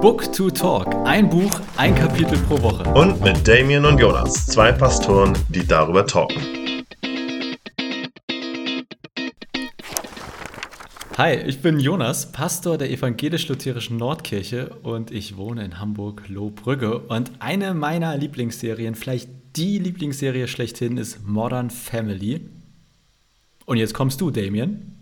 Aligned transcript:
Book 0.00 0.32
to 0.32 0.48
Talk. 0.48 0.94
Ein 1.06 1.28
Buch, 1.28 1.60
ein 1.76 1.92
Kapitel 1.92 2.38
pro 2.46 2.62
Woche. 2.62 2.88
Und 2.94 3.20
mit 3.20 3.48
Damien 3.48 3.84
und 3.84 3.98
Jonas, 3.98 4.46
zwei 4.46 4.70
Pastoren, 4.70 5.36
die 5.48 5.66
darüber 5.66 6.06
talken. 6.06 6.40
Hi, 11.16 11.34
ich 11.34 11.60
bin 11.62 11.80
Jonas, 11.80 12.30
Pastor 12.30 12.78
der 12.78 12.92
evangelisch-lutherischen 12.92 13.96
Nordkirche 13.96 14.70
und 14.84 15.10
ich 15.10 15.36
wohne 15.36 15.64
in 15.64 15.80
Hamburg-Lohbrügge. 15.80 17.00
Und 17.00 17.32
eine 17.40 17.74
meiner 17.74 18.16
Lieblingsserien, 18.16 18.94
vielleicht 18.94 19.28
die 19.56 19.80
Lieblingsserie 19.80 20.46
schlechthin, 20.46 20.96
ist 20.96 21.26
Modern 21.26 21.70
Family. 21.70 22.48
Und 23.66 23.78
jetzt 23.78 23.94
kommst 23.94 24.20
du, 24.20 24.30
Damien. 24.30 24.97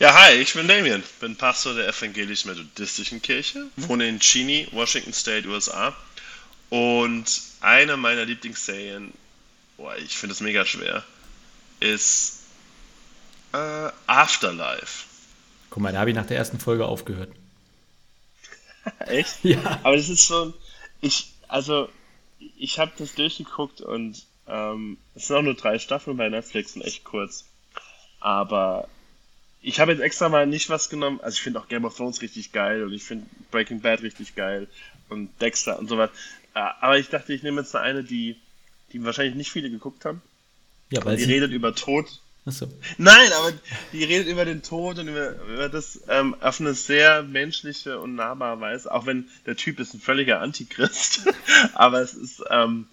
Ja, 0.00 0.14
hi, 0.14 0.34
ich 0.34 0.54
bin 0.54 0.68
Damien, 0.68 1.02
bin 1.18 1.34
Pastor 1.34 1.74
der 1.74 1.88
evangelisch-methodistischen 1.88 3.20
Kirche, 3.20 3.66
wohne 3.74 4.06
in 4.06 4.20
Cheney, 4.20 4.68
Washington 4.70 5.12
State, 5.12 5.48
USA. 5.48 5.92
Und 6.70 7.24
eine 7.60 7.96
meiner 7.96 8.24
Lieblingsserien, 8.24 9.12
boah, 9.76 9.96
ich 9.96 10.16
finde 10.16 10.34
es 10.34 10.40
mega 10.40 10.64
schwer, 10.64 11.02
ist 11.80 12.42
äh, 13.52 13.90
Afterlife. 14.06 15.04
Guck 15.68 15.82
mal, 15.82 15.92
da 15.92 15.98
habe 15.98 16.10
ich 16.10 16.16
nach 16.16 16.26
der 16.26 16.36
ersten 16.36 16.60
Folge 16.60 16.86
aufgehört. 16.86 17.32
Echt? 19.00 19.42
Ja. 19.42 19.80
Aber 19.82 19.96
das 19.96 20.08
ist 20.08 20.24
schon, 20.24 20.54
ich, 21.00 21.32
also, 21.48 21.88
ich 22.56 22.78
habe 22.78 22.92
das 22.98 23.16
durchgeguckt 23.16 23.80
und 23.80 24.24
ähm, 24.46 24.96
es 25.16 25.26
sind 25.26 25.34
auch 25.34 25.42
nur 25.42 25.54
drei 25.54 25.80
Staffeln 25.80 26.16
bei 26.16 26.28
Netflix 26.28 26.76
und 26.76 26.82
echt 26.82 27.02
kurz. 27.02 27.46
Aber 28.20 28.88
ich 29.60 29.80
habe 29.80 29.92
jetzt 29.92 30.00
extra 30.00 30.28
mal 30.28 30.46
nicht 30.46 30.68
was 30.70 30.88
genommen. 30.88 31.20
Also 31.20 31.36
ich 31.36 31.42
finde 31.42 31.60
auch 31.60 31.68
Game 31.68 31.84
of 31.84 31.96
Thrones 31.96 32.22
richtig 32.22 32.52
geil 32.52 32.82
und 32.82 32.92
ich 32.92 33.04
finde 33.04 33.26
Breaking 33.50 33.80
Bad 33.80 34.02
richtig 34.02 34.34
geil 34.34 34.68
und 35.08 35.30
Dexter 35.40 35.78
und 35.78 35.88
so 35.88 35.98
was. 35.98 36.10
Äh, 36.54 36.60
aber 36.80 36.98
ich 36.98 37.08
dachte, 37.08 37.32
ich 37.32 37.42
nehme 37.42 37.60
jetzt 37.60 37.74
eine, 37.74 38.04
die, 38.04 38.36
die 38.92 39.04
wahrscheinlich 39.04 39.34
nicht 39.34 39.50
viele 39.50 39.70
geguckt 39.70 40.04
haben. 40.04 40.22
Ja, 40.90 41.04
weil 41.04 41.16
die 41.16 41.24
redet 41.24 41.52
über 41.52 41.74
Tod. 41.74 42.20
Achso. 42.46 42.66
Nein, 42.96 43.30
aber 43.38 43.52
die 43.92 44.04
redet 44.04 44.28
über 44.28 44.46
den 44.46 44.62
Tod 44.62 44.98
und 44.98 45.08
über, 45.08 45.32
über 45.42 45.68
das 45.68 46.00
ähm, 46.08 46.34
auf 46.40 46.60
eine 46.60 46.72
sehr 46.72 47.22
menschliche 47.22 48.00
und 48.00 48.14
nahbare 48.14 48.58
Weise. 48.60 48.90
Auch 48.90 49.04
wenn 49.04 49.28
der 49.44 49.56
Typ 49.56 49.78
ist 49.80 49.92
ein 49.92 50.00
völliger 50.00 50.40
Antichrist. 50.40 51.26
aber 51.74 52.00
es 52.00 52.14
ist, 52.14 52.42
ähm, 52.48 52.86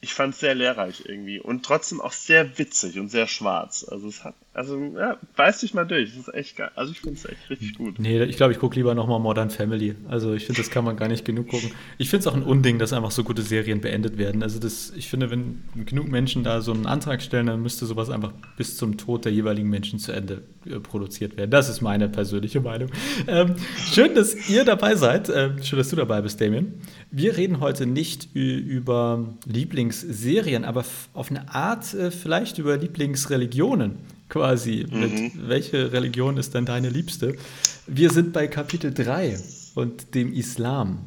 ich 0.00 0.12
fand 0.12 0.34
es 0.34 0.40
sehr 0.40 0.54
lehrreich 0.54 1.04
irgendwie 1.06 1.38
und 1.38 1.64
trotzdem 1.64 2.00
auch 2.00 2.12
sehr 2.12 2.58
witzig 2.58 2.98
und 2.98 3.10
sehr 3.10 3.28
schwarz. 3.28 3.86
Also 3.88 4.08
es 4.08 4.24
hat, 4.24 4.34
also 4.52 4.78
ja, 4.96 5.16
beiß 5.36 5.60
dich 5.60 5.74
mal 5.74 5.84
durch, 5.84 6.10
das 6.10 6.28
ist 6.28 6.34
echt 6.34 6.56
geil. 6.56 6.70
Also 6.74 6.92
ich 6.92 7.00
finde 7.00 7.16
es 7.16 7.24
echt 7.24 7.50
richtig 7.50 7.74
gut. 7.76 7.98
Nee, 7.98 8.22
ich 8.24 8.36
glaube, 8.36 8.52
ich 8.52 8.58
gucke 8.58 8.76
lieber 8.76 8.94
nochmal 8.94 9.20
Modern 9.20 9.50
Family. 9.50 9.94
Also 10.08 10.34
ich 10.34 10.46
finde, 10.46 10.60
das 10.60 10.70
kann 10.70 10.84
man 10.84 10.96
gar 10.96 11.08
nicht 11.08 11.24
genug 11.24 11.48
gucken. 11.48 11.70
Ich 11.98 12.10
finde 12.10 12.20
es 12.20 12.26
auch 12.26 12.34
ein 12.34 12.42
Unding, 12.42 12.78
dass 12.78 12.92
einfach 12.92 13.12
so 13.12 13.22
gute 13.22 13.42
Serien 13.42 13.80
beendet 13.80 14.18
werden. 14.18 14.42
Also 14.42 14.58
das, 14.58 14.92
ich 14.96 15.08
finde, 15.08 15.30
wenn 15.30 15.62
genug 15.86 16.08
Menschen 16.08 16.42
da 16.42 16.60
so 16.60 16.72
einen 16.72 16.86
Antrag 16.86 17.22
stellen, 17.22 17.46
dann 17.46 17.62
müsste 17.62 17.86
sowas 17.86 18.10
einfach 18.10 18.32
bis 18.56 18.76
zum 18.76 18.96
Tod 18.96 19.24
der 19.24 19.32
jeweiligen 19.32 19.68
Menschen 19.68 19.98
zu 19.98 20.12
Ende 20.12 20.42
äh, 20.66 20.80
produziert 20.80 21.36
werden. 21.36 21.50
Das 21.50 21.68
ist 21.68 21.80
meine 21.80 22.08
persönliche 22.08 22.60
Meinung. 22.60 22.90
Ähm, 23.28 23.54
schön, 23.92 24.14
dass 24.14 24.48
ihr 24.48 24.64
dabei 24.64 24.96
seid. 24.96 25.30
Ähm, 25.32 25.62
schön, 25.62 25.78
dass 25.78 25.90
du 25.90 25.96
dabei 25.96 26.22
bist, 26.22 26.40
Damien. 26.40 26.74
Wir 27.10 27.36
reden 27.36 27.60
heute 27.60 27.86
nicht 27.86 28.34
über 28.34 29.26
Lieblings 29.46 29.80
Lieblingsserien, 29.80 30.64
aber 30.64 30.84
auf 31.14 31.30
eine 31.30 31.54
Art 31.54 31.94
äh, 31.94 32.10
vielleicht 32.10 32.58
über 32.58 32.76
Lieblingsreligionen 32.76 33.98
quasi. 34.30 34.86
Mhm. 34.90 35.00
Mit 35.00 35.48
welche 35.48 35.92
Religion 35.92 36.38
ist 36.38 36.54
denn 36.54 36.64
deine 36.64 36.88
liebste? 36.88 37.36
Wir 37.86 38.10
sind 38.10 38.32
bei 38.32 38.46
Kapitel 38.46 38.94
3 38.94 39.38
und 39.74 40.14
dem 40.14 40.32
Islam. 40.32 41.00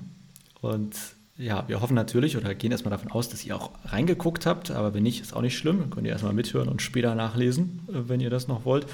Und 0.62 0.96
ja, 1.38 1.68
wir 1.68 1.82
hoffen 1.82 1.96
natürlich 1.96 2.38
oder 2.38 2.54
gehen 2.54 2.72
erstmal 2.72 2.92
davon 2.92 3.12
aus, 3.12 3.30
dass 3.30 3.44
ihr 3.44 3.56
auch 3.56 3.72
reingeguckt 3.86 4.46
habt, 4.46 4.70
aber 4.70 4.94
wenn 4.94 5.04
nicht, 5.04 5.22
ist 5.22 5.36
auch 5.36 5.42
nicht 5.42 5.58
schlimm. 5.58 5.80
Dann 5.80 5.90
könnt 5.90 6.06
ihr 6.06 6.14
erstmal 6.14 6.34
mithören 6.34 6.70
und 6.70 6.82
später 6.82 7.16
nachlesen, 7.16 7.80
äh, 7.90 8.08
wenn 8.08 8.20
ihr 8.20 8.30
das 8.30 8.48
noch 8.48 8.66
wollt. 8.66 8.86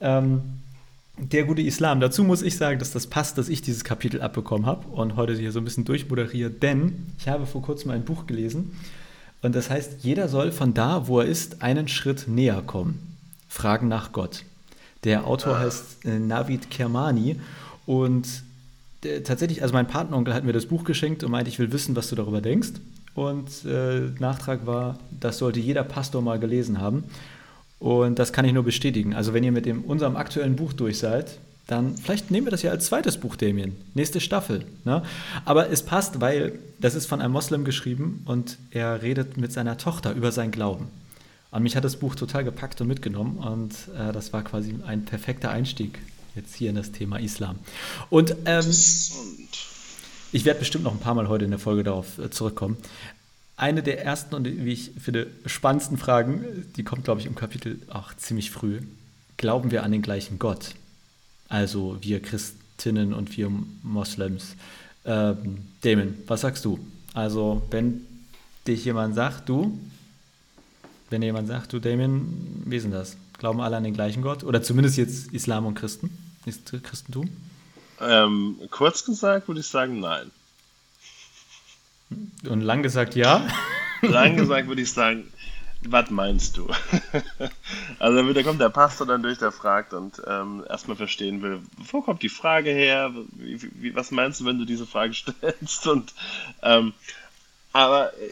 Ähm, 0.00 0.42
der 1.16 1.44
gute 1.44 1.62
Islam. 1.62 2.00
Dazu 2.00 2.24
muss 2.24 2.42
ich 2.42 2.56
sagen, 2.56 2.78
dass 2.78 2.92
das 2.92 3.06
passt, 3.06 3.38
dass 3.38 3.48
ich 3.48 3.62
dieses 3.62 3.84
Kapitel 3.84 4.20
abbekommen 4.20 4.66
habe 4.66 4.88
und 4.88 5.16
heute 5.16 5.34
hier 5.34 5.52
so 5.52 5.60
ein 5.60 5.64
bisschen 5.64 5.84
durchmoderiere, 5.84 6.50
denn 6.50 7.06
ich 7.18 7.28
habe 7.28 7.46
vor 7.46 7.62
kurzem 7.62 7.92
ein 7.92 8.04
Buch 8.04 8.26
gelesen 8.26 8.72
und 9.44 9.54
das 9.54 9.68
heißt, 9.68 10.02
jeder 10.02 10.28
soll 10.28 10.52
von 10.52 10.72
da, 10.72 11.06
wo 11.06 11.20
er 11.20 11.26
ist, 11.26 11.60
einen 11.60 11.86
Schritt 11.86 12.26
näher 12.26 12.62
kommen. 12.62 13.13
Fragen 13.54 13.86
nach 13.86 14.10
Gott. 14.10 14.42
Der 15.04 15.28
Autor 15.28 15.54
ah. 15.54 15.60
heißt 15.60 16.04
äh, 16.06 16.18
Navid 16.18 16.70
Kermani 16.70 17.36
und 17.86 18.26
der, 19.04 19.22
tatsächlich, 19.22 19.62
also 19.62 19.72
mein 19.72 19.86
Patenonkel 19.86 20.34
hat 20.34 20.42
mir 20.42 20.52
das 20.52 20.66
Buch 20.66 20.82
geschenkt 20.82 21.22
und 21.22 21.30
meinte, 21.30 21.50
ich 21.50 21.60
will 21.60 21.70
wissen, 21.70 21.94
was 21.94 22.08
du 22.08 22.16
darüber 22.16 22.40
denkst. 22.40 22.72
Und 23.14 23.64
äh, 23.64 24.10
Nachtrag 24.18 24.66
war, 24.66 24.98
das 25.20 25.38
sollte 25.38 25.60
jeder 25.60 25.84
Pastor 25.84 26.20
mal 26.20 26.40
gelesen 26.40 26.80
haben. 26.80 27.04
Und 27.78 28.18
das 28.18 28.32
kann 28.32 28.44
ich 28.44 28.52
nur 28.52 28.64
bestätigen. 28.64 29.14
Also 29.14 29.34
wenn 29.34 29.44
ihr 29.44 29.52
mit 29.52 29.66
dem, 29.66 29.84
unserem 29.84 30.16
aktuellen 30.16 30.56
Buch 30.56 30.72
durch 30.72 30.98
seid, 30.98 31.38
dann 31.68 31.96
vielleicht 31.96 32.32
nehmen 32.32 32.48
wir 32.48 32.50
das 32.50 32.62
ja 32.62 32.72
als 32.72 32.86
zweites 32.86 33.18
Buch, 33.18 33.36
Damien. 33.36 33.76
Nächste 33.94 34.20
Staffel. 34.20 34.64
Ne? 34.84 35.02
Aber 35.44 35.70
es 35.70 35.84
passt, 35.84 36.20
weil 36.20 36.58
das 36.80 36.96
ist 36.96 37.06
von 37.06 37.20
einem 37.20 37.32
Moslem 37.32 37.64
geschrieben 37.64 38.22
und 38.26 38.58
er 38.72 39.02
redet 39.02 39.36
mit 39.36 39.52
seiner 39.52 39.78
Tochter 39.78 40.12
über 40.12 40.32
seinen 40.32 40.50
Glauben. 40.50 40.88
Und 41.54 41.62
mich 41.62 41.76
hat 41.76 41.84
das 41.84 41.94
Buch 41.94 42.16
total 42.16 42.42
gepackt 42.42 42.80
und 42.80 42.88
mitgenommen 42.88 43.38
und 43.38 43.72
äh, 43.96 44.12
das 44.12 44.32
war 44.32 44.42
quasi 44.42 44.74
ein 44.88 45.04
perfekter 45.04 45.50
Einstieg 45.50 46.00
jetzt 46.34 46.52
hier 46.56 46.68
in 46.68 46.74
das 46.74 46.90
Thema 46.90 47.18
Islam. 47.20 47.60
Und 48.10 48.34
ähm, 48.44 48.66
ich 50.32 50.44
werde 50.44 50.58
bestimmt 50.58 50.82
noch 50.82 50.90
ein 50.90 50.98
paar 50.98 51.14
Mal 51.14 51.28
heute 51.28 51.44
in 51.44 51.52
der 51.52 51.60
Folge 51.60 51.84
darauf 51.84 52.18
äh, 52.18 52.28
zurückkommen. 52.28 52.76
Eine 53.56 53.84
der 53.84 54.04
ersten 54.04 54.34
und 54.34 54.46
wie 54.46 54.72
ich 54.72 54.90
finde 55.00 55.28
spannendsten 55.46 55.96
Fragen, 55.96 56.44
die 56.76 56.82
kommt, 56.82 57.04
glaube 57.04 57.20
ich, 57.20 57.26
im 57.26 57.36
Kapitel 57.36 57.78
auch 57.88 58.12
ziemlich 58.14 58.50
früh. 58.50 58.80
Glauben 59.36 59.70
wir 59.70 59.84
an 59.84 59.92
den 59.92 60.02
gleichen 60.02 60.40
Gott? 60.40 60.74
Also 61.48 61.98
wir 62.00 62.20
Christinnen 62.20 63.14
und 63.14 63.36
wir 63.36 63.52
Moslems. 63.84 64.56
Ähm, 65.04 65.58
Damon, 65.82 66.16
was 66.26 66.40
sagst 66.40 66.64
du? 66.64 66.80
Also 67.12 67.62
wenn 67.70 68.04
dich 68.66 68.84
jemand 68.84 69.14
sagt, 69.14 69.48
du, 69.48 69.78
wenn 71.14 71.22
jemand 71.22 71.46
sagt, 71.46 71.72
du 71.72 71.78
Damon, 71.78 72.62
wie 72.66 72.76
ist 72.76 72.82
denn 72.82 72.90
das? 72.90 73.16
Glauben 73.38 73.60
alle 73.60 73.76
an 73.76 73.84
den 73.84 73.94
gleichen 73.94 74.20
Gott? 74.20 74.42
Oder 74.42 74.62
zumindest 74.62 74.96
jetzt 74.96 75.32
Islam 75.32 75.64
und 75.64 75.76
Christen? 75.76 76.10
Ist 76.44 76.72
Christentum? 76.82 77.30
Ähm, 78.00 78.56
kurz 78.70 79.04
gesagt 79.04 79.46
würde 79.46 79.60
ich 79.60 79.66
sagen, 79.68 80.00
nein. 80.00 80.32
Und 82.48 82.60
lang 82.62 82.82
gesagt 82.82 83.14
ja? 83.14 83.46
lang 84.02 84.36
gesagt 84.36 84.66
würde 84.66 84.82
ich 84.82 84.92
sagen, 84.92 85.32
was 85.82 86.10
meinst 86.10 86.56
du? 86.56 86.68
also 88.00 88.32
da 88.32 88.42
kommt 88.42 88.60
der 88.60 88.70
Pastor 88.70 89.06
dann 89.06 89.22
durch, 89.22 89.38
der 89.38 89.52
fragt 89.52 89.92
und 89.92 90.20
ähm, 90.26 90.64
erstmal 90.68 90.96
verstehen 90.96 91.42
will, 91.42 91.60
wo 91.92 92.02
kommt 92.02 92.22
die 92.22 92.28
Frage 92.28 92.70
her? 92.70 93.12
Wie, 93.36 93.60
wie, 93.80 93.94
was 93.94 94.10
meinst 94.10 94.40
du, 94.40 94.46
wenn 94.46 94.58
du 94.58 94.64
diese 94.64 94.86
Frage 94.86 95.14
stellst? 95.14 95.86
Und 95.86 96.12
ähm, 96.62 96.92
aber 97.72 98.12
äh, 98.14 98.30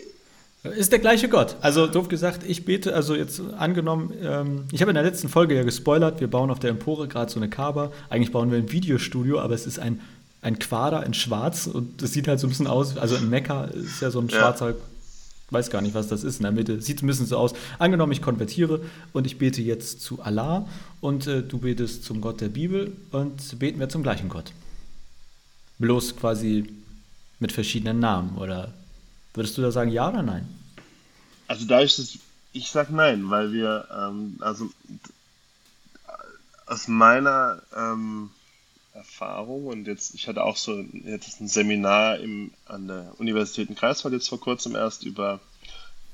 ist 0.62 0.93
der 0.93 1.00
gleiche 1.00 1.28
Gott. 1.28 1.56
Also 1.61 1.87
doof 1.87 2.09
gesagt, 2.09 2.43
ich 2.47 2.65
bete, 2.65 2.95
also 2.95 3.15
jetzt 3.15 3.41
angenommen, 3.59 4.12
ähm, 4.23 4.65
ich 4.71 4.81
habe 4.81 4.91
in 4.91 4.95
der 4.95 5.03
letzten 5.03 5.28
Folge 5.28 5.56
ja 5.56 5.65
gespoilert, 5.65 6.21
wir 6.21 6.28
bauen 6.28 6.50
auf 6.50 6.61
der 6.61 6.71
Empore 6.71 7.09
gerade 7.09 7.31
so 7.31 7.41
eine 7.41 7.49
Kaber. 7.49 7.93
Eigentlich 8.11 8.33
bauen 8.33 8.50
wir 8.50 8.59
ein 8.59 8.71
Videostudio, 8.71 9.41
aber 9.41 9.55
es 9.55 9.67
ist 9.67 9.78
ein, 9.78 10.00
ein 10.41 10.59
Quader 10.59 11.05
in 11.05 11.15
schwarz 11.15 11.67
und 11.67 12.00
das 12.03 12.12
sieht 12.12 12.28
halt 12.28 12.39
so 12.39 12.47
ein 12.47 12.50
bisschen 12.50 12.69
aus, 12.69 12.97
also 12.97 13.17
in 13.17 13.28
Mekka 13.28 13.65
ist 13.65 14.00
ja 14.00 14.11
so 14.11 14.21
ein 14.21 14.31
schwarzer 14.31 14.71
ja 14.71 14.77
weiß 15.53 15.71
gar 15.71 15.83
nicht, 15.83 15.95
was 15.95 16.09
das 16.09 16.25
ist 16.25 16.39
in 16.39 16.45
der 16.45 16.53
Mitte. 16.53 16.81
Sieht 16.81 17.03
ein 17.03 17.06
bisschen 17.06 17.27
so 17.27 17.37
aus. 17.37 17.53
Angenommen, 17.79 18.12
ich 18.12 18.23
konvertiere 18.23 18.81
und 19.12 19.27
ich 19.27 19.39
bete 19.39 19.62
jetzt 19.62 20.00
zu 20.00 20.23
Allah 20.23 20.67
und 21.00 21.27
äh, 21.27 21.43
du 21.43 21.59
betest 21.59 22.05
zum 22.05 22.21
Gott 22.21 22.41
der 22.41 22.49
Bibel 22.49 22.97
und 23.11 23.59
beten 23.59 23.79
wir 23.79 23.89
zum 23.89 24.03
gleichen 24.03 24.29
Gott. 24.29 24.53
Bloß 25.79 26.17
quasi 26.17 26.65
mit 27.39 27.53
verschiedenen 27.53 27.99
Namen. 27.99 28.38
Oder 28.38 28.73
würdest 29.34 29.56
du 29.56 29.62
da 29.62 29.70
sagen 29.70 29.90
ja 29.90 30.08
oder 30.08 30.23
nein? 30.23 30.49
Also 31.49 31.67
da 31.67 31.81
ist 31.81 31.99
es, 31.99 32.19
ich 32.52 32.70
sag 32.70 32.90
nein, 32.90 33.31
weil 33.31 33.52
wir, 33.52 33.88
ähm, 33.90 34.37
also 34.40 34.70
aus 36.67 36.88
meiner 36.88 37.62
ähm, 37.76 38.31
Erfahrung 38.94 39.67
und 39.67 39.87
jetzt, 39.87 40.14
ich 40.14 40.29
hatte 40.29 40.44
auch 40.44 40.56
so 40.56 40.81
jetzt 41.05 41.40
ein 41.40 41.49
Seminar 41.49 42.19
im, 42.19 42.52
an 42.67 42.88
der 42.88 43.12
Universität 43.19 43.69
in 43.69 43.75
Greifswald 43.75 44.14
jetzt 44.14 44.29
vor 44.29 44.40
kurzem 44.40 44.75
erst 44.75 45.05
über 45.05 45.40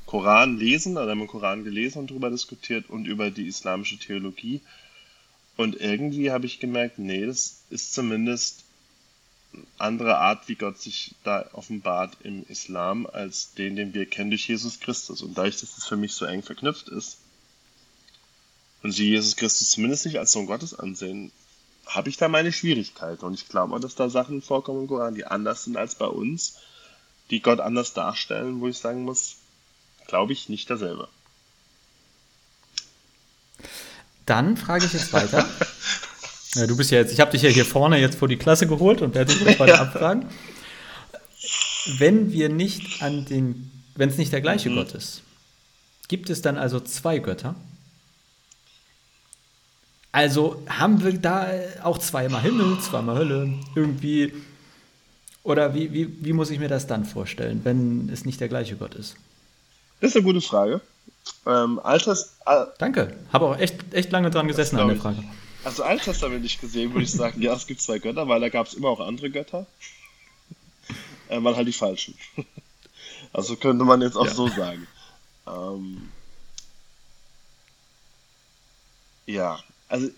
Koran 0.07 0.57
lesen, 0.57 0.97
also 0.97 1.11
haben 1.11 1.19
wir 1.19 1.27
Koran 1.27 1.65
gelesen 1.65 1.99
und 1.99 2.11
darüber 2.11 2.31
diskutiert 2.31 2.89
und 2.89 3.07
über 3.07 3.31
die 3.31 3.47
islamische 3.47 3.99
Theologie. 3.99 4.63
Und 5.57 5.81
irgendwie 5.81 6.31
habe 6.31 6.47
ich 6.47 6.61
gemerkt, 6.61 6.99
nee, 6.99 7.27
das 7.27 7.63
ist 7.69 7.93
zumindest 7.93 8.65
andere 9.79 10.19
Art, 10.19 10.49
wie 10.49 10.55
Gott 10.55 10.81
sich 10.81 11.15
da 11.25 11.49
offenbart 11.53 12.17
im 12.23 12.45
Islam, 12.45 13.07
als 13.07 13.55
den, 13.55 13.77
den 13.77 13.95
wir 13.95 14.07
kennen 14.07 14.31
durch 14.31 14.49
Jesus 14.49 14.81
Christus. 14.81 15.23
Und 15.23 15.37
dadurch, 15.37 15.61
dass 15.61 15.75
das 15.75 15.87
für 15.87 15.97
mich 15.97 16.13
so 16.15 16.25
eng 16.25 16.43
verknüpft 16.43 16.89
ist 16.89 17.19
und 18.83 18.93
sie 18.93 19.09
Jesus 19.09 19.37
Christus 19.37 19.71
zumindest 19.71 20.07
nicht 20.07 20.19
als 20.19 20.33
Sohn 20.33 20.47
Gottes 20.47 20.79
ansehen, 20.79 21.33
habe 21.87 22.11
ich 22.11 22.17
da 22.17 22.29
meine 22.29 22.53
Schwierigkeiten. 22.53 23.25
Und 23.25 23.35
ich 23.35 23.49
glaube 23.49 23.75
auch, 23.75 23.81
dass 23.81 23.95
da 23.95 24.11
Sachen 24.11 24.43
vorkommen 24.43 24.83
im 24.83 24.89
Koran, 24.89 25.15
die 25.15 25.25
anders 25.25 25.65
sind 25.65 25.77
als 25.77 25.95
bei 25.95 26.07
uns, 26.07 26.59
die 27.31 27.41
Gott 27.41 27.61
anders 27.61 27.95
darstellen, 27.95 28.61
wo 28.61 28.69
ich 28.69 28.79
sagen 28.79 29.05
muss, 29.05 29.37
glaube 30.07 30.33
ich 30.33 30.49
nicht 30.49 30.69
dasselbe. 30.71 31.09
Dann 34.27 34.57
frage 34.57 34.85
ich 34.85 34.93
jetzt 34.93 35.13
weiter. 35.13 35.49
ja, 36.55 36.67
du 36.67 36.77
bist 36.77 36.91
ja 36.91 36.99
jetzt, 36.99 37.13
ich 37.13 37.21
habe 37.21 37.31
dich 37.31 37.43
ja 37.43 37.51
hier 37.51 37.65
vorne 37.65 37.99
jetzt 37.99 38.19
vor 38.19 38.29
die 38.29 38.37
Klasse 38.37 38.67
geholt 38.67 39.03
und 39.03 39.15
werde 39.15 39.33
dich 39.33 39.45
jetzt 39.45 39.61
weiter 39.61 39.75
ja. 39.75 39.83
abfragen. 39.83 40.27
Wenn 41.99 42.33
wir 42.33 42.49
nicht 42.49 43.03
an 43.03 43.25
den, 43.25 43.71
wenn 43.95 44.09
es 44.09 44.19
nicht 44.19 44.33
der 44.33 44.41
gleiche 44.41 44.71
mhm. 44.71 44.77
Gott 44.77 44.93
ist, 44.95 45.23
gibt 46.09 46.31
es 46.31 46.43
dann 46.43 46.57
also 46.57 46.81
zwei 46.81 47.19
Götter? 47.19 47.55
Also 50.11 50.63
haben 50.69 51.05
wir 51.05 51.13
da 51.13 51.49
auch 51.83 51.99
zweimal 51.99 52.43
Himmel, 52.43 52.79
zweimal 52.81 53.19
Hölle, 53.19 53.55
irgendwie. 53.75 54.33
Oder 55.43 55.75
wie, 55.75 55.93
wie, 55.93 56.25
wie 56.25 56.33
muss 56.33 56.51
ich 56.51 56.59
mir 56.59 56.69
das 56.69 56.87
dann 56.87 57.05
vorstellen, 57.05 57.61
wenn 57.65 58.09
es 58.13 58.25
nicht 58.25 58.41
der 58.41 58.49
gleiche 58.49 58.77
Gott 58.77 58.95
ist? 58.95 59.17
Das 60.01 60.11
ist 60.11 60.17
eine 60.17 60.25
gute 60.25 60.41
Frage. 60.41 60.81
Ähm, 61.47 61.79
Alters, 61.83 62.37
Al 62.45 62.73
Danke, 62.79 63.15
habe 63.33 63.47
auch 63.47 63.59
echt, 63.59 63.93
echt 63.93 64.11
lange 64.11 64.31
dran 64.31 64.49
gesessen 64.49 64.79
an 64.79 64.89
der 64.89 64.97
Frage. 64.97 65.23
Also 65.65 65.83
alttestamentlich 65.83 66.61
gesehen 66.61 66.93
würde 66.93 67.05
ich 67.05 67.11
sagen, 67.11 67.43
ja, 67.43 67.53
es 67.55 67.67
gibt 67.67 67.81
zwei 67.81 67.99
Götter, 67.99 68.29
weil 68.29 68.41
da 68.41 68.49
gab 68.49 68.67
es 68.67 68.75
immer 68.75 68.89
auch 68.89 69.01
andere 69.01 69.31
Götter. 69.31 69.67
äh, 71.29 71.43
waren 71.43 71.57
halt 71.57 71.69
die 71.69 71.73
falschen. 71.73 72.15
also 73.33 73.57
könnte 73.57 73.85
man 73.85 74.01
jetzt 74.01 74.17
auch 74.17 74.27
ja. 74.27 74.35
so 74.35 74.49
sagen. 74.49 74.87
Ähm, 75.47 76.09
ja, 79.27 79.59
also. 79.89 80.09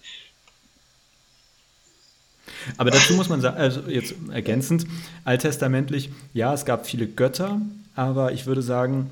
Aber 2.77 2.91
dazu 2.91 3.15
muss 3.15 3.29
man 3.29 3.41
sagen, 3.41 3.57
also 3.57 3.81
jetzt 3.89 4.15
ergänzend, 4.31 4.87
alttestamentlich, 5.25 6.11
ja, 6.35 6.53
es 6.53 6.65
gab 6.65 6.87
viele 6.87 7.07
Götter, 7.07 7.61
aber 7.97 8.33
ich 8.33 8.47
würde 8.47 8.63
sagen, 8.63 9.11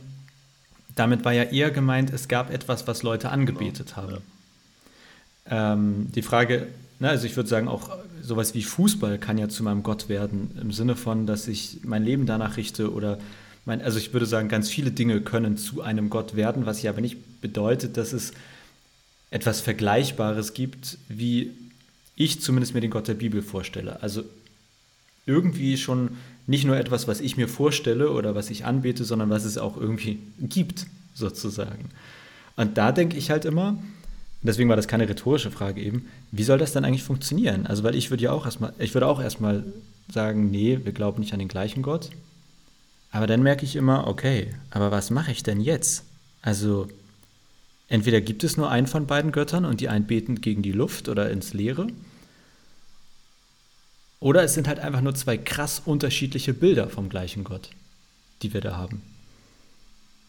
damit 0.94 1.24
war 1.24 1.32
ja 1.32 1.44
eher 1.44 1.70
gemeint, 1.70 2.12
es 2.12 2.28
gab 2.28 2.50
etwas, 2.50 2.86
was 2.86 3.02
Leute 3.02 3.30
angebetet 3.30 3.94
genau. 3.94 4.08
haben. 4.08 4.37
Ähm, 5.50 6.08
die 6.14 6.22
Frage, 6.22 6.66
na, 6.98 7.08
also 7.08 7.26
ich 7.26 7.36
würde 7.36 7.48
sagen, 7.48 7.68
auch 7.68 7.90
sowas 8.22 8.54
wie 8.54 8.62
Fußball 8.62 9.18
kann 9.18 9.38
ja 9.38 9.48
zu 9.48 9.62
meinem 9.62 9.82
Gott 9.82 10.08
werden, 10.08 10.50
im 10.60 10.72
Sinne 10.72 10.96
von, 10.96 11.26
dass 11.26 11.48
ich 11.48 11.80
mein 11.84 12.04
Leben 12.04 12.26
danach 12.26 12.56
richte 12.56 12.92
oder 12.92 13.18
mein, 13.64 13.82
also 13.82 13.98
ich 13.98 14.12
würde 14.12 14.26
sagen, 14.26 14.48
ganz 14.48 14.68
viele 14.68 14.90
Dinge 14.90 15.20
können 15.20 15.56
zu 15.56 15.82
einem 15.82 16.10
Gott 16.10 16.36
werden, 16.36 16.66
was 16.66 16.82
ja 16.82 16.90
aber 16.90 17.00
nicht 17.00 17.40
bedeutet, 17.40 17.96
dass 17.96 18.12
es 18.12 18.32
etwas 19.30 19.60
Vergleichbares 19.60 20.54
gibt, 20.54 20.98
wie 21.08 21.52
ich 22.16 22.40
zumindest 22.40 22.74
mir 22.74 22.80
den 22.80 22.90
Gott 22.90 23.08
der 23.08 23.14
Bibel 23.14 23.42
vorstelle. 23.42 24.02
Also 24.02 24.24
irgendwie 25.26 25.76
schon 25.76 26.16
nicht 26.46 26.64
nur 26.64 26.76
etwas, 26.76 27.06
was 27.06 27.20
ich 27.20 27.36
mir 27.36 27.46
vorstelle 27.46 28.10
oder 28.10 28.34
was 28.34 28.48
ich 28.48 28.64
anbete, 28.64 29.04
sondern 29.04 29.28
was 29.28 29.44
es 29.44 29.58
auch 29.58 29.76
irgendwie 29.76 30.18
gibt, 30.40 30.86
sozusagen. 31.14 31.90
Und 32.56 32.78
da 32.78 32.90
denke 32.90 33.16
ich 33.16 33.30
halt 33.30 33.44
immer, 33.44 33.78
deswegen 34.42 34.68
war 34.68 34.76
das 34.76 34.88
keine 34.88 35.08
rhetorische 35.08 35.50
Frage 35.50 35.80
eben, 35.80 36.08
wie 36.30 36.44
soll 36.44 36.58
das 36.58 36.72
dann 36.72 36.84
eigentlich 36.84 37.02
funktionieren? 37.02 37.66
Also, 37.66 37.82
weil 37.82 37.94
ich 37.94 38.10
würde 38.10 38.24
ja 38.24 38.32
auch 38.32 38.44
erstmal, 38.44 38.72
ich 38.78 38.94
würde 38.94 39.06
auch 39.06 39.20
erstmal 39.20 39.64
sagen, 40.12 40.50
nee, 40.50 40.80
wir 40.84 40.92
glauben 40.92 41.20
nicht 41.20 41.32
an 41.32 41.38
den 41.38 41.48
gleichen 41.48 41.82
Gott. 41.82 42.10
Aber 43.10 43.26
dann 43.26 43.42
merke 43.42 43.64
ich 43.64 43.76
immer, 43.76 44.06
okay, 44.06 44.54
aber 44.70 44.90
was 44.90 45.10
mache 45.10 45.32
ich 45.32 45.42
denn 45.42 45.60
jetzt? 45.60 46.04
Also, 46.42 46.88
Entweder 47.88 48.20
gibt 48.20 48.44
es 48.44 48.56
nur 48.56 48.70
einen 48.70 48.86
von 48.86 49.06
beiden 49.06 49.32
Göttern 49.32 49.64
und 49.64 49.80
die 49.80 49.88
einen 49.88 50.06
beten 50.06 50.42
gegen 50.42 50.62
die 50.62 50.72
Luft 50.72 51.08
oder 51.08 51.30
ins 51.30 51.54
Leere. 51.54 51.86
Oder 54.20 54.42
es 54.44 54.54
sind 54.54 54.68
halt 54.68 54.78
einfach 54.78 55.00
nur 55.00 55.14
zwei 55.14 55.38
krass 55.38 55.80
unterschiedliche 55.84 56.52
Bilder 56.52 56.90
vom 56.90 57.08
gleichen 57.08 57.44
Gott, 57.44 57.70
die 58.42 58.52
wir 58.52 58.60
da 58.60 58.76
haben. 58.76 59.00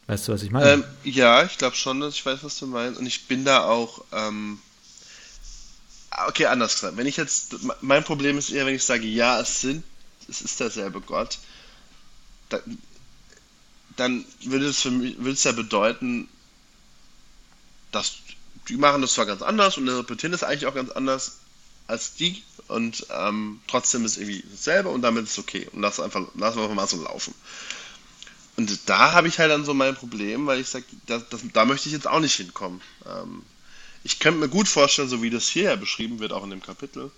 Weißt 0.09 0.27
du, 0.27 0.31
was 0.31 0.41
ich 0.41 0.49
meine? 0.49 0.71
Ähm, 0.71 0.83
ja, 1.03 1.43
ich 1.43 1.59
glaube 1.59 1.75
schon, 1.75 1.99
dass 1.99 2.15
ich 2.15 2.25
weiß, 2.25 2.43
was 2.43 2.57
du 2.57 2.65
meinst. 2.65 2.99
Und 2.99 3.05
ich 3.05 3.27
bin 3.27 3.45
da 3.45 3.65
auch. 3.65 4.03
Ähm 4.11 4.59
okay, 6.25 6.47
anders 6.47 6.73
gesagt. 6.73 6.97
Wenn 6.97 7.05
ich 7.05 7.15
jetzt. 7.15 7.55
Mein 7.81 8.03
Problem 8.03 8.39
ist 8.39 8.49
eher, 8.49 8.65
wenn 8.65 8.73
ich 8.73 8.83
sage, 8.83 9.05
ja, 9.05 9.39
es 9.39 9.61
sind. 9.61 9.83
Es 10.27 10.41
ist 10.41 10.59
derselbe 10.59 10.99
Gott. 10.99 11.37
Dann, 12.49 12.79
dann 13.97 14.25
würde 14.45 14.65
es 14.65 14.81
für 14.81 14.89
mich 14.89 15.15
würde 15.19 15.33
es 15.33 15.43
ja 15.43 15.51
bedeuten, 15.51 16.27
das, 17.91 18.13
die 18.67 18.77
machen 18.77 19.03
das 19.03 19.13
zwar 19.13 19.27
ganz 19.27 19.43
anders 19.43 19.77
und 19.77 19.87
interpretieren 19.87 20.31
das 20.31 20.41
eigentlich 20.41 20.65
auch 20.65 20.73
ganz 20.73 20.89
anders 20.89 21.37
als 21.85 22.15
die 22.15 22.43
und 22.67 23.05
ähm, 23.11 23.61
trotzdem 23.67 24.05
ist 24.05 24.17
irgendwie 24.17 24.43
dasselbe 24.51 24.89
und 24.89 25.03
damit 25.03 25.25
ist 25.25 25.33
es 25.33 25.39
okay 25.39 25.67
und 25.71 25.81
lass 25.81 25.99
einfach, 25.99 26.27
lass 26.35 26.55
einfach 26.55 26.73
mal 26.73 26.87
so 26.87 27.03
laufen. 27.03 27.35
Und 28.59 28.89
da 28.89 29.13
habe 29.13 29.29
ich 29.29 29.39
halt 29.39 29.51
dann 29.51 29.63
so 29.63 29.73
mein 29.73 29.95
Problem, 29.95 30.45
weil 30.45 30.59
ich 30.59 30.67
sage, 30.67 30.83
da 31.53 31.63
möchte 31.63 31.87
ich 31.87 31.93
jetzt 31.93 32.09
auch 32.09 32.19
nicht 32.19 32.35
hinkommen. 32.35 32.81
Ähm, 33.05 33.41
ich 34.03 34.19
könnte 34.19 34.41
mir 34.41 34.49
gut 34.49 34.67
vorstellen, 34.67 35.07
so 35.07 35.21
wie 35.21 35.29
das 35.29 35.47
hier 35.47 35.63
ja 35.63 35.75
beschrieben 35.77 36.19
wird, 36.19 36.33
auch 36.33 36.43
in 36.43 36.49
dem 36.49 36.61
Kapitel, 36.61 37.09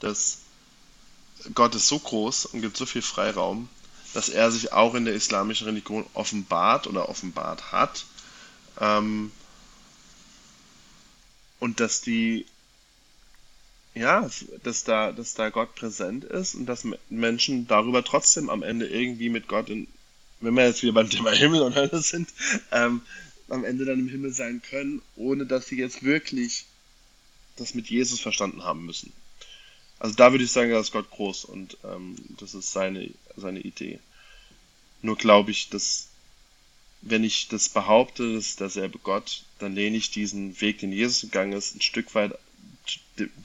dass 0.00 0.38
Gott 1.54 1.76
ist 1.76 1.86
so 1.86 2.00
groß 2.00 2.46
und 2.46 2.62
gibt 2.62 2.76
so 2.76 2.84
viel 2.84 3.00
Freiraum, 3.00 3.68
dass 4.12 4.28
er 4.28 4.50
sich 4.50 4.72
auch 4.72 4.96
in 4.96 5.04
der 5.04 5.14
islamischen 5.14 5.68
Religion 5.68 6.04
offenbart 6.14 6.88
oder 6.88 7.08
offenbart 7.08 7.70
hat. 7.70 8.04
Ähm, 8.80 9.30
und 11.60 11.78
dass 11.78 12.00
die, 12.00 12.44
ja, 13.94 14.28
dass 14.64 14.82
da, 14.82 15.12
dass 15.12 15.34
da 15.34 15.50
Gott 15.50 15.76
präsent 15.76 16.24
ist 16.24 16.56
und 16.56 16.66
dass 16.66 16.84
Menschen 17.08 17.68
darüber 17.68 18.02
trotzdem 18.02 18.50
am 18.50 18.64
Ende 18.64 18.88
irgendwie 18.88 19.28
mit 19.28 19.46
Gott 19.46 19.70
in, 19.70 19.86
wenn 20.40 20.54
wir 20.54 20.66
jetzt 20.66 20.82
wieder 20.82 20.92
beim 20.92 21.10
Thema 21.10 21.32
Himmel 21.32 21.62
und 21.62 21.74
Hölle 21.74 22.02
sind, 22.02 22.28
ähm, 22.72 23.02
am 23.48 23.64
Ende 23.64 23.84
dann 23.84 23.98
im 23.98 24.08
Himmel 24.08 24.32
sein 24.32 24.62
können, 24.62 25.02
ohne 25.16 25.46
dass 25.46 25.66
sie 25.66 25.76
jetzt 25.76 26.02
wirklich 26.02 26.66
das 27.56 27.74
mit 27.74 27.88
Jesus 27.88 28.20
verstanden 28.20 28.64
haben 28.64 28.86
müssen. 28.86 29.12
Also 29.98 30.14
da 30.14 30.32
würde 30.32 30.44
ich 30.44 30.52
sagen, 30.52 30.70
da 30.70 30.80
ist 30.80 30.92
Gott 30.92 31.10
groß 31.10 31.44
und 31.44 31.76
ähm, 31.84 32.16
das 32.38 32.54
ist 32.54 32.72
seine, 32.72 33.10
seine 33.36 33.60
Idee. 33.60 33.98
Nur 35.02 35.16
glaube 35.16 35.50
ich, 35.50 35.68
dass 35.68 36.08
wenn 37.02 37.24
ich 37.24 37.48
das 37.48 37.68
behaupte, 37.68 38.34
das 38.34 38.46
ist 38.46 38.60
derselbe 38.60 38.98
Gott, 38.98 39.44
dann 39.58 39.74
lehne 39.74 39.96
ich 39.96 40.10
diesen 40.10 40.60
Weg, 40.60 40.78
den 40.78 40.92
Jesus 40.92 41.22
gegangen 41.22 41.52
ist, 41.52 41.74
ein 41.74 41.80
Stück 41.80 42.14
weit 42.14 42.38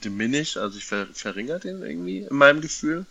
diminish, 0.04 0.56
also 0.56 0.78
ich 0.78 0.84
ver 0.84 1.06
verringere 1.12 1.60
den 1.60 1.82
irgendwie 1.82 2.20
in 2.20 2.36
meinem 2.36 2.60
Gefühl. 2.60 3.06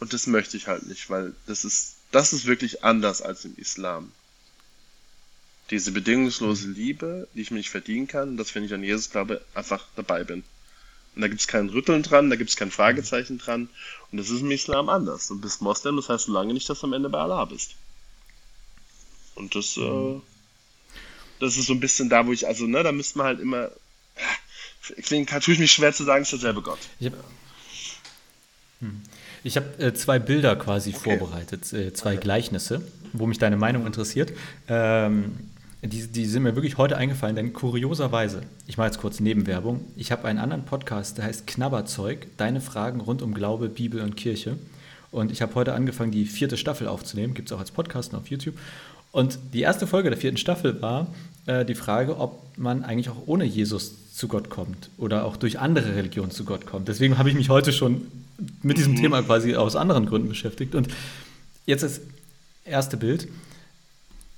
Und 0.00 0.12
das 0.12 0.26
möchte 0.26 0.56
ich 0.56 0.66
halt 0.66 0.86
nicht, 0.86 1.10
weil 1.10 1.34
das 1.46 1.64
ist, 1.64 1.96
das 2.12 2.32
ist 2.32 2.46
wirklich 2.46 2.84
anders 2.84 3.22
als 3.22 3.44
im 3.44 3.56
Islam. 3.56 4.12
Diese 5.70 5.92
bedingungslose 5.92 6.68
Liebe, 6.68 7.26
die 7.34 7.40
ich 7.40 7.50
mir 7.50 7.58
nicht 7.58 7.70
verdienen 7.70 8.06
kann, 8.06 8.36
dass 8.36 8.54
wenn 8.54 8.64
ich 8.64 8.74
an 8.74 8.84
Jesus 8.84 9.10
glaube, 9.10 9.42
einfach 9.54 9.84
dabei 9.96 10.22
bin. 10.22 10.44
Und 11.14 11.22
da 11.22 11.28
gibt 11.28 11.40
es 11.40 11.48
kein 11.48 11.68
Rütteln 11.68 12.02
dran, 12.02 12.30
da 12.30 12.36
gibt 12.36 12.50
es 12.50 12.56
kein 12.56 12.70
Fragezeichen 12.70 13.38
dran. 13.38 13.68
Und 14.10 14.18
das 14.18 14.30
ist 14.30 14.40
im 14.40 14.50
Islam 14.50 14.88
anders. 14.88 15.28
Du 15.28 15.40
bist 15.40 15.62
Moslem, 15.62 15.96
das 15.96 16.08
heißt 16.08 16.28
lange 16.28 16.54
nicht, 16.54 16.68
dass 16.68 16.80
du 16.80 16.86
am 16.86 16.92
Ende 16.92 17.08
bei 17.08 17.18
Allah 17.18 17.44
bist. 17.46 17.74
Und 19.34 19.54
das, 19.54 19.76
mhm. 19.76 19.82
äh, 20.16 21.00
das 21.40 21.56
ist 21.56 21.66
so 21.66 21.72
ein 21.72 21.80
bisschen 21.80 22.08
da, 22.08 22.26
wo 22.26 22.32
ich, 22.32 22.46
also, 22.46 22.66
ne, 22.66 22.82
da 22.82 22.92
müsste 22.92 23.18
man 23.18 23.26
halt 23.26 23.40
immer. 23.40 23.70
Deswegen 24.96 25.26
tue 25.26 25.54
ich 25.54 25.60
mich 25.60 25.72
schwer 25.72 25.92
zu 25.94 26.04
sagen, 26.04 26.22
es 26.22 26.32
ist 26.32 26.42
derselbe 26.42 26.62
Gott. 26.62 26.80
Ich 26.98 27.06
habe 27.06 27.16
hm. 28.80 29.00
Hab, 29.44 29.80
äh, 29.80 29.94
zwei 29.94 30.18
Bilder 30.18 30.56
quasi 30.56 30.90
okay. 30.94 31.18
vorbereitet, 31.18 31.72
äh, 31.72 31.92
zwei 31.92 32.14
okay. 32.14 32.22
Gleichnisse, 32.22 32.82
wo 33.12 33.26
mich 33.26 33.38
deine 33.38 33.56
Meinung 33.56 33.86
interessiert. 33.86 34.32
Ähm, 34.68 35.32
die, 35.84 36.06
die, 36.06 36.26
sind 36.26 36.44
mir 36.44 36.54
wirklich 36.54 36.78
heute 36.78 36.96
eingefallen, 36.96 37.34
denn 37.34 37.52
kurioserweise, 37.52 38.42
ich 38.68 38.78
mache 38.78 38.86
jetzt 38.86 38.98
kurz 38.98 39.18
Nebenwerbung, 39.18 39.84
ich 39.96 40.12
habe 40.12 40.28
einen 40.28 40.38
anderen 40.38 40.64
Podcast, 40.64 41.18
der 41.18 41.24
heißt 41.24 41.48
Knabberzeug, 41.48 42.28
deine 42.36 42.60
Fragen 42.60 43.00
rund 43.00 43.20
um 43.20 43.34
Glaube, 43.34 43.68
Bibel 43.68 44.00
und 44.00 44.16
Kirche. 44.16 44.56
Und 45.10 45.32
ich 45.32 45.42
habe 45.42 45.54
heute 45.56 45.74
angefangen, 45.74 46.12
die 46.12 46.24
vierte 46.24 46.56
Staffel 46.56 46.86
aufzunehmen, 46.86 47.34
gibt 47.34 47.48
es 47.48 47.52
auch 47.52 47.58
als 47.58 47.72
Podcast 47.72 48.12
und 48.12 48.20
auf 48.20 48.28
YouTube. 48.28 48.54
Und 49.10 49.38
die 49.52 49.60
erste 49.60 49.86
Folge 49.86 50.08
der 50.08 50.18
vierten 50.18 50.38
Staffel 50.38 50.80
war 50.80 51.08
äh, 51.46 51.64
die 51.64 51.74
Frage, 51.74 52.18
ob 52.18 52.56
man 52.56 52.84
eigentlich 52.84 53.08
auch 53.10 53.26
ohne 53.26 53.44
Jesus 53.44 54.14
zu 54.14 54.28
Gott 54.28 54.50
kommt 54.50 54.90
oder 54.98 55.24
auch 55.24 55.36
durch 55.36 55.58
andere 55.58 55.94
Religionen 55.96 56.30
zu 56.30 56.44
Gott 56.44 56.66
kommt. 56.66 56.88
Deswegen 56.88 57.18
habe 57.18 57.28
ich 57.28 57.34
mich 57.34 57.48
heute 57.48 57.72
schon 57.72 58.02
mit 58.62 58.78
diesem 58.78 58.92
mhm. 58.92 58.96
Thema 58.96 59.22
quasi 59.22 59.56
aus 59.56 59.76
anderen 59.76 60.06
Gründen 60.06 60.28
beschäftigt. 60.28 60.74
Und 60.74 60.88
jetzt 61.66 61.82
das 61.82 62.00
erste 62.64 62.96
Bild 62.96 63.28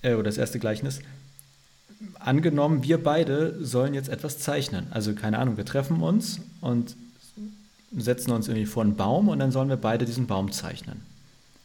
äh, 0.03 0.15
oder 0.15 0.25
das 0.25 0.39
erste 0.39 0.59
Gleichnis. 0.59 1.01
Angenommen, 2.19 2.83
wir 2.83 3.03
beide 3.03 3.57
sollen 3.65 3.95
jetzt 3.95 4.09
etwas 4.09 4.39
zeichnen. 4.39 4.87
Also 4.91 5.15
keine 5.15 5.39
Ahnung, 5.39 5.57
wir 5.57 5.65
treffen 5.65 6.01
uns 6.03 6.41
und 6.61 6.97
setzen 7.97 8.33
uns 8.33 8.49
irgendwie 8.49 8.67
vor 8.67 8.83
einen 8.83 8.97
Baum 8.97 9.29
und 9.29 9.39
dann 9.39 9.53
sollen 9.53 9.69
wir 9.69 9.77
beide 9.77 10.05
diesen 10.05 10.27
Baum 10.27 10.53
zeichnen. 10.53 11.03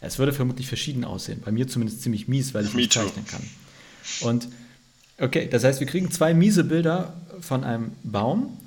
Es 0.01 0.19
würde 0.19 0.31
vermutlich 0.31 0.67
verschieden 0.67 1.03
aussehen. 1.03 1.41
Bei 1.43 1.51
mir 1.51 1.67
zumindest 1.67 2.01
ziemlich 2.01 2.27
mies, 2.27 2.53
weil 2.53 2.65
ich 2.65 2.74
nicht 2.74 2.93
zeichnen 2.93 3.25
kann. 3.25 3.41
Und 4.22 4.48
okay, 5.19 5.47
das 5.49 5.63
heißt, 5.63 5.79
wir 5.79 5.88
kriegen 5.88 6.11
zwei 6.11 6.33
miese 6.33 6.63
Bilder 6.63 7.13
von 7.41 7.63
einem 7.63 7.91
Baum 8.03 8.57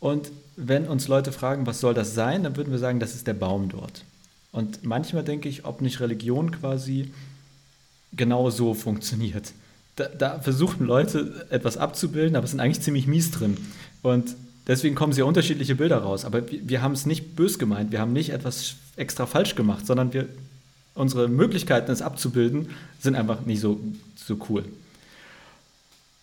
und 0.00 0.30
wenn 0.56 0.86
uns 0.86 1.08
Leute 1.08 1.32
fragen, 1.32 1.66
was 1.66 1.80
soll 1.80 1.94
das 1.94 2.14
sein, 2.14 2.42
dann 2.42 2.56
würden 2.56 2.70
wir 2.70 2.78
sagen, 2.78 3.00
das 3.00 3.14
ist 3.14 3.26
der 3.26 3.34
Baum 3.34 3.68
dort. 3.68 4.04
Und 4.52 4.84
manchmal 4.84 5.24
denke 5.24 5.48
ich, 5.48 5.64
ob 5.64 5.80
nicht 5.80 6.00
Religion 6.00 6.50
quasi 6.50 7.10
genau 8.12 8.50
so 8.50 8.74
funktioniert. 8.74 9.52
Da, 9.96 10.06
da, 10.06 10.40
versuchen 10.40 10.86
Leute 10.86 11.46
etwas 11.50 11.76
abzubilden, 11.76 12.36
aber 12.36 12.46
sind 12.46 12.60
eigentlich 12.60 12.82
ziemlich 12.82 13.06
mies 13.06 13.30
drin. 13.30 13.56
Und 14.02 14.36
deswegen 14.66 14.94
kommen 14.94 15.12
sehr 15.12 15.26
unterschiedliche 15.26 15.74
Bilder 15.74 15.98
raus. 15.98 16.24
Aber 16.24 16.50
wir, 16.50 16.68
wir 16.68 16.82
haben 16.82 16.92
es 16.92 17.06
nicht 17.06 17.34
bös 17.34 17.58
gemeint, 17.58 17.92
wir 17.92 18.00
haben 18.00 18.12
nicht 18.12 18.30
etwas 18.30 18.76
extra 18.96 19.26
falsch 19.26 19.54
gemacht, 19.54 19.86
sondern 19.86 20.12
wir, 20.12 20.28
unsere 20.94 21.28
Möglichkeiten, 21.28 21.90
es 21.90 22.02
abzubilden, 22.02 22.68
sind 23.00 23.14
einfach 23.14 23.46
nicht 23.46 23.60
so, 23.60 23.80
so 24.16 24.36
cool. 24.50 24.64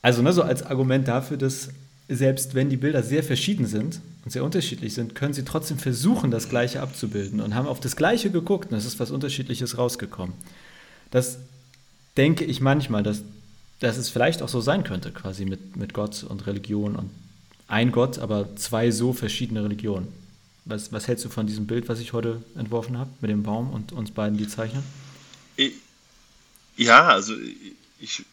Also 0.02 0.22
ne, 0.22 0.34
so 0.34 0.44
als 0.44 0.64
Argument 0.64 1.08
dafür, 1.08 1.38
dass 1.38 1.70
selbst 2.08 2.56
wenn 2.56 2.70
die 2.70 2.78
Bilder 2.78 3.04
sehr 3.04 3.24
verschieden 3.24 3.68
sind 3.68 4.02
und 4.26 4.32
sehr 4.32 4.44
unterschiedlich 4.44 4.94
sind, 4.94 5.14
können 5.14 5.34
sie 5.34 5.46
trotzdem 5.46 5.78
versuchen, 5.78 6.32
das 6.32 6.50
Gleiche 6.50 6.82
abzubilden 6.82 7.40
und 7.40 7.54
haben 7.54 7.68
auf 7.68 7.80
das 7.80 7.96
Gleiche 7.96 8.32
geguckt 8.32 8.72
und 8.72 8.78
es 8.78 8.86
ist 8.86 9.00
was 9.00 9.12
Unterschiedliches 9.12 9.78
rausgekommen. 9.78 10.34
Das 11.12 11.38
denke 12.18 12.46
ich 12.46 12.62
manchmal, 12.62 13.04
dass, 13.04 13.22
dass 13.80 13.98
es 13.98 14.10
vielleicht 14.10 14.42
auch 14.42 14.50
so 14.50 14.60
sein 14.62 14.84
könnte, 14.84 15.12
quasi 15.12 15.46
mit, 15.46 15.76
mit 15.76 15.94
Gott 15.94 16.24
und 16.24 16.48
Religion 16.48 16.96
und 16.96 17.12
ein 17.68 17.92
Gott, 17.92 18.18
aber 18.18 18.56
zwei 18.56 18.90
so 18.90 19.14
verschiedene 19.14 19.64
Religionen. 19.64 20.08
Was, 20.66 20.92
was 20.92 21.08
hältst 21.08 21.26
du 21.26 21.30
von 21.30 21.46
diesem 21.46 21.68
Bild, 21.68 21.88
was 21.88 22.00
ich 22.00 22.14
heute 22.14 22.42
entworfen 22.58 22.98
habe, 22.98 23.10
mit 23.22 23.30
dem 23.30 23.44
Baum 23.44 23.72
und 23.72 23.92
uns 23.92 24.12
beiden, 24.12 24.38
die 24.38 24.48
zeichnen? 24.48 24.84
Ja, 26.76 27.08
also 27.08 27.36
ich, 28.00 28.26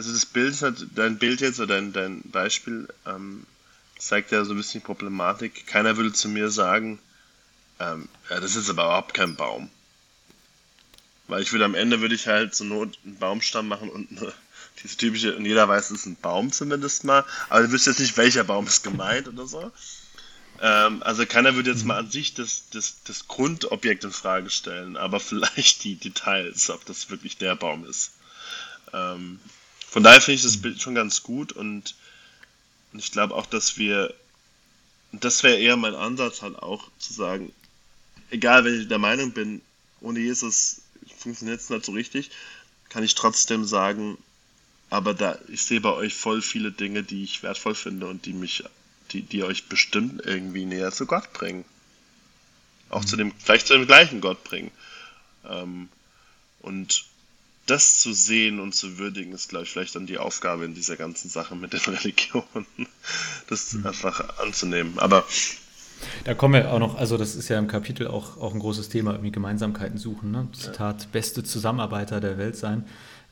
also 0.00 0.14
das 0.14 0.24
Bild 0.24 0.62
hat, 0.62 0.76
dein 0.94 1.18
Bild 1.18 1.42
jetzt 1.42 1.60
oder 1.60 1.74
dein, 1.74 1.92
dein 1.92 2.22
Beispiel 2.22 2.88
ähm, 3.04 3.44
zeigt 3.98 4.32
ja 4.32 4.46
so 4.46 4.54
ein 4.54 4.56
bisschen 4.56 4.80
die 4.80 4.86
Problematik. 4.86 5.66
Keiner 5.66 5.98
würde 5.98 6.10
zu 6.10 6.30
mir 6.30 6.50
sagen, 6.50 6.98
ähm, 7.78 8.08
ja, 8.30 8.40
das 8.40 8.56
ist 8.56 8.70
aber 8.70 8.84
überhaupt 8.84 9.12
kein 9.12 9.36
Baum. 9.36 9.68
Weil 11.28 11.42
ich 11.42 11.52
würde 11.52 11.66
am 11.66 11.74
Ende 11.74 12.00
würde 12.00 12.14
ich 12.14 12.26
halt 12.26 12.54
zur 12.54 12.66
Not 12.68 12.98
einen 13.04 13.18
Baumstamm 13.18 13.68
machen 13.68 13.90
und 13.90 14.10
eine, 14.10 14.32
diese 14.82 14.96
typische, 14.96 15.36
und 15.36 15.44
jeder 15.44 15.68
weiß, 15.68 15.90
es 15.90 16.00
ist 16.00 16.06
ein 16.06 16.16
Baum 16.16 16.50
zumindest 16.50 17.04
mal, 17.04 17.26
aber 17.50 17.64
du 17.64 17.70
wüsstest 17.70 17.98
jetzt 17.98 18.06
nicht, 18.06 18.16
welcher 18.16 18.44
Baum 18.44 18.66
ist 18.66 18.82
gemeint 18.82 19.28
oder 19.28 19.46
so. 19.46 19.70
Ähm, 20.62 21.02
also 21.02 21.26
keiner 21.26 21.54
würde 21.56 21.72
jetzt 21.72 21.84
mal 21.84 21.98
an 21.98 22.10
sich 22.10 22.32
das, 22.32 22.70
das, 22.70 23.02
das 23.04 23.28
Grundobjekt 23.28 24.04
in 24.04 24.12
Frage 24.12 24.48
stellen, 24.48 24.96
aber 24.96 25.20
vielleicht 25.20 25.84
die 25.84 25.96
Details, 25.96 26.70
ob 26.70 26.86
das 26.86 27.10
wirklich 27.10 27.36
der 27.36 27.54
Baum 27.54 27.84
ist. 27.84 28.12
Ähm, 28.94 29.38
von 29.90 30.04
daher 30.04 30.20
finde 30.20 30.36
ich 30.36 30.42
das 30.42 30.62
Bild 30.62 30.80
schon 30.80 30.94
ganz 30.94 31.24
gut 31.24 31.52
und, 31.52 31.96
und 32.92 33.00
ich 33.00 33.10
glaube 33.10 33.34
auch, 33.34 33.46
dass 33.46 33.76
wir, 33.76 34.14
das 35.10 35.42
wäre 35.42 35.58
eher 35.58 35.76
mein 35.76 35.96
Ansatz 35.96 36.42
halt 36.42 36.56
auch 36.56 36.88
zu 36.98 37.12
sagen, 37.12 37.52
egal 38.30 38.64
wenn 38.64 38.80
ich 38.80 38.86
der 38.86 38.98
Meinung 38.98 39.32
bin, 39.32 39.60
ohne 40.00 40.20
Jesus 40.20 40.82
funktioniert 41.18 41.60
es 41.60 41.70
nicht 41.70 41.84
so 41.84 41.92
richtig, 41.92 42.30
kann 42.88 43.02
ich 43.02 43.16
trotzdem 43.16 43.64
sagen, 43.64 44.16
aber 44.90 45.12
da, 45.12 45.38
ich 45.48 45.64
sehe 45.64 45.80
bei 45.80 45.92
euch 45.92 46.14
voll 46.14 46.40
viele 46.40 46.70
Dinge, 46.70 47.02
die 47.02 47.24
ich 47.24 47.42
wertvoll 47.42 47.74
finde 47.74 48.06
und 48.06 48.26
die 48.26 48.32
mich, 48.32 48.62
die, 49.10 49.22
die 49.22 49.42
euch 49.42 49.68
bestimmt 49.68 50.22
irgendwie 50.24 50.66
näher 50.66 50.92
zu 50.92 51.06
Gott 51.06 51.32
bringen. 51.32 51.64
Auch 52.90 53.02
mhm. 53.02 53.06
zu 53.06 53.16
dem, 53.16 53.32
vielleicht 53.38 53.66
zu 53.66 53.74
dem 53.74 53.86
gleichen 53.86 54.20
Gott 54.20 54.44
bringen. 54.44 54.70
Ähm, 55.48 55.88
und 56.60 57.09
das 57.70 57.98
zu 57.98 58.12
sehen 58.12 58.58
und 58.58 58.74
zu 58.74 58.98
würdigen, 58.98 59.32
ist, 59.32 59.48
glaube 59.48 59.64
ich, 59.64 59.70
vielleicht 59.70 59.94
dann 59.94 60.06
die 60.06 60.18
Aufgabe 60.18 60.64
in 60.64 60.74
dieser 60.74 60.96
ganzen 60.96 61.28
Sache 61.28 61.54
mit 61.54 61.72
den 61.72 61.80
Religionen, 61.94 62.66
das 63.48 63.72
mhm. 63.72 63.86
einfach 63.86 64.38
anzunehmen. 64.38 64.98
Aber 64.98 65.24
da 66.24 66.34
kommen 66.34 66.54
wir 66.54 66.72
auch 66.72 66.78
noch, 66.78 66.96
also 66.96 67.16
das 67.16 67.34
ist 67.34 67.48
ja 67.48 67.58
im 67.58 67.68
Kapitel 67.68 68.08
auch, 68.08 68.38
auch 68.38 68.54
ein 68.54 68.60
großes 68.60 68.88
Thema, 68.88 69.12
irgendwie 69.12 69.30
Gemeinsamkeiten 69.30 69.98
suchen. 69.98 70.30
Ne? 70.30 70.48
Zitat, 70.52 71.12
beste 71.12 71.44
Zusammenarbeiter 71.44 72.20
der 72.20 72.38
Welt 72.38 72.56
sein. 72.56 72.84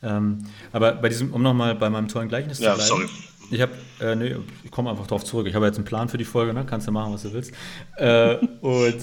Ähm, 0.02 0.38
aber 0.72 0.92
bei 0.92 1.08
diesem, 1.08 1.32
um 1.32 1.42
nochmal 1.42 1.74
bei 1.74 1.90
meinem 1.90 2.08
tollen 2.08 2.28
Gleichnis 2.28 2.58
ja, 2.58 2.72
zu 2.72 2.76
bleiben. 2.76 2.88
Sorry. 2.88 3.08
Ich 3.50 3.62
habe, 3.62 3.72
äh, 4.00 4.14
nee, 4.14 4.36
ich 4.62 4.70
komme 4.70 4.90
einfach 4.90 5.06
darauf 5.06 5.24
zurück. 5.24 5.46
Ich 5.46 5.54
habe 5.54 5.66
jetzt 5.66 5.76
einen 5.76 5.86
Plan 5.86 6.08
für 6.08 6.18
die 6.18 6.26
Folge, 6.26 6.52
ne? 6.52 6.64
kannst 6.66 6.86
du 6.86 6.92
machen, 6.92 7.12
was 7.14 7.22
du 7.22 7.32
willst. 7.32 7.52
Äh, 7.96 8.36
und, 8.60 8.98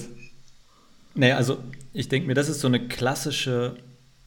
nee, 1.14 1.32
also 1.32 1.58
ich 1.92 2.08
denke 2.08 2.28
mir, 2.28 2.34
das 2.34 2.48
ist 2.48 2.60
so 2.60 2.68
eine 2.68 2.86
klassische 2.86 3.76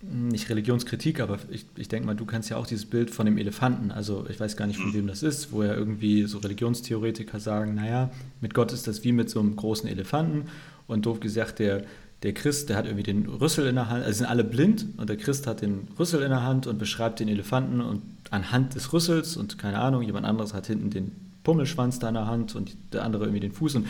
nicht 0.01 0.50
Religionskritik, 0.50 1.20
aber 1.20 1.39
ich, 1.50 1.65
ich 1.75 1.89
denke 1.89 2.06
mal, 2.06 2.15
du 2.15 2.25
kennst 2.25 2.50
ja 2.50 2.58
auch 2.58 2.68
dieses 2.68 2.86
Bild 2.86 3.10
von 3.12 3.25
dem 3.25 3.38
Elefanten. 3.38 3.91
Also 3.91 4.25
ich 4.29 4.39
weiß 4.39 4.56
gar 4.56 4.65
nicht, 4.65 4.79
von 4.79 4.89
mhm. 4.89 4.94
wem 4.94 5.08
das 5.08 5.24
ist, 5.24 5.51
wo 5.51 5.62
ja 5.63 5.74
irgendwie 5.74 6.24
so 6.24 6.38
Religionstheoretiker 6.38 7.39
sagen, 7.39 7.75
naja, 7.75 8.10
mit 8.39 8.53
Gott 8.53 8.72
ist 8.72 8.88
das 8.88 9.03
wie 9.03 9.12
mit 9.12 9.29
so 9.29 9.39
einem 9.39 9.56
großen 9.56 9.89
Elefanten. 9.89 10.50
Und 10.88 11.06
doof 11.06 11.20
gesagt, 11.20 11.60
der, 11.60 11.84
der 12.24 12.34
Christ, 12.34 12.70
der 12.70 12.77
hat 12.77 12.86
irgendwie 12.86 13.03
den 13.03 13.27
Rüssel 13.27 13.68
in 13.68 13.75
der 13.75 13.89
Hand, 13.89 14.06
also 14.06 14.20
sind 14.20 14.27
alle 14.27 14.44
blind 14.44 14.86
und 14.98 15.10
der 15.10 15.18
Christ 15.18 15.48
hat 15.48 15.62
den 15.62 15.88
Rüssel 16.00 16.22
in 16.22 16.29
der 16.29 16.44
Hand 16.44 16.65
und 16.65 16.79
beschreibt 16.79 17.20
den 17.20 17.27
Elefanten 17.27 17.82
und 17.82 18.01
anhand 18.32 18.75
des 18.75 18.94
Rüssels 18.94 19.38
und 19.38 19.58
keine 19.58 19.79
Ahnung, 19.79 20.01
jemand 20.01 20.25
anderes 20.25 20.53
hat 20.53 20.68
hinten 20.68 20.89
den 20.89 21.12
Pummelschwanz 21.44 22.00
da 22.00 22.08
in 22.10 22.15
der 22.15 22.27
Hand 22.27 22.56
und 22.56 22.75
der 22.94 23.03
andere 23.03 23.25
irgendwie 23.25 23.39
den 23.39 23.51
Fuß 23.51 23.75
und 23.75 23.88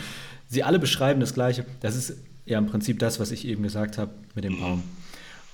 sie 0.48 0.62
alle 0.62 0.78
beschreiben 0.78 1.20
das 1.20 1.34
Gleiche. 1.34 1.64
Das 1.80 1.96
ist 1.96 2.16
ja 2.46 2.58
im 2.58 2.66
Prinzip 2.66 2.98
das, 2.98 3.20
was 3.20 3.30
ich 3.30 3.46
eben 3.46 3.62
gesagt 3.62 3.96
habe 3.98 4.10
mit 4.34 4.44
dem 4.44 4.58
Baum. 4.58 4.82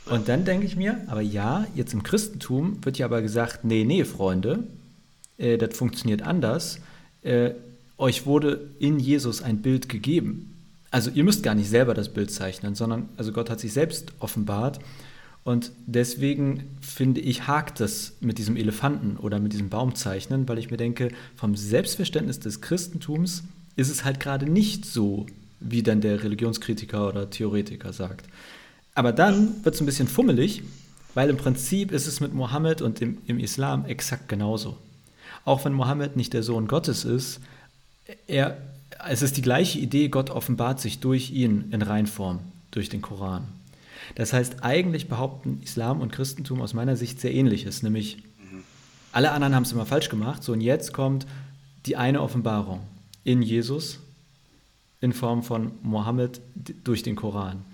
Und 0.09 0.29
dann 0.29 0.45
denke 0.45 0.67
ich 0.67 0.77
mir, 0.77 1.01
aber 1.09 1.21
ja, 1.21 1.67
jetzt 1.75 1.93
im 1.93 2.03
Christentum 2.03 2.85
wird 2.85 2.99
ja 2.99 3.07
aber 3.07 3.23
gesagt, 3.23 3.65
nee, 3.65 3.85
nee, 3.85 4.05
Freunde, 4.05 4.65
äh, 5.37 5.59
das 5.59 5.77
funktioniert 5.77 6.23
anders. 6.23 6.79
Äh, 7.23 7.51
euch 7.99 8.27
wurde 8.27 8.71
in 8.79 8.99
Jesus 9.01 9.43
ein 9.43 9.63
Bild 9.63 9.89
gegeben. 9.89 10.55
Also 10.91 11.11
ihr 11.11 11.25
müsst 11.25 11.43
gar 11.43 11.55
nicht 11.55 11.69
selber 11.69 11.95
das 11.95 12.13
Bild 12.13 12.31
zeichnen, 12.31 12.75
sondern 12.75 13.09
also 13.17 13.33
Gott 13.33 13.51
hat 13.51 13.61
sich 13.61 13.73
selbst 13.73 14.13
offenbart. 14.21 14.79
Und 15.43 15.73
deswegen 15.87 16.65
finde 16.81 17.21
ich, 17.21 17.47
hakt 17.47 17.81
das 17.81 18.15
mit 18.21 18.39
diesem 18.39 18.57
Elefanten 18.57 19.17
oder 19.17 19.39
mit 19.39 19.53
diesem 19.53 19.69
Baumzeichnen, 19.69 20.49
weil 20.49 20.59
ich 20.59 20.71
mir 20.71 20.77
denke, 20.77 21.11
vom 21.37 21.57
Selbstverständnis 21.57 22.41
des 22.41 22.61
Christentums 22.61 23.45
ist 23.77 23.91
es 23.91 24.05
halt 24.05 24.21
gerade 24.21 24.47
nicht 24.51 24.85
so, 24.85 25.27
wie 25.61 25.83
dann 25.83 26.01
der 26.01 26.23
Religionskritiker 26.23 27.09
oder 27.09 27.31
Theoretiker 27.31 27.93
sagt. 27.93 28.27
Aber 28.97 29.13
dann 29.13 29.65
wird 29.65 29.75
es 29.75 29.81
ein 29.81 29.87
bisschen 29.87 30.09
fummelig, 30.09 30.63
weil 31.15 31.31
im 31.31 31.37
Prinzip 31.37 31.93
ist 31.93 32.07
es 32.07 32.21
mit 32.21 32.35
Mohammed 32.35 32.83
und 32.83 33.01
im, 33.01 33.19
im 33.27 33.39
Islam 33.39 33.85
exakt 33.85 34.29
genauso. 34.29 34.77
Auch 35.45 35.65
wenn 35.65 35.75
Mohammed 35.75 36.17
nicht 36.17 36.33
der 36.33 36.43
Sohn 36.43 36.67
Gottes 36.67 37.05
ist, 37.05 37.41
er, 38.27 38.57
es 39.07 39.23
ist 39.23 39.37
die 39.37 39.43
gleiche 39.43 39.79
Idee, 39.79 40.09
Gott 40.09 40.31
offenbart 40.31 40.81
sich 40.81 40.99
durch 40.99 41.31
ihn 41.31 41.67
in 41.71 41.83
Reinform, 41.83 42.41
durch 42.71 42.89
den 42.89 43.03
Koran. 43.03 43.47
Das 44.15 44.33
heißt, 44.33 44.65
eigentlich 44.65 45.09
behaupten 45.09 45.61
Islam 45.63 46.01
und 46.01 46.11
Christentum 46.11 46.63
aus 46.63 46.75
meiner 46.75 46.97
Sicht 46.97 47.21
sehr 47.21 47.35
ähnliches, 47.35 47.83
nämlich 47.83 48.19
alle 49.13 49.31
anderen 49.31 49.55
haben 49.55 49.63
es 49.63 49.73
immer 49.73 49.87
falsch 49.87 50.09
gemacht, 50.09 50.43
so 50.43 50.53
und 50.53 50.61
jetzt 50.61 50.93
kommt 50.93 51.27
die 51.87 51.97
eine 51.97 52.21
Offenbarung 52.21 52.81
in 53.25 53.41
Jesus 53.43 53.99
in 55.01 55.13
Form 55.13 55.43
von 55.43 55.73
Mohammed 55.83 56.41
durch 56.85 57.03
den 57.03 57.17
Koran. 57.17 57.65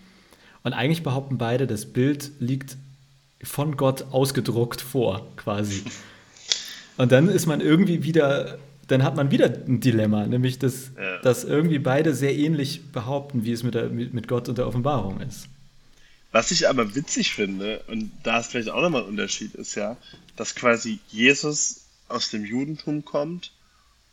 Und 0.62 0.73
eigentlich 0.73 1.02
behaupten 1.02 1.38
beide, 1.38 1.66
das 1.66 1.87
Bild 1.87 2.31
liegt 2.38 2.76
von 3.42 3.76
Gott 3.76 4.07
ausgedruckt 4.12 4.81
vor, 4.81 5.26
quasi. 5.37 5.83
Und 6.97 7.11
dann 7.11 7.28
ist 7.28 7.47
man 7.47 7.61
irgendwie 7.61 8.04
wieder, 8.04 8.59
dann 8.87 9.02
hat 9.02 9.16
man 9.16 9.31
wieder 9.31 9.47
ein 9.47 9.81
Dilemma, 9.81 10.26
nämlich 10.26 10.59
dass, 10.59 10.92
ja. 10.97 11.19
dass 11.19 11.45
irgendwie 11.45 11.78
beide 11.78 12.14
sehr 12.14 12.37
ähnlich 12.37 12.92
behaupten, 12.92 13.45
wie 13.45 13.52
es 13.52 13.62
mit, 13.62 13.75
der, 13.75 13.88
mit 13.88 14.28
Gott 14.28 14.49
und 14.49 14.59
der 14.59 14.69
Offenbarung 14.69 15.21
ist. 15.21 15.49
Was 16.31 16.50
ich 16.50 16.69
aber 16.69 16.95
witzig 16.95 17.35
finde, 17.35 17.83
und 17.88 18.11
da 18.23 18.38
ist 18.38 18.52
vielleicht 18.52 18.71
auch 18.71 18.81
nochmal 18.81 19.02
ein 19.02 19.09
Unterschied, 19.09 19.54
ist 19.54 19.75
ja, 19.75 19.97
dass 20.37 20.54
quasi 20.54 20.99
Jesus 21.09 21.87
aus 22.09 22.31
dem 22.31 22.45
Judentum 22.45 23.04
kommt 23.04 23.52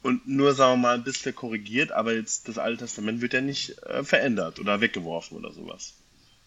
und 0.01 0.27
nur, 0.27 0.53
sagen 0.53 0.81
wir 0.81 0.87
mal, 0.87 0.95
ein 0.95 1.03
bisschen 1.03 1.35
korrigiert, 1.35 1.91
aber 1.91 2.13
jetzt 2.13 2.47
das 2.47 2.57
Alte 2.57 2.85
Testament 2.85 3.21
wird 3.21 3.33
ja 3.33 3.41
nicht 3.41 3.77
äh, 3.83 4.03
verändert 4.03 4.59
oder 4.59 4.81
weggeworfen 4.81 5.37
oder 5.37 5.53
sowas 5.53 5.93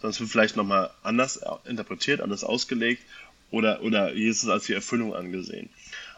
sondern 0.02 0.10
es 0.10 0.20
wird 0.20 0.30
vielleicht 0.30 0.56
nochmal 0.56 0.90
anders 1.04 1.40
interpretiert, 1.64 2.20
anders 2.20 2.42
ausgelegt 2.42 3.04
oder, 3.52 3.82
oder 3.82 4.12
Jesus 4.12 4.50
als 4.50 4.64
die 4.64 4.72
Erfüllung 4.72 5.14
angesehen. 5.14 5.70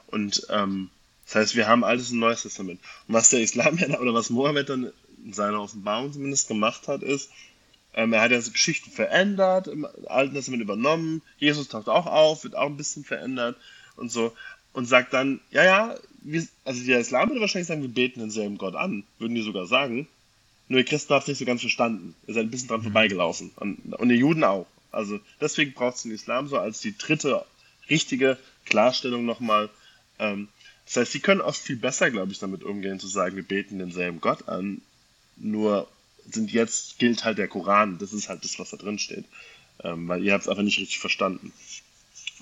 Und 0.07 0.47
ähm, 0.49 0.89
das 1.27 1.35
heißt, 1.35 1.57
wir 1.57 1.69
haben 1.69 1.85
altes 1.85 2.11
und 2.11 2.19
neues 2.19 2.43
Testament. 2.43 2.81
Und 3.07 3.15
was 3.15 3.29
der 3.29 3.41
Islam 3.41 3.79
oder 4.01 4.15
was 4.15 4.31
Mohammed 4.31 4.71
dann 4.71 4.91
in 5.23 5.33
seiner 5.35 5.61
Offenbarung 5.61 6.13
zumindest 6.13 6.49
gemacht 6.49 6.89
hat, 6.89 7.03
ist, 7.03 7.31
ähm, 7.93 8.15
er 8.15 8.23
hat 8.23 8.31
ja 8.31 8.41
Geschichten 8.41 8.91
verändert, 8.91 9.69
im 9.69 9.87
Alten 10.07 10.35
Testament 10.35 10.63
übernommen, 10.63 11.21
Jesus 11.39 11.69
taucht 11.69 11.89
auch 11.89 12.07
auf, 12.07 12.45
wird 12.45 12.57
auch 12.57 12.67
ein 12.67 12.79
bisschen 12.79 13.05
verändert 13.05 13.57
und 13.97 14.11
so. 14.11 14.33
Und 14.73 14.87
sagt 14.87 15.13
dann, 15.13 15.41
ja, 15.51 15.63
ja, 15.63 15.97
wir, 16.23 16.47
also 16.65 16.83
der 16.85 17.01
Islam 17.01 17.29
würde 17.29 17.43
wahrscheinlich 17.43 17.69
sagen, 17.69 17.83
wir 17.83 17.89
beten 17.91 18.21
denselben 18.21 18.57
Gott 18.57 18.77
an, 18.77 19.05
würden 19.19 19.35
die 19.35 19.43
sogar 19.43 19.67
sagen. 19.67 20.09
Nur 20.69 20.81
die 20.81 20.85
Christen 20.85 21.13
haben 21.13 21.23
es 21.23 21.29
nicht 21.29 21.39
so 21.39 21.45
ganz 21.45 21.61
verstanden. 21.61 22.15
Ihr 22.27 22.35
seid 22.35 22.45
ein 22.45 22.51
bisschen 22.51 22.69
dran 22.69 22.81
mhm. 22.81 22.85
vorbeigelaufen. 22.85 23.51
Und, 23.57 23.95
und 23.95 24.09
die 24.09 24.15
Juden 24.15 24.45
auch. 24.45 24.67
Also 24.93 25.21
deswegen 25.41 25.73
braucht 25.73 25.97
es 25.97 26.03
den 26.03 26.13
Islam 26.13 26.49
so 26.49 26.59
als 26.59 26.81
die 26.81 26.97
dritte 26.97 27.45
richtige 27.91 28.39
Klarstellung 28.65 29.25
nochmal. 29.25 29.69
Ähm, 30.19 30.49
Das 30.87 30.97
heißt, 30.97 31.13
sie 31.13 31.21
können 31.21 31.41
oft 31.41 31.61
viel 31.61 31.77
besser, 31.77 32.11
glaube 32.11 32.33
ich, 32.33 32.39
damit 32.39 32.63
umgehen, 32.63 33.01
zu 33.01 33.09
sagen, 33.09 33.37
wir 33.37 33.43
beten 33.43 33.79
denselben 33.79 34.21
Gott 34.21 34.49
an, 34.49 34.81
nur 35.37 35.89
sind 36.31 36.53
jetzt 36.53 36.99
gilt 36.99 37.25
halt 37.25 37.39
der 37.39 37.49
Koran, 37.49 37.99
das 37.99 38.13
ist 38.13 38.29
halt 38.29 38.45
das, 38.45 38.59
was 38.59 38.71
da 38.71 38.77
drin 38.77 38.99
steht. 38.99 39.25
Ähm, 39.83 40.09
weil 40.09 40.23
ihr 40.23 40.33
habt 40.33 40.45
es 40.45 40.49
einfach 40.49 40.63
nicht 40.63 40.79
richtig 40.79 40.99
verstanden. 40.99 41.53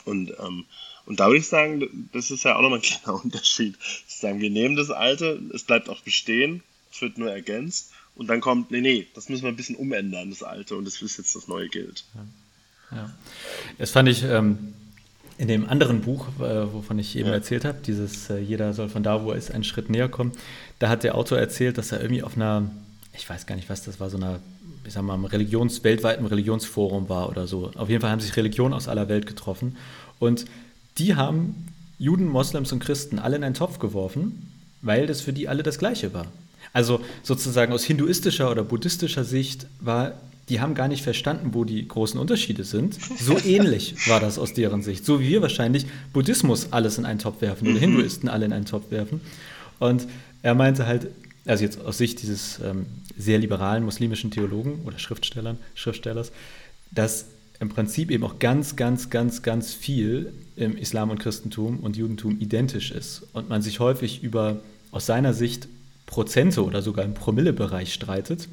Und, 0.04 0.30
ähm, 0.38 0.66
und 1.06 1.18
da 1.18 1.26
würde 1.26 1.38
ich 1.38 1.48
sagen, 1.48 2.08
das 2.12 2.30
ist 2.30 2.44
ja 2.44 2.56
auch 2.56 2.60
nochmal 2.60 2.78
ein 2.78 2.82
kleiner 2.82 3.14
Unterschied. 3.24 3.76
Zu 4.06 4.20
sagen, 4.20 4.40
wir 4.40 4.50
nehmen 4.50 4.76
das 4.76 4.90
Alte, 4.90 5.40
es 5.54 5.64
bleibt 5.64 5.88
auch 5.88 6.00
bestehen, 6.00 6.62
es 6.92 7.00
wird 7.00 7.18
nur 7.18 7.30
ergänzt 7.30 7.92
und 8.14 8.28
dann 8.28 8.40
kommt, 8.40 8.70
nee, 8.70 8.80
nee, 8.80 9.06
das 9.14 9.28
müssen 9.28 9.42
wir 9.42 9.48
ein 9.48 9.56
bisschen 9.56 9.76
umändern, 9.76 10.30
das 10.30 10.42
Alte, 10.42 10.76
und 10.76 10.84
das 10.84 11.00
ist 11.00 11.16
jetzt 11.18 11.34
das 11.34 11.48
neue 11.48 11.68
gilt. 11.68 12.04
Ja. 12.14 12.96
ja. 12.96 13.10
Das 13.78 13.90
fand 13.90 14.08
ich 14.08 14.22
ähm, 14.22 14.74
in 15.38 15.48
dem 15.48 15.68
anderen 15.68 16.02
Buch, 16.02 16.28
äh, 16.38 16.72
wovon 16.72 16.98
ich 16.98 17.16
eben 17.16 17.28
ja. 17.28 17.34
erzählt 17.34 17.64
habe, 17.64 17.78
dieses 17.84 18.28
äh, 18.30 18.38
Jeder 18.38 18.74
soll 18.74 18.88
von 18.88 19.02
da, 19.02 19.24
wo 19.24 19.30
er 19.30 19.38
ist, 19.38 19.50
einen 19.50 19.64
Schritt 19.64 19.88
näher 19.88 20.08
kommen, 20.08 20.32
da 20.78 20.88
hat 20.88 21.02
der 21.02 21.14
Autor 21.14 21.38
erzählt, 21.38 21.78
dass 21.78 21.92
er 21.92 22.00
irgendwie 22.00 22.22
auf 22.22 22.36
einer, 22.36 22.70
ich 23.14 23.28
weiß 23.28 23.46
gar 23.46 23.56
nicht, 23.56 23.70
was 23.70 23.82
das 23.82 23.98
war, 23.98 24.10
so 24.10 24.18
einer, 24.18 24.40
ich 24.84 24.92
sag 24.92 25.02
mal, 25.02 25.18
Religions, 25.24 25.82
weltweiten 25.84 26.26
Religionsforum 26.26 27.08
war 27.08 27.28
oder 27.30 27.46
so. 27.46 27.70
Auf 27.76 27.88
jeden 27.88 28.02
Fall 28.02 28.10
haben 28.10 28.20
sich 28.20 28.36
Religionen 28.36 28.74
aus 28.74 28.88
aller 28.88 29.08
Welt 29.08 29.26
getroffen 29.26 29.76
und 30.18 30.44
die 30.98 31.14
haben 31.14 31.68
Juden, 31.98 32.28
Moslems 32.28 32.72
und 32.72 32.80
Christen 32.80 33.18
alle 33.18 33.36
in 33.36 33.44
einen 33.44 33.54
Topf 33.54 33.78
geworfen, 33.78 34.50
weil 34.82 35.06
das 35.06 35.22
für 35.22 35.32
die 35.32 35.48
alle 35.48 35.62
das 35.62 35.78
Gleiche 35.78 36.12
war. 36.12 36.26
Also 36.72 37.00
sozusagen 37.22 37.72
aus 37.72 37.84
hinduistischer 37.84 38.50
oder 38.50 38.64
buddhistischer 38.64 39.24
Sicht 39.24 39.66
war, 39.80 40.14
die 40.48 40.60
haben 40.60 40.74
gar 40.74 40.88
nicht 40.88 41.02
verstanden, 41.02 41.54
wo 41.54 41.64
die 41.64 41.86
großen 41.86 42.18
Unterschiede 42.18 42.64
sind. 42.64 42.98
So 43.18 43.38
ähnlich 43.44 43.94
war 44.08 44.20
das 44.20 44.38
aus 44.38 44.54
deren 44.54 44.82
Sicht. 44.82 45.04
So 45.04 45.20
wie 45.20 45.28
wir 45.28 45.42
wahrscheinlich 45.42 45.86
Buddhismus 46.12 46.72
alles 46.72 46.98
in 46.98 47.04
einen 47.04 47.18
Topf 47.18 47.40
werfen 47.40 47.68
oder 47.68 47.76
mhm. 47.76 47.80
Hinduisten 47.80 48.28
alle 48.28 48.46
in 48.46 48.52
einen 48.52 48.66
Topf 48.66 48.90
werfen. 48.90 49.20
Und 49.78 50.06
er 50.42 50.54
meinte 50.54 50.86
halt, 50.86 51.08
also 51.46 51.64
jetzt 51.64 51.80
aus 51.80 51.98
Sicht 51.98 52.22
dieses 52.22 52.60
ähm, 52.64 52.86
sehr 53.16 53.38
liberalen 53.38 53.84
muslimischen 53.84 54.30
Theologen 54.30 54.80
oder 54.84 54.98
Schriftstellern, 54.98 55.58
Schriftstellers, 55.74 56.32
dass 56.90 57.26
im 57.60 57.68
Prinzip 57.68 58.10
eben 58.10 58.24
auch 58.24 58.38
ganz, 58.38 58.74
ganz, 58.76 59.10
ganz, 59.10 59.42
ganz 59.42 59.72
viel 59.72 60.32
im 60.56 60.76
Islam 60.76 61.10
und 61.10 61.20
Christentum 61.20 61.78
und 61.80 61.96
Judentum 61.96 62.40
identisch 62.40 62.90
ist 62.90 63.22
und 63.32 63.48
man 63.48 63.62
sich 63.62 63.78
häufig 63.80 64.22
über 64.22 64.60
aus 64.90 65.06
seiner 65.06 65.32
Sicht 65.32 65.68
Prozente 66.06 66.64
oder 66.64 66.82
sogar 66.82 67.04
im 67.04 67.14
Promillebereich 67.14 67.92
streitet. 67.92 68.48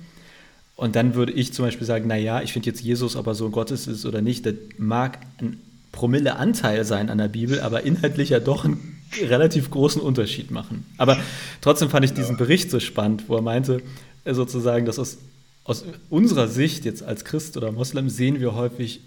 Und 0.76 0.96
dann 0.96 1.14
würde 1.14 1.34
ich 1.34 1.54
zum 1.54 1.66
Beispiel 1.66 1.86
sagen, 1.86 2.08
naja, 2.08 2.42
ich 2.42 2.54
finde 2.54 2.68
jetzt 2.68 2.82
Jesus 2.82 3.16
aber 3.16 3.36
so 3.36 3.50
Gottes 3.50 3.88
ist 3.88 4.06
oder 4.06 4.22
nicht, 4.22 4.46
das 4.46 4.54
mag 4.78 5.20
ein 5.42 5.60
Promilleanteil 5.92 6.86
sein 6.86 7.10
an 7.10 7.18
der 7.18 7.28
Bibel, 7.28 7.60
aber 7.60 7.84
inhaltlich 7.84 8.30
ja 8.30 8.40
doch 8.40 8.64
einen 8.64 9.00
relativ 9.22 9.72
großen 9.72 10.02
Unterschied 10.02 10.52
machen. 10.52 10.86
Aber 10.98 11.18
trotzdem 11.62 11.90
fand 11.90 12.06
ich 12.06 12.14
diesen 12.14 12.38
Bericht 12.38 12.72
so 12.72 12.80
spannend, 12.80 13.26
wo 13.28 13.36
er 13.36 13.42
meinte, 13.42 13.82
äh, 14.24 14.34
sozusagen, 14.34 14.86
dass 14.86 15.00
aus, 15.00 15.18
aus 15.64 15.84
unserer 16.10 16.48
Sicht 16.48 16.86
jetzt 16.86 17.04
als 17.04 17.26
Christ 17.26 17.58
oder 17.58 17.72
Moslem 17.72 18.10
sehen 18.10 18.40
wir 18.40 18.56
häufig 18.56 19.02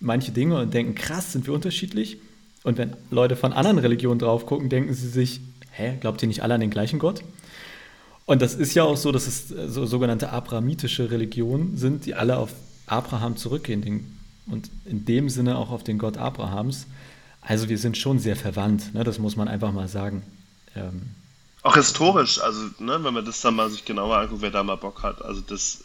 manche 0.00 0.32
Dinge 0.32 0.58
und 0.58 0.74
denken, 0.74 0.94
krass, 0.94 1.32
sind 1.32 1.46
wir 1.46 1.54
unterschiedlich. 1.54 2.18
Und 2.64 2.78
wenn 2.78 2.94
Leute 3.10 3.36
von 3.36 3.52
anderen 3.52 3.78
Religionen 3.78 4.18
drauf 4.18 4.46
gucken, 4.46 4.68
denken 4.68 4.94
sie 4.94 5.08
sich, 5.08 5.40
hä, 5.70 5.96
glaubt 6.00 6.22
ihr 6.22 6.28
nicht 6.28 6.42
alle 6.42 6.54
an 6.54 6.60
den 6.60 6.70
gleichen 6.70 6.98
Gott? 6.98 7.22
Und 8.32 8.40
das 8.40 8.54
ist 8.54 8.72
ja 8.72 8.82
auch 8.84 8.96
so, 8.96 9.12
dass 9.12 9.26
es 9.26 9.50
äh, 9.50 9.68
so 9.68 9.84
sogenannte 9.84 10.30
abrahamitische 10.30 11.10
Religionen 11.10 11.76
sind, 11.76 12.06
die 12.06 12.14
alle 12.14 12.38
auf 12.38 12.48
Abraham 12.86 13.36
zurückgehen 13.36 13.82
den, 13.82 14.18
und 14.46 14.70
in 14.86 15.04
dem 15.04 15.28
Sinne 15.28 15.58
auch 15.58 15.70
auf 15.70 15.84
den 15.84 15.98
Gott 15.98 16.16
Abrahams. 16.16 16.86
Also 17.42 17.68
wir 17.68 17.76
sind 17.76 17.98
schon 17.98 18.18
sehr 18.20 18.34
verwandt, 18.34 18.94
ne? 18.94 19.04
das 19.04 19.18
muss 19.18 19.36
man 19.36 19.48
einfach 19.48 19.70
mal 19.70 19.86
sagen. 19.86 20.22
Ähm, 20.74 21.10
auch 21.62 21.76
historisch, 21.76 22.40
also 22.40 22.70
ne, 22.78 23.04
wenn 23.04 23.12
man 23.12 23.26
das 23.26 23.42
dann 23.42 23.54
mal 23.54 23.68
sich 23.68 23.84
genauer 23.84 24.16
anguckt, 24.16 24.40
wer 24.40 24.50
da 24.50 24.62
mal 24.62 24.76
Bock 24.76 25.02
hat, 25.02 25.20
also 25.22 25.42
das, 25.42 25.84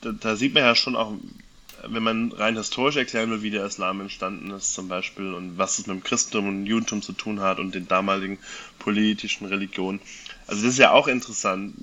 da, 0.00 0.12
da 0.12 0.36
sieht 0.36 0.54
man 0.54 0.62
ja 0.62 0.74
schon 0.74 0.96
auch, 0.96 1.12
wenn 1.86 2.02
man 2.02 2.32
rein 2.32 2.56
historisch 2.56 2.96
erklären 2.96 3.30
will, 3.30 3.42
wie 3.42 3.50
der 3.50 3.66
Islam 3.66 4.00
entstanden 4.00 4.50
ist 4.52 4.72
zum 4.72 4.88
Beispiel 4.88 5.34
und 5.34 5.58
was 5.58 5.78
es 5.78 5.86
mit 5.86 5.94
dem 5.94 6.02
Christentum 6.02 6.48
und 6.48 6.64
Judentum 6.64 7.02
zu 7.02 7.12
tun 7.12 7.40
hat 7.40 7.58
und 7.58 7.74
den 7.74 7.86
damaligen 7.86 8.38
politischen 8.78 9.44
Religionen, 9.44 10.00
also 10.50 10.64
das 10.64 10.72
ist 10.72 10.78
ja 10.78 10.90
auch 10.90 11.06
interessant, 11.06 11.74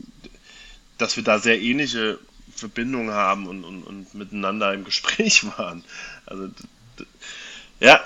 dass 0.98 1.16
wir 1.16 1.24
da 1.24 1.40
sehr 1.40 1.62
ähnliche 1.62 2.20
Verbindungen 2.54 3.12
haben 3.12 3.48
und, 3.48 3.64
und, 3.64 3.84
und 3.84 4.14
miteinander 4.14 4.74
im 4.74 4.84
Gespräch 4.84 5.46
waren. 5.58 5.86
Also 6.26 6.50
ja, 7.80 8.02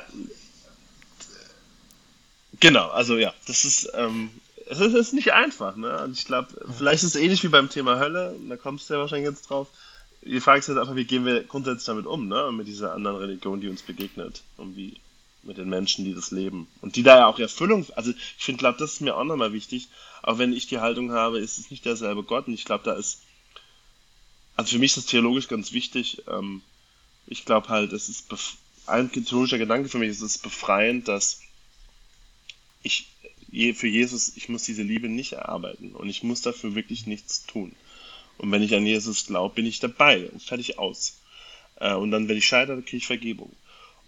genau, 2.60 2.90
also 2.90 3.18
ja, 3.18 3.34
das 3.48 3.66
ist, 3.66 3.90
ähm, 3.96 4.30
es 4.70 4.80
ist, 4.80 4.94
ist 4.94 5.14
nicht 5.14 5.34
einfach, 5.34 5.76
ne? 5.76 6.04
Und 6.04 6.12
ich 6.18 6.26
glaube, 6.26 6.50
vielleicht 6.78 7.04
ist 7.04 7.16
es 7.16 7.22
ähnlich 7.22 7.44
wie 7.44 7.48
beim 7.48 7.70
Thema 7.70 7.98
Hölle, 7.98 8.36
da 8.48 8.56
kommst 8.56 8.90
du 8.90 8.94
ja 8.94 9.00
wahrscheinlich 9.00 9.30
jetzt 9.30 9.50
drauf. 9.50 9.68
Die 10.22 10.40
Frage 10.40 10.60
ist 10.60 10.68
jetzt 10.68 10.78
einfach, 10.78 10.96
wie 10.96 11.06
gehen 11.06 11.26
wir 11.26 11.44
grundsätzlich 11.44 11.86
damit 11.86 12.06
um, 12.06 12.28
ne? 12.28 12.52
Mit 12.52 12.68
dieser 12.68 12.94
anderen 12.94 13.18
Religion, 13.18 13.62
die 13.62 13.70
uns 13.70 13.82
begegnet. 13.82 14.44
Und 14.58 14.76
wie 14.76 15.00
mit 15.44 15.58
den 15.58 15.70
Menschen, 15.70 16.06
die 16.06 16.14
das 16.14 16.32
leben. 16.32 16.68
Und 16.82 16.96
die 16.96 17.04
da 17.04 17.18
ja 17.18 17.28
auch 17.28 17.40
Erfüllung, 17.40 17.86
also 17.96 18.12
ich 18.12 18.44
finde, 18.44 18.60
glaube, 18.60 18.78
das 18.78 18.94
ist 18.94 19.02
mir 19.02 19.16
auch 19.16 19.24
nochmal 19.24 19.54
wichtig, 19.54 19.90
auch 20.22 20.38
wenn 20.38 20.54
ich 20.54 20.68
die 20.68 20.80
Haltung 20.80 21.12
habe, 21.12 21.40
ist 21.40 21.58
es 21.58 21.72
nicht 21.72 21.86
derselbe 21.86 22.24
Gott. 22.24 22.48
Und 22.48 22.54
ich 22.54 22.66
glaube, 22.66 22.84
da 22.84 22.94
ist, 22.94 23.22
also 24.56 24.72
für 24.72 24.80
mich 24.80 24.92
ist 24.92 24.98
das 24.98 25.06
theologisch 25.08 25.48
ganz 25.48 25.72
wichtig. 25.72 26.24
Ähm, 26.28 26.62
ich 27.28 27.46
glaube 27.46 27.70
halt, 27.70 27.94
es 27.94 28.10
ist 28.10 28.28
ein 28.86 29.12
theologischer 29.12 29.58
Gedanke 29.58 29.90
für 29.90 29.98
mich, 29.98 30.10
ist 30.10 30.22
es 30.22 30.38
befreiend, 30.38 31.08
dass 31.08 31.42
ich 32.84 33.08
für 33.74 33.88
Jesus, 33.88 34.38
ich 34.38 34.48
muss 34.48 34.64
diese 34.64 34.84
Liebe 34.84 35.10
nicht 35.10 35.34
erarbeiten 35.34 35.94
und 35.94 36.10
ich 36.10 36.24
muss 36.24 36.42
dafür 36.42 36.74
wirklich 36.74 37.06
nichts 37.06 37.46
tun. 37.46 37.76
Und 38.38 38.52
wenn 38.52 38.64
ich 38.64 38.74
an 38.74 38.86
Jesus 38.86 39.28
glaube, 39.28 39.56
bin 39.56 39.66
ich 39.66 39.80
dabei 39.80 40.30
und 40.30 40.42
fertig 40.42 40.80
aus. 40.80 41.20
Äh, 41.76 41.94
und 41.94 42.12
dann, 42.12 42.28
wenn 42.28 42.38
ich 42.38 42.48
scheitere, 42.48 42.82
kriege 42.82 42.98
ich 42.98 43.08
Vergebung. 43.08 43.52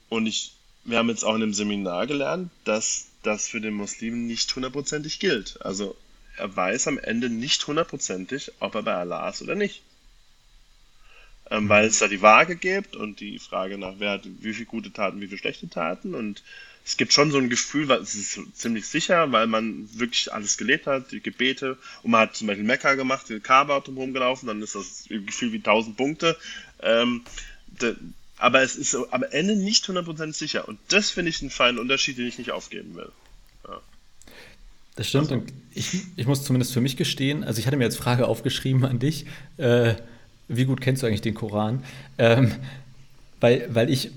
Und 0.09 0.27
ich, 0.27 0.53
wir 0.85 0.97
haben 0.97 1.09
jetzt 1.09 1.23
auch 1.23 1.35
in 1.35 1.43
einem 1.43 1.53
Seminar 1.53 2.07
gelernt, 2.07 2.51
dass 2.65 3.07
das 3.23 3.47
für 3.47 3.61
den 3.61 3.73
Muslimen 3.73 4.27
nicht 4.27 4.53
hundertprozentig 4.55 5.19
gilt. 5.19 5.61
Also 5.61 5.95
er 6.37 6.55
weiß 6.55 6.87
am 6.87 6.97
Ende 6.97 7.29
nicht 7.29 7.65
hundertprozentig, 7.67 8.51
ob 8.59 8.75
er 8.75 8.83
bei 8.83 8.93
Allah 8.93 9.29
ist 9.29 9.41
oder 9.41 9.55
nicht. 9.55 9.81
Ähm, 11.49 11.69
weil 11.69 11.85
es 11.85 11.99
da 11.99 12.07
die 12.07 12.21
Waage 12.21 12.55
gibt 12.55 12.95
und 12.95 13.19
die 13.19 13.39
Frage 13.39 13.77
nach, 13.77 13.95
wer 13.97 14.11
hat 14.11 14.27
wie 14.41 14.53
viele 14.53 14.65
gute 14.65 14.91
Taten, 14.91 15.21
wie 15.21 15.27
viele 15.27 15.37
schlechte 15.37 15.69
Taten. 15.69 16.15
Und 16.15 16.43
es 16.85 16.97
gibt 16.97 17.13
schon 17.13 17.31
so 17.31 17.37
ein 17.37 17.49
Gefühl, 17.49 17.87
weil 17.87 18.01
es 18.01 18.15
ist 18.15 18.39
ziemlich 18.57 18.87
sicher, 18.87 19.31
weil 19.31 19.47
man 19.47 19.87
wirklich 19.97 20.33
alles 20.33 20.57
gelebt 20.57 20.87
hat, 20.87 21.11
die 21.11 21.21
Gebete. 21.21 21.77
Und 22.01 22.11
man 22.11 22.21
hat 22.21 22.35
zum 22.35 22.47
Beispiel 22.47 22.65
Mekka 22.65 22.95
gemacht, 22.95 23.29
den 23.29 23.43
Kaaba 23.43 23.79
drumherum 23.79 24.13
gelaufen, 24.13 24.47
dann 24.47 24.61
ist 24.61 24.75
das 24.75 25.05
Gefühl 25.07 25.53
wie 25.53 25.57
1000 25.57 25.95
Punkte. 25.95 26.37
Ähm, 26.81 27.23
aber 28.43 28.61
es 28.61 28.75
ist 28.75 28.93
am 29.11 29.23
Ende 29.23 29.55
nicht 29.55 29.87
hundertprozentig 29.87 30.35
sicher. 30.35 30.67
Und 30.67 30.77
das 30.89 31.09
finde 31.09 31.29
ich 31.29 31.39
einen 31.39 31.49
feinen 31.49 31.79
Unterschied, 31.79 32.17
den 32.17 32.27
ich 32.27 32.37
nicht 32.37 32.51
aufgeben 32.51 32.93
will. 32.93 33.09
Ja. 33.65 33.79
Das 34.97 35.07
stimmt. 35.07 35.31
Also. 35.31 35.35
Und 35.35 35.53
ich, 35.73 36.01
ich 36.17 36.27
muss 36.27 36.43
zumindest 36.43 36.73
für 36.73 36.81
mich 36.81 36.97
gestehen, 36.97 37.45
also 37.45 37.59
ich 37.59 37.67
hatte 37.67 37.77
mir 37.77 37.85
als 37.85 37.95
Frage 37.95 38.27
aufgeschrieben 38.27 38.83
an 38.83 38.99
dich, 38.99 39.27
äh, 39.55 39.93
wie 40.49 40.65
gut 40.65 40.81
kennst 40.81 41.01
du 41.01 41.07
eigentlich 41.07 41.21
den 41.21 41.35
Koran? 41.35 41.85
Ähm, 42.17 42.53
weil, 43.39 43.69
weil 43.73 43.89
ich 43.89 44.11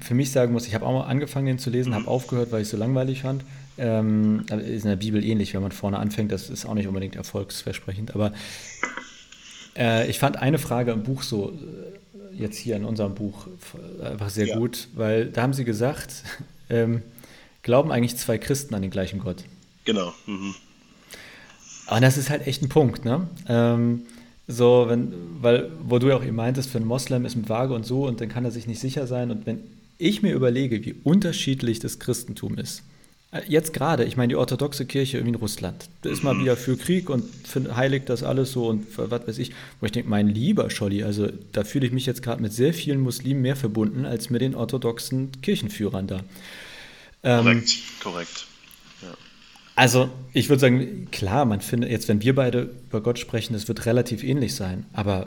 für 0.00 0.14
mich 0.14 0.30
sagen 0.30 0.52
muss, 0.52 0.68
ich 0.68 0.76
habe 0.76 0.86
auch 0.86 0.92
mal 0.92 1.08
angefangen, 1.08 1.46
den 1.46 1.58
zu 1.58 1.70
lesen, 1.70 1.90
mhm. 1.90 1.96
habe 1.96 2.06
aufgehört, 2.06 2.52
weil 2.52 2.60
ich 2.60 2.66
es 2.66 2.70
so 2.70 2.76
langweilig 2.76 3.22
fand. 3.22 3.42
Ähm, 3.78 4.46
ist 4.48 4.84
in 4.84 4.90
der 4.90 4.96
Bibel 4.96 5.24
ähnlich, 5.24 5.54
wenn 5.54 5.62
man 5.62 5.72
vorne 5.72 5.98
anfängt, 5.98 6.30
das 6.30 6.50
ist 6.50 6.66
auch 6.66 6.74
nicht 6.74 6.86
unbedingt 6.86 7.16
erfolgsversprechend. 7.16 8.14
Aber 8.14 8.32
äh, 9.76 10.08
ich 10.08 10.20
fand 10.20 10.36
eine 10.36 10.60
Frage 10.60 10.92
im 10.92 11.02
Buch 11.02 11.24
so, 11.24 11.50
äh, 11.50 11.99
jetzt 12.40 12.58
hier 12.58 12.76
in 12.76 12.84
unserem 12.84 13.14
Buch, 13.14 13.46
einfach 14.02 14.30
sehr 14.30 14.46
ja. 14.46 14.58
gut, 14.58 14.88
weil 14.94 15.26
da 15.26 15.42
haben 15.42 15.52
sie 15.52 15.64
gesagt, 15.64 16.24
ähm, 16.70 17.02
glauben 17.62 17.90
eigentlich 17.92 18.16
zwei 18.16 18.38
Christen 18.38 18.74
an 18.74 18.82
den 18.82 18.90
gleichen 18.90 19.20
Gott? 19.20 19.44
Genau. 19.84 20.12
Mhm. 20.26 20.54
Aber 21.86 22.00
das 22.00 22.16
ist 22.16 22.30
halt 22.30 22.46
echt 22.46 22.62
ein 22.62 22.68
Punkt, 22.68 23.04
ne? 23.04 23.28
Ähm, 23.48 24.02
so, 24.46 24.86
wenn, 24.88 25.12
weil, 25.40 25.70
wo 25.82 25.98
du 25.98 26.08
ja 26.08 26.16
auch 26.16 26.24
eben 26.24 26.36
meintest, 26.36 26.70
für 26.70 26.78
einen 26.78 26.86
Moslem 26.86 27.24
ist 27.24 27.36
mit 27.36 27.48
Waage 27.48 27.74
und 27.74 27.86
so 27.86 28.06
und 28.06 28.20
dann 28.20 28.28
kann 28.28 28.44
er 28.44 28.50
sich 28.50 28.66
nicht 28.66 28.80
sicher 28.80 29.06
sein. 29.06 29.30
Und 29.30 29.46
wenn 29.46 29.60
ich 29.98 30.22
mir 30.22 30.34
überlege, 30.34 30.84
wie 30.84 30.94
unterschiedlich 31.04 31.78
das 31.78 31.98
Christentum 31.98 32.58
ist, 32.58 32.80
äh, 32.80 32.82
jetzt 33.46 33.72
gerade, 33.72 34.04
ich 34.04 34.16
meine, 34.16 34.28
die 34.28 34.36
orthodoxe 34.36 34.86
Kirche 34.86 35.18
in 35.18 35.34
Russland, 35.34 35.88
da 36.02 36.10
ist 36.10 36.24
mal 36.24 36.34
mhm. 36.34 36.42
wieder 36.42 36.56
für 36.56 36.76
Krieg 36.76 37.08
und 37.10 37.24
für, 37.46 37.76
heiligt 37.76 38.08
das 38.08 38.22
alles 38.22 38.52
so 38.52 38.68
und 38.68 38.86
was 38.96 39.26
weiß 39.26 39.38
ich, 39.38 39.52
wo 39.80 39.86
ich 39.86 39.92
denke, 39.92 40.08
mein 40.08 40.28
lieber 40.28 40.70
Scholli, 40.70 41.04
also 41.04 41.28
da 41.52 41.64
fühle 41.64 41.86
ich 41.86 41.92
mich 41.92 42.06
jetzt 42.06 42.22
gerade 42.22 42.42
mit 42.42 42.52
sehr 42.52 42.74
vielen 42.74 43.00
Muslimen 43.00 43.42
mehr 43.42 43.56
verbunden 43.56 44.04
als 44.04 44.30
mit 44.30 44.40
den 44.40 44.54
orthodoxen 44.54 45.30
Kirchenführern 45.42 46.06
da. 46.06 46.20
Ähm, 47.22 47.44
korrekt, 47.44 47.78
korrekt. 48.02 48.46
Also 49.80 50.10
ich 50.34 50.50
würde 50.50 50.60
sagen, 50.60 51.08
klar, 51.10 51.46
man 51.46 51.62
findet 51.62 51.90
jetzt, 51.90 52.06
wenn 52.08 52.20
wir 52.20 52.34
beide 52.34 52.70
über 52.90 53.00
Gott 53.00 53.18
sprechen, 53.18 53.54
es 53.54 53.66
wird 53.66 53.86
relativ 53.86 54.22
ähnlich 54.22 54.54
sein. 54.54 54.84
Aber 54.92 55.24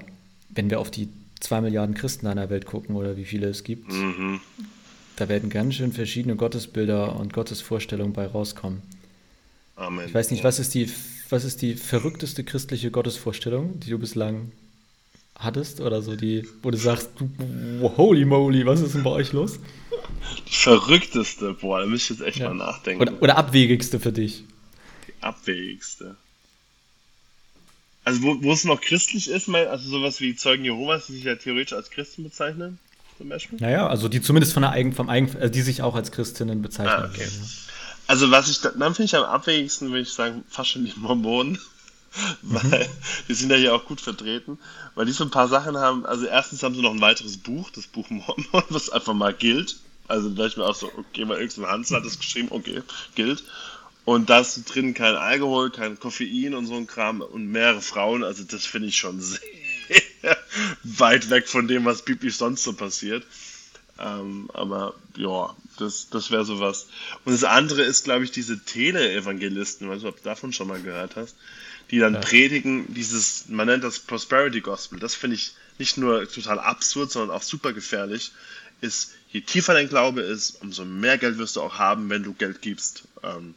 wenn 0.50 0.70
wir 0.70 0.80
auf 0.80 0.92
die 0.92 1.10
zwei 1.40 1.60
Milliarden 1.60 1.96
Christen 1.96 2.28
in 2.28 2.36
der 2.36 2.52
Welt 2.52 2.68
gucken 2.68 2.96
oder 2.96 3.18
wie 3.18 3.26
viele 3.26 3.48
es 3.48 3.64
gibt, 3.64 3.92
mhm. 3.92 4.42
Da 5.16 5.30
werden 5.30 5.50
ganz 5.50 5.76
schön 5.76 5.94
verschiedene 5.94 6.36
Gottesbilder 6.36 7.16
und 7.16 7.34
Gottesvorstellungen 7.34 8.14
bei 8.14 8.26
rauskommen. 8.26 8.82
Amen. 9.76 10.08
Ich 10.08 10.14
weiß 10.14 10.32
nicht, 10.32 10.44
was 10.44 10.60
ist 10.60 10.74
die, 10.74 10.90
was 11.30 11.44
ist 11.44 11.62
die 11.62 11.76
verrückteste 11.76 12.44
christliche 12.44 12.92
Gottesvorstellung, 12.92 13.80
die 13.80 13.90
du 13.90 14.00
bislang 14.00 14.52
hattest 15.36 15.82
oder 15.82 16.02
so, 16.02 16.16
die, 16.16 16.48
wo 16.62 16.72
du 16.72 16.78
sagst, 16.78 17.10
du, 17.18 17.92
holy 17.98 18.26
moly, 18.26 18.66
was 18.66 18.82
ist 18.82 18.96
denn 18.96 19.04
bei 19.04 19.10
euch 19.10 19.34
los? 19.34 19.60
Die 20.48 20.56
verrückteste, 20.56 21.54
boah, 21.54 21.80
da 21.80 21.86
müsste 21.86 22.14
ich 22.14 22.20
jetzt 22.20 22.28
echt 22.28 22.38
ja. 22.38 22.50
mal 22.50 22.56
nachdenken. 22.56 23.02
Oder, 23.02 23.22
oder 23.22 23.38
abwegigste 23.38 24.00
für 24.00 24.12
dich. 24.12 24.44
Die 25.08 25.24
abwegigste. 25.24 26.16
Also 28.06 28.22
wo, 28.22 28.44
wo 28.44 28.52
es 28.52 28.64
noch 28.64 28.82
christlich 28.82 29.30
ist, 29.30 29.50
also 29.50 29.90
sowas 29.90 30.20
wie 30.20 30.36
Zeugen 30.36 30.66
Jehovas, 30.66 31.08
die 31.08 31.14
sich 31.14 31.24
ja 31.24 31.36
theoretisch 31.36 31.74
als 31.74 31.90
Christen 31.90 32.24
bezeichnen, 32.24 32.80
zum 33.24 33.30
Beispiel? 33.30 33.58
Naja, 33.62 33.88
also 33.88 34.10
die 34.10 34.22
zumindest 34.22 34.54
von 34.54 34.64
der 34.64 34.72
Eigen, 34.72 34.92
vom 34.92 35.10
Eigen, 35.10 35.34
also 35.36 35.48
die 35.48 35.62
sich 35.62 35.82
auch 35.82 35.96
als 35.96 36.12
Christinnen 36.12 36.62
bezeichnen. 36.62 37.06
Ah, 37.06 37.10
okay. 37.10 37.28
Also 38.06 38.30
was 38.32 38.50
ich, 38.50 38.60
dann 38.60 38.94
finde 38.94 39.04
ich 39.04 39.16
am 39.16 39.24
abwegigsten, 39.24 39.90
würde 39.90 40.02
ich 40.02 40.12
sagen, 40.12 40.44
fast 40.50 40.72
schon 40.72 40.86
die 40.86 40.94
Mormonen. 40.98 41.58
weil 42.44 42.88
die 43.28 43.34
sind 43.34 43.50
ja 43.50 43.56
hier 43.56 43.74
auch 43.74 43.86
gut 43.86 44.00
vertreten, 44.00 44.60
weil 44.94 45.08
die 45.08 45.14
so 45.14 45.24
ein 45.24 45.32
paar 45.32 45.48
Sachen 45.48 45.78
haben. 45.78 46.06
Also 46.06 46.28
erstens 46.28 46.62
haben 46.62 46.76
sie 46.76 46.82
noch 46.82 46.94
ein 46.94 47.02
weiteres 47.02 47.38
Buch, 47.38 47.72
das 47.72 47.88
Buch 47.88 48.08
Mormon, 48.12 48.64
was 48.70 48.92
einfach 48.92 49.16
mal 49.16 49.34
gilt. 49.34 49.78
Also 50.08 50.30
da 50.30 50.46
ich 50.46 50.56
mir 50.56 50.66
auch 50.66 50.76
so, 50.76 50.92
okay, 50.96 51.28
weil 51.28 51.40
irgendein 51.40 51.72
Hansel 51.72 51.98
hat 51.98 52.06
das 52.06 52.20
geschrieben, 52.20 52.50
okay, 52.52 52.84
gilt. 53.16 53.44
Und 54.06 54.30
da 54.30 54.42
ist 54.42 54.64
drin 54.66 54.94
kein 54.94 55.16
Alkohol, 55.16 55.72
kein 55.72 56.00
Koffein 56.00 56.54
und 56.54 56.68
so 56.68 56.76
ein 56.76 56.86
Kram 56.86 57.22
und 57.22 57.48
mehrere 57.48 57.82
Frauen. 57.82 58.24
Also 58.24 58.44
das 58.44 58.66
finde 58.66 58.90
ich 58.90 58.98
schon 58.98 59.20
sehr 59.20 59.40
weit 60.84 61.30
weg 61.30 61.48
von 61.48 61.68
dem, 61.68 61.86
was 61.86 62.06
biblisch 62.06 62.36
sonst 62.36 62.64
so 62.64 62.74
passiert. 62.74 63.26
Ähm, 64.00 64.50
aber 64.54 64.96
ja, 65.16 65.56
das, 65.78 66.10
das 66.10 66.32
wäre 66.32 66.46
sowas. 66.46 66.88
Und 67.26 67.34
das 67.34 67.44
andere 67.44 67.84
ist, 67.84 68.04
glaube 68.04 68.24
ich, 68.24 68.32
diese 68.32 68.64
Tele-Evangelisten, 68.64 69.88
weiß 69.88 70.02
nicht, 70.02 70.10
ob 70.10 70.18
du 70.18 70.24
davon 70.24 70.52
schon 70.52 70.68
mal 70.68 70.82
gehört 70.82 71.16
hast 71.16 71.36
die 71.92 72.00
dann 72.00 72.16
ja. 72.16 72.20
predigen, 72.22 72.92
dieses, 72.94 73.50
man 73.50 73.68
nennt 73.68 73.84
das 73.84 74.00
Prosperity 74.00 74.62
Gospel. 74.62 75.00
Das 75.00 75.16
finde 75.16 75.36
ich 75.36 75.54
nicht 75.78 75.98
nur 75.98 76.28
total 76.28 76.60
absurd, 76.60 77.12
sondern 77.12 77.36
auch 77.36 77.44
super 77.44 77.74
gefährlich. 77.74 78.32
Ist, 78.82 79.12
je 79.32 79.42
tiefer 79.42 79.74
dein 79.74 79.90
Glaube 79.90 80.22
ist, 80.22 80.62
umso 80.62 80.86
mehr 80.86 81.18
Geld 81.18 81.38
wirst 81.38 81.56
du 81.56 81.62
auch 81.62 81.78
haben, 81.78 82.10
wenn 82.10 82.24
du 82.24 82.34
Geld 82.34 82.62
gibst. 82.62 83.04
Ähm, 83.22 83.56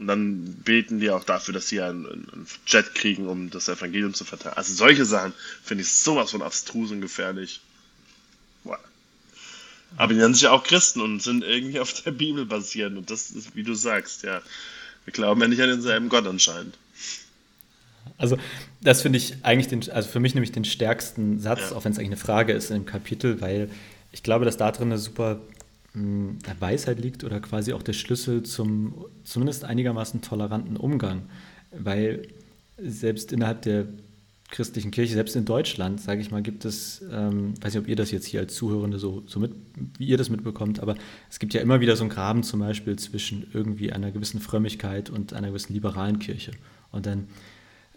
und 0.00 0.06
dann 0.06 0.54
beten 0.64 0.98
die 0.98 1.10
auch 1.10 1.24
dafür, 1.24 1.52
dass 1.52 1.68
sie 1.68 1.82
einen, 1.82 2.06
einen 2.06 2.46
Jet 2.66 2.94
kriegen, 2.94 3.28
um 3.28 3.50
das 3.50 3.68
Evangelium 3.68 4.14
zu 4.14 4.24
verteilen. 4.24 4.56
Also 4.56 4.72
solche 4.72 5.04
Sachen 5.04 5.34
finde 5.62 5.82
ich 5.82 5.92
sowas 5.92 6.30
von 6.30 6.40
abstrus 6.40 6.90
und 6.90 7.02
gefährlich. 7.02 7.60
Boah. 8.64 8.78
Aber 9.98 10.14
die 10.14 10.18
nennen 10.18 10.32
sich 10.32 10.48
auch 10.48 10.64
Christen 10.64 11.02
und 11.02 11.22
sind 11.22 11.44
irgendwie 11.44 11.80
auf 11.80 11.92
der 11.92 12.12
Bibel 12.12 12.46
basierend. 12.46 12.96
Und 12.96 13.10
das 13.10 13.30
ist, 13.30 13.54
wie 13.54 13.62
du 13.62 13.74
sagst, 13.74 14.22
ja. 14.22 14.40
Wir 15.04 15.12
glauben 15.12 15.40
ja 15.42 15.48
nicht 15.48 15.60
an 15.60 15.68
denselben 15.68 16.08
Gott 16.08 16.26
anscheinend. 16.26 16.78
Also, 18.16 18.38
das 18.80 19.02
finde 19.02 19.18
ich 19.18 19.36
eigentlich, 19.42 19.68
den, 19.68 19.90
also 19.90 20.08
für 20.08 20.20
mich 20.20 20.34
nämlich 20.34 20.52
den 20.52 20.64
stärksten 20.64 21.40
Satz, 21.40 21.60
ja. 21.70 21.76
auch 21.76 21.84
wenn 21.84 21.92
es 21.92 21.98
eigentlich 21.98 22.08
eine 22.08 22.16
Frage 22.16 22.54
ist 22.54 22.70
in 22.70 22.76
dem 22.76 22.86
Kapitel, 22.86 23.42
weil 23.42 23.70
ich 24.12 24.22
glaube, 24.22 24.46
dass 24.46 24.56
da 24.56 24.72
drin 24.72 24.88
eine 24.88 24.98
super 24.98 25.40
mh, 25.94 26.02
hm, 26.02 26.38
Weisheit 26.60 27.00
liegt 27.00 27.24
oder 27.24 27.40
quasi 27.40 27.72
auch 27.72 27.82
der 27.82 27.92
Schlüssel 27.92 28.42
zum 28.42 29.06
zumindest 29.24 29.64
einigermaßen 29.64 30.22
toleranten 30.22 30.76
Umgang. 30.76 31.22
Weil 31.72 32.28
selbst 32.78 33.32
innerhalb 33.32 33.62
der 33.62 33.86
christlichen 34.50 34.90
Kirche, 34.90 35.14
selbst 35.14 35.36
in 35.36 35.44
Deutschland, 35.44 36.00
sage 36.00 36.20
ich 36.20 36.30
mal, 36.30 36.42
gibt 36.42 36.64
es, 36.64 37.02
ähm, 37.10 37.54
weiß 37.62 37.74
nicht, 37.74 37.82
ob 37.82 37.88
ihr 37.88 37.96
das 37.96 38.10
jetzt 38.10 38.26
hier 38.26 38.40
als 38.40 38.54
Zuhörende 38.54 38.98
so, 38.98 39.22
so 39.26 39.38
mit, 39.38 39.52
wie 39.98 40.06
ihr 40.06 40.16
das 40.16 40.28
mitbekommt, 40.28 40.80
aber 40.80 40.96
es 41.30 41.38
gibt 41.38 41.54
ja 41.54 41.60
immer 41.60 41.80
wieder 41.80 41.96
so 41.96 42.02
einen 42.02 42.10
Graben 42.10 42.42
zum 42.42 42.60
Beispiel 42.60 42.96
zwischen 42.98 43.46
irgendwie 43.52 43.92
einer 43.92 44.10
gewissen 44.10 44.40
Frömmigkeit 44.40 45.08
und 45.08 45.32
einer 45.32 45.48
gewissen 45.48 45.72
liberalen 45.72 46.18
Kirche. 46.18 46.52
Und 46.90 47.06
dann 47.06 47.28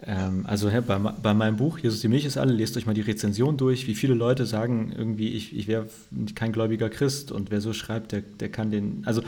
ähm, 0.05 0.45
also 0.47 0.69
ja, 0.69 0.81
bei, 0.81 0.97
bei, 0.97 1.33
meinem 1.33 1.57
Buch, 1.57 1.79
Jesus 1.79 2.01
die 2.01 2.07
Milch 2.07 2.25
ist 2.25 2.37
alle, 2.37 2.53
lest 2.53 2.75
euch 2.75 2.85
mal 2.85 2.93
die 2.93 3.01
Rezension 3.01 3.55
durch, 3.55 3.87
wie 3.87 3.95
viele 3.95 4.13
Leute 4.13 4.45
sagen 4.45 4.93
irgendwie, 4.95 5.29
ich, 5.29 5.55
ich 5.55 5.67
wäre 5.67 5.87
kein 6.35 6.51
gläubiger 6.51 6.89
Christ 6.89 7.31
und 7.31 7.51
wer 7.51 7.61
so 7.61 7.73
schreibt, 7.73 8.11
der, 8.11 8.21
der 8.21 8.49
kann 8.49 8.69
den, 8.69 9.03
also 9.05 9.23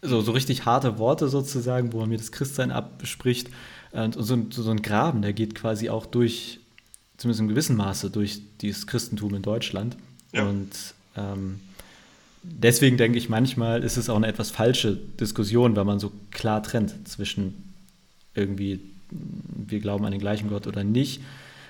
so, 0.00 0.22
so 0.22 0.32
richtig 0.32 0.64
harte 0.64 0.98
Worte 0.98 1.28
sozusagen, 1.28 1.92
wo 1.92 2.00
man 2.00 2.08
mir 2.08 2.16
das 2.16 2.32
Christsein 2.32 2.70
abspricht 2.70 3.50
und 3.92 4.14
so, 4.14 4.38
so 4.50 4.70
ein 4.70 4.82
Graben, 4.82 5.22
der 5.22 5.32
geht 5.32 5.54
quasi 5.54 5.90
auch 5.90 6.06
durch, 6.06 6.60
zumindest 7.18 7.40
in 7.40 7.48
gewissem 7.48 7.76
Maße, 7.76 8.10
durch 8.10 8.40
dieses 8.60 8.86
Christentum 8.86 9.34
in 9.34 9.42
Deutschland 9.42 9.96
ja. 10.32 10.46
und 10.46 10.70
ähm, 11.16 11.60
deswegen 12.42 12.96
denke 12.96 13.18
ich, 13.18 13.28
manchmal 13.28 13.82
ist 13.82 13.98
es 13.98 14.08
auch 14.08 14.16
eine 14.16 14.28
etwas 14.28 14.50
falsche 14.50 14.96
Diskussion, 14.96 15.76
weil 15.76 15.84
man 15.84 15.98
so 15.98 16.10
klar 16.30 16.62
trennt 16.62 17.06
zwischen 17.06 17.74
irgendwie 18.34 18.80
wir 19.10 19.80
glauben 19.80 20.04
an 20.04 20.12
den 20.12 20.20
gleichen 20.20 20.48
Gott 20.48 20.66
oder 20.66 20.84
nicht. 20.84 21.20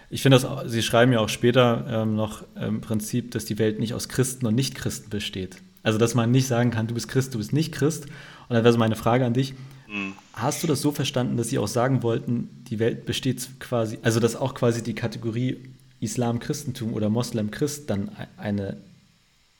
Ich 0.09 0.23
finde 0.23 0.39
das, 0.39 0.71
Sie 0.71 0.83
schreiben 0.83 1.13
ja 1.13 1.21
auch 1.21 1.29
später 1.29 1.85
ähm, 1.89 2.15
noch 2.15 2.45
im 2.55 2.81
Prinzip, 2.81 3.33
dass 3.33 3.45
die 3.45 3.59
Welt 3.59 3.81
nicht 3.81 3.95
aus 3.95 4.09
Christen 4.09 4.47
und 4.47 4.55
Nichtchristen 4.55 5.11
besteht. 5.11 5.57
Also, 5.83 5.99
dass 5.99 6.15
man 6.15 6.31
nicht 6.31 6.47
sagen 6.47 6.71
kann, 6.71 6.87
du 6.87 6.95
bist 6.95 7.09
Christ, 7.09 7.35
du 7.35 7.39
bist 7.39 7.53
nicht 7.53 7.73
Christ. 7.73 8.07
Und 8.07 8.55
dann 8.55 8.65
wäre 8.65 8.73
so 8.73 8.79
meine 8.79 8.97
Frage 8.97 9.25
an 9.25 9.35
dich. 9.35 9.55
Mhm. 9.89 10.15
Hast 10.33 10.63
du 10.63 10.67
das 10.67 10.81
so 10.81 10.93
verstanden, 10.93 11.37
dass 11.37 11.49
Sie 11.49 11.59
auch 11.59 11.69
sagen 11.69 12.03
wollten, 12.03 12.49
die 12.69 12.79
Welt 12.79 13.07
besteht 13.07 13.49
quasi, 13.59 13.99
also 14.03 14.21
dass 14.21 14.37
auch 14.37 14.55
quasi 14.55 14.83
die 14.83 14.95
Kategorie 14.95 15.59
Islam-Christentum 16.01 16.93
oder 16.93 17.09
Moslem-Christ 17.09 17.89
dann 17.91 18.11
eine 18.37 18.77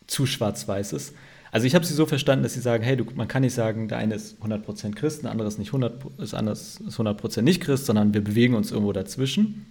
zu 0.07 0.27
schwarz-weiß 0.27 0.93
ist? 0.93 1.15
Also 1.53 1.67
ich 1.67 1.75
habe 1.75 1.87
sie 1.87 1.95
so 1.95 2.07
verstanden, 2.07 2.43
dass 2.43 2.55
sie 2.55 2.61
sagen, 2.61 2.83
hey, 2.85 2.97
du, 2.97 3.07
man 3.15 3.29
kann 3.29 3.43
nicht 3.43 3.55
sagen, 3.55 3.89
der 3.89 3.99
eine 3.99 4.15
ist 4.15 4.37
100% 4.43 4.95
Christ, 4.95 5.23
der 5.23 5.31
andere 5.31 5.49
ist 5.49 5.59
nicht 5.59 5.69
100, 5.69 6.05
ist 6.19 6.35
anders, 6.35 6.81
ist 6.87 6.99
100% 6.99 7.43
nicht 7.43 7.63
Christ, 7.63 7.87
sondern 7.87 8.13
wir 8.13 8.23
bewegen 8.23 8.55
uns 8.55 8.73
irgendwo 8.73 8.93
dazwischen. 8.93 9.65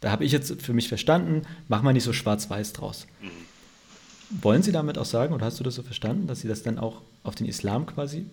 Da 0.00 0.10
habe 0.10 0.24
ich 0.24 0.32
jetzt 0.32 0.60
für 0.60 0.72
mich 0.72 0.88
verstanden, 0.88 1.42
mach 1.68 1.82
mal 1.82 1.92
nicht 1.92 2.04
so 2.04 2.12
schwarz-weiß 2.12 2.72
draus. 2.72 3.06
Mhm. 3.22 4.42
Wollen 4.42 4.62
Sie 4.62 4.72
damit 4.72 4.98
auch 4.98 5.04
sagen, 5.04 5.34
oder 5.34 5.46
hast 5.46 5.60
du 5.60 5.64
das 5.64 5.74
so 5.74 5.82
verstanden, 5.82 6.26
dass 6.26 6.40
Sie 6.40 6.48
das 6.48 6.62
dann 6.62 6.78
auch 6.78 7.02
auf 7.22 7.34
den 7.34 7.46
Islam 7.46 7.86
quasi 7.86 8.26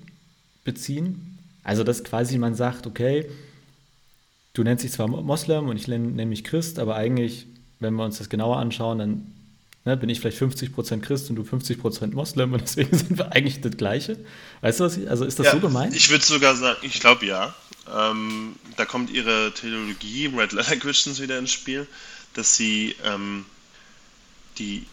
beziehen? 0.64 1.38
Also, 1.64 1.84
dass 1.84 2.04
quasi 2.04 2.38
man 2.38 2.56
sagt, 2.56 2.88
okay, 2.88 3.30
du 4.54 4.64
nennst 4.64 4.84
dich 4.84 4.92
zwar 4.92 5.08
Moslem 5.08 5.68
und 5.68 5.78
ich 5.78 5.88
nenne 5.88 6.26
mich 6.26 6.44
Christ, 6.44 6.80
aber 6.80 6.96
eigentlich, 6.96 7.48
wenn 7.80 7.94
wir 7.94 8.06
uns 8.06 8.18
das 8.18 8.30
genauer 8.30 8.58
anschauen, 8.58 9.00
dann 9.00 9.32
Ne, 9.90 9.98
bin 9.98 10.08
ich 10.08 10.20
vielleicht 10.20 10.40
50% 10.40 11.02
Christ 11.02 11.32
und 11.32 11.36
du 11.36 11.42
50% 11.42 12.14
Moslem 12.14 12.54
und 12.54 12.62
deswegen 12.62 12.96
sind 12.96 13.18
wir 13.18 13.32
eigentlich 13.32 13.60
das 13.62 13.76
Gleiche. 13.76 14.24
Weißt 14.62 14.80
du 14.80 14.84
was? 14.84 14.98
Ich, 14.98 15.10
also 15.10 15.26
ist 15.26 15.40
das 15.40 15.48
ja, 15.48 15.54
so 15.54 15.60
gemeint? 15.60 15.96
Ich 15.96 16.12
würde 16.12 16.24
sogar 16.24 16.56
sagen, 16.56 16.78
ich 16.84 17.00
glaube 17.00 17.26
ja. 17.26 17.56
Ähm, 17.92 18.56
da 18.78 18.86
kommt 18.86 19.10
ihre 19.10 19.52
Theologie, 19.52 20.28
Red 20.28 20.52
Letter 20.52 20.76
Christians 20.76 21.20
wieder 21.20 21.40
ins 21.40 21.52
Spiel, 21.52 21.88
dass 22.36 22.56
sie 22.56 22.98
ähm, 23.04 23.48
die, 24.60 24.86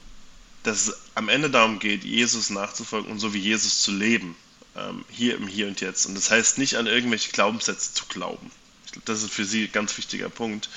dass 0.63 0.89
es 0.89 0.99
am 1.15 1.29
Ende 1.29 1.51
darum 1.51 1.79
geht, 1.79 2.03
Jesus 2.03 2.49
nachzufolgen 2.49 3.11
und 3.11 3.19
so 3.19 3.35
wie 3.35 3.41
Jesus 3.41 3.83
zu 3.83 3.93
leben. 3.93 4.35
Ähm, 4.77 5.05
hier 5.11 5.37
im 5.37 5.47
Hier 5.47 5.67
und 5.67 5.79
Jetzt. 5.83 6.07
Und 6.07 6.15
das 6.15 6.31
heißt 6.31 6.57
nicht 6.57 6.77
an 6.77 6.87
irgendwelche 6.87 7.33
Glaubenssätze 7.33 7.93
zu 7.93 8.07
glauben. 8.07 8.51
Das 9.05 9.23
ist 9.23 9.31
für 9.31 9.45
sie 9.45 9.65
ein 9.65 9.73
ganz 9.73 9.99
wichtiger 9.99 10.31
Punkt. 10.31 10.71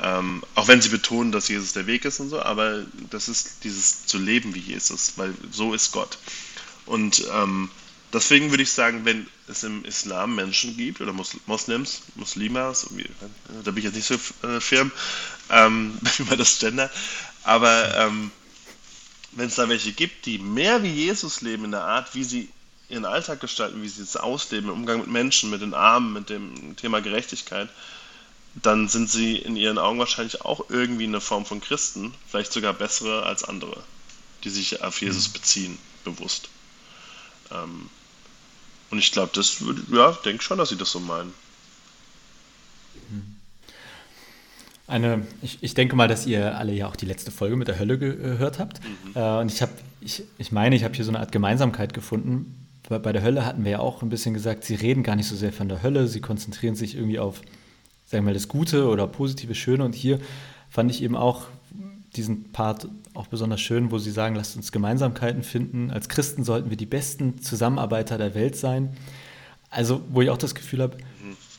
Ähm, 0.00 0.42
auch 0.54 0.66
wenn 0.66 0.82
sie 0.82 0.88
betonen, 0.88 1.30
dass 1.30 1.48
Jesus 1.48 1.72
der 1.72 1.86
Weg 1.86 2.04
ist 2.04 2.18
und 2.18 2.28
so, 2.28 2.42
aber 2.42 2.84
das 3.10 3.28
ist 3.28 3.62
dieses 3.62 4.06
zu 4.06 4.18
leben 4.18 4.54
wie 4.54 4.60
Jesus, 4.60 5.12
weil 5.16 5.32
so 5.52 5.72
ist 5.72 5.92
Gott. 5.92 6.18
Und 6.84 7.24
ähm, 7.32 7.70
deswegen 8.12 8.50
würde 8.50 8.64
ich 8.64 8.72
sagen, 8.72 9.04
wenn 9.04 9.26
es 9.46 9.62
im 9.62 9.84
Islam 9.84 10.34
Menschen 10.34 10.76
gibt 10.76 11.00
oder 11.00 11.12
Mus 11.12 11.36
Moslems, 11.46 12.02
Muslimas, 12.16 12.86
da 13.64 13.70
bin 13.70 13.78
ich 13.78 13.84
jetzt 13.84 13.94
nicht 13.94 14.06
so 14.06 14.46
äh, 14.46 14.60
firm, 14.60 14.90
ähm, 15.50 15.98
man 16.28 16.38
das 16.38 16.58
gendert, 16.58 16.90
aber 17.44 17.96
ähm, 17.96 18.32
wenn 19.32 19.46
es 19.46 19.56
da 19.56 19.68
welche 19.68 19.92
gibt, 19.92 20.26
die 20.26 20.38
mehr 20.38 20.82
wie 20.82 20.92
Jesus 20.92 21.40
leben 21.40 21.64
in 21.66 21.72
der 21.72 21.82
Art, 21.82 22.14
wie 22.14 22.24
sie 22.24 22.48
ihren 22.88 23.04
Alltag 23.04 23.40
gestalten, 23.40 23.82
wie 23.82 23.88
sie 23.88 24.02
es 24.02 24.16
ausleben, 24.16 24.70
im 24.70 24.76
Umgang 24.76 25.00
mit 25.00 25.08
Menschen, 25.08 25.50
mit 25.50 25.62
den 25.62 25.74
Armen, 25.74 26.12
mit 26.12 26.30
dem 26.30 26.76
Thema 26.76 27.00
Gerechtigkeit, 27.00 27.68
dann 28.54 28.88
sind 28.88 29.10
sie 29.10 29.36
in 29.36 29.56
ihren 29.56 29.78
Augen 29.78 29.98
wahrscheinlich 29.98 30.42
auch 30.42 30.70
irgendwie 30.70 31.04
eine 31.04 31.20
Form 31.20 31.44
von 31.44 31.60
Christen, 31.60 32.14
vielleicht 32.26 32.52
sogar 32.52 32.72
bessere 32.72 33.24
als 33.24 33.44
andere, 33.44 33.82
die 34.44 34.50
sich 34.50 34.82
auf 34.82 35.00
Jesus 35.00 35.28
mhm. 35.28 35.32
beziehen, 35.32 35.78
bewusst. 36.04 36.48
Ähm, 37.50 37.88
und 38.90 38.98
ich 38.98 39.10
glaube, 39.10 39.32
das 39.34 39.60
würde, 39.60 39.82
ja, 39.92 40.12
denke 40.24 40.42
schon, 40.42 40.58
dass 40.58 40.68
sie 40.68 40.76
das 40.76 40.90
so 40.92 41.00
meinen. 41.00 41.32
Mhm. 43.10 43.36
Eine, 44.86 45.26
ich, 45.42 45.58
ich 45.62 45.74
denke 45.74 45.96
mal, 45.96 46.08
dass 46.08 46.26
ihr 46.26 46.56
alle 46.56 46.72
ja 46.72 46.86
auch 46.86 46.96
die 46.96 47.06
letzte 47.06 47.30
Folge 47.30 47.56
mit 47.56 47.68
der 47.68 47.78
Hölle 47.78 47.98
gehört 47.98 48.58
habt. 48.58 48.80
Mhm. 48.80 49.12
Äh, 49.14 49.40
und 49.40 49.50
ich 49.50 49.62
habe, 49.62 49.72
ich, 50.00 50.22
ich 50.38 50.52
meine, 50.52 50.76
ich 50.76 50.84
habe 50.84 50.94
hier 50.94 51.04
so 51.04 51.10
eine 51.10 51.20
Art 51.20 51.32
Gemeinsamkeit 51.32 51.92
gefunden. 51.92 52.68
Bei, 52.88 52.98
bei 52.98 53.12
der 53.12 53.22
Hölle 53.22 53.46
hatten 53.46 53.64
wir 53.64 53.72
ja 53.72 53.78
auch 53.80 54.02
ein 54.02 54.10
bisschen 54.10 54.34
gesagt, 54.34 54.62
sie 54.64 54.74
reden 54.74 55.02
gar 55.02 55.16
nicht 55.16 55.26
so 55.26 55.34
sehr 55.34 55.52
von 55.52 55.68
der 55.68 55.82
Hölle, 55.82 56.06
sie 56.06 56.20
konzentrieren 56.20 56.76
sich 56.76 56.94
irgendwie 56.94 57.18
auf 57.18 57.40
sagen 58.14 58.24
wir 58.24 58.30
mal, 58.30 58.34
das 58.34 58.48
Gute 58.48 58.88
oder 58.88 59.06
positive, 59.06 59.54
Schöne. 59.54 59.84
Und 59.84 59.94
hier 59.94 60.20
fand 60.70 60.90
ich 60.90 61.02
eben 61.02 61.16
auch 61.16 61.46
diesen 62.14 62.52
Part 62.52 62.88
auch 63.12 63.26
besonders 63.26 63.60
schön, 63.60 63.90
wo 63.90 63.98
sie 63.98 64.12
sagen, 64.12 64.36
lasst 64.36 64.56
uns 64.56 64.70
Gemeinsamkeiten 64.70 65.42
finden. 65.42 65.90
Als 65.90 66.08
Christen 66.08 66.44
sollten 66.44 66.70
wir 66.70 66.76
die 66.76 66.86
besten 66.86 67.40
Zusammenarbeiter 67.40 68.16
der 68.16 68.34
Welt 68.34 68.56
sein. 68.56 68.96
Also, 69.68 70.02
wo 70.10 70.22
ich 70.22 70.30
auch 70.30 70.38
das 70.38 70.54
Gefühl 70.54 70.80
habe, 70.80 70.96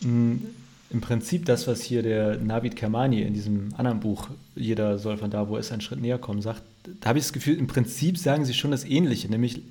im 0.02 1.02
Prinzip 1.02 1.46
das, 1.46 1.68
was 1.68 1.82
hier 1.82 2.04
der 2.04 2.38
Navid 2.38 2.78
Kermani 2.78 3.22
in 3.22 3.34
diesem 3.34 3.74
anderen 3.76 4.00
Buch, 4.00 4.30
jeder 4.56 4.98
soll 4.98 5.18
von 5.18 5.30
da, 5.30 5.50
wo 5.50 5.58
es 5.58 5.74
einen 5.74 5.82
Schritt 5.82 6.00
näher 6.00 6.20
kommen, 6.20 6.42
sagt, 6.42 6.64
da 7.02 7.10
habe 7.10 7.20
ich 7.20 7.26
das 7.26 7.34
Gefühl, 7.34 7.58
im 7.58 7.68
Prinzip 7.68 8.18
sagen 8.18 8.46
sie 8.46 8.54
schon 8.54 8.72
das 8.72 8.86
Ähnliche, 8.86 9.30
nämlich 9.30 9.62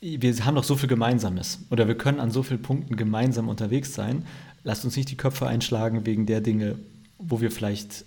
wir 0.00 0.44
haben 0.44 0.54
doch 0.54 0.64
so 0.64 0.76
viel 0.76 0.88
Gemeinsames 0.88 1.60
oder 1.70 1.88
wir 1.88 1.96
können 1.96 2.20
an 2.20 2.30
so 2.30 2.42
vielen 2.42 2.60
Punkten 2.60 2.96
gemeinsam 2.96 3.48
unterwegs 3.48 3.94
sein. 3.94 4.26
Lasst 4.64 4.84
uns 4.84 4.96
nicht 4.96 5.10
die 5.10 5.16
Köpfe 5.16 5.46
einschlagen 5.46 6.06
wegen 6.06 6.26
der 6.26 6.40
Dinge, 6.40 6.78
wo 7.18 7.40
wir 7.40 7.50
vielleicht 7.50 8.04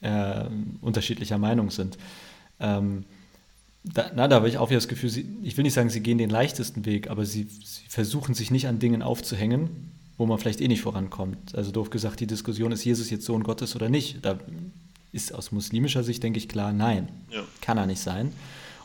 äh, 0.00 0.44
unterschiedlicher 0.80 1.38
Meinung 1.38 1.70
sind. 1.70 1.98
Ähm, 2.58 3.04
da, 3.84 4.10
na, 4.14 4.28
da 4.28 4.36
habe 4.36 4.48
ich 4.48 4.56
auch 4.58 4.70
wieder 4.70 4.78
das 4.78 4.88
Gefühl, 4.88 5.10
sie, 5.10 5.26
ich 5.42 5.56
will 5.56 5.62
nicht 5.62 5.74
sagen, 5.74 5.90
sie 5.90 6.00
gehen 6.00 6.16
den 6.18 6.30
leichtesten 6.30 6.86
Weg, 6.86 7.10
aber 7.10 7.26
sie, 7.26 7.46
sie 7.64 7.82
versuchen 7.88 8.34
sich 8.34 8.50
nicht 8.50 8.66
an 8.66 8.78
Dingen 8.78 9.02
aufzuhängen, 9.02 9.68
wo 10.16 10.26
man 10.26 10.38
vielleicht 10.38 10.60
eh 10.60 10.68
nicht 10.68 10.80
vorankommt. 10.80 11.54
Also 11.54 11.70
doof 11.70 11.90
gesagt, 11.90 12.20
die 12.20 12.26
Diskussion, 12.26 12.72
ist 12.72 12.84
Jesus 12.84 13.10
jetzt 13.10 13.26
Sohn 13.26 13.42
Gottes 13.42 13.76
oder 13.76 13.90
nicht? 13.90 14.24
Da 14.24 14.38
ist 15.12 15.34
aus 15.34 15.52
muslimischer 15.52 16.02
Sicht, 16.02 16.22
denke 16.22 16.38
ich, 16.38 16.48
klar, 16.48 16.72
nein. 16.72 17.08
Ja. 17.30 17.42
Kann 17.60 17.76
er 17.76 17.86
nicht 17.86 18.00
sein. 18.00 18.32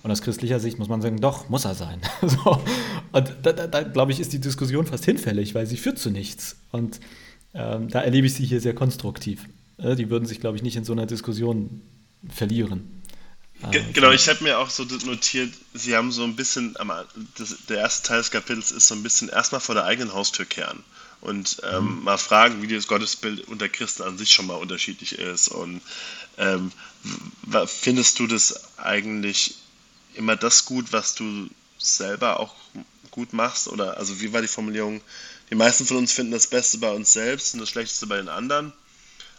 Und 0.01 0.11
aus 0.11 0.21
christlicher 0.21 0.59
Sicht 0.59 0.79
muss 0.79 0.87
man 0.87 1.01
sagen, 1.01 1.19
doch, 1.19 1.49
muss 1.49 1.65
er 1.65 1.75
sein. 1.75 2.01
so. 2.21 2.61
Und 3.11 3.35
da, 3.43 3.51
da, 3.51 3.67
da 3.67 3.83
glaube 3.83 4.11
ich, 4.11 4.19
ist 4.19 4.31
die 4.33 4.39
Diskussion 4.39 4.85
fast 4.85 5.05
hinfällig, 5.05 5.55
weil 5.55 5.65
sie 5.65 5.77
führt 5.77 5.99
zu 5.99 6.09
nichts. 6.09 6.55
Und 6.71 6.99
ähm, 7.53 7.89
da 7.89 8.01
erlebe 8.01 8.27
ich 8.27 8.33
sie 8.33 8.45
hier 8.45 8.61
sehr 8.61 8.75
konstruktiv. 8.75 9.45
Äh, 9.77 9.95
die 9.95 10.09
würden 10.09 10.25
sich, 10.25 10.39
glaube 10.39 10.57
ich, 10.57 10.63
nicht 10.63 10.75
in 10.75 10.85
so 10.85 10.93
einer 10.93 11.05
Diskussion 11.05 11.81
verlieren. 12.29 12.99
Ge 13.71 13.83
genau, 13.91 14.11
ich 14.11 14.29
habe 14.29 14.41
mir 14.41 14.57
auch 14.57 14.69
so 14.69 14.85
notiert, 15.05 15.53
sie 15.73 15.93
haben 15.93 16.13
so 16.13 16.23
ein 16.23 16.37
bisschen, 16.37 16.77
das, 17.37 17.57
der 17.67 17.79
erste 17.79 18.07
Teil 18.07 18.19
des 18.19 18.31
Kapitels 18.31 18.71
ist 18.71 18.87
so 18.87 18.95
ein 18.95 19.03
bisschen 19.03 19.27
erstmal 19.27 19.59
vor 19.59 19.75
der 19.75 19.83
eigenen 19.83 20.13
Haustür 20.13 20.45
kehren 20.45 20.81
und 21.19 21.61
ähm, 21.69 21.97
mhm. 21.97 22.03
mal 22.03 22.17
fragen, 22.17 22.61
wie 22.61 22.73
das 22.73 22.87
Gottesbild 22.87 23.41
unter 23.49 23.67
Christen 23.67 24.03
an 24.03 24.17
sich 24.17 24.31
schon 24.31 24.47
mal 24.47 24.55
unterschiedlich 24.55 25.19
ist. 25.19 25.49
Und 25.49 25.81
ähm, 26.37 26.71
findest 27.67 28.19
du 28.19 28.27
das 28.27 28.77
eigentlich 28.77 29.55
immer 30.15 30.35
das 30.35 30.65
gut, 30.65 30.91
was 30.91 31.15
du 31.15 31.49
selber 31.77 32.39
auch 32.39 32.55
gut 33.11 33.33
machst? 33.33 33.67
Oder 33.67 33.97
also 33.97 34.21
wie 34.21 34.33
war 34.33 34.41
die 34.41 34.47
Formulierung? 34.47 35.01
Die 35.49 35.55
meisten 35.55 35.85
von 35.85 35.97
uns 35.97 36.11
finden 36.11 36.31
das 36.31 36.47
Beste 36.47 36.77
bei 36.77 36.91
uns 36.91 37.13
selbst 37.13 37.53
und 37.53 37.59
das 37.59 37.69
Schlechteste 37.69 38.07
bei 38.07 38.17
den 38.17 38.29
anderen. 38.29 38.73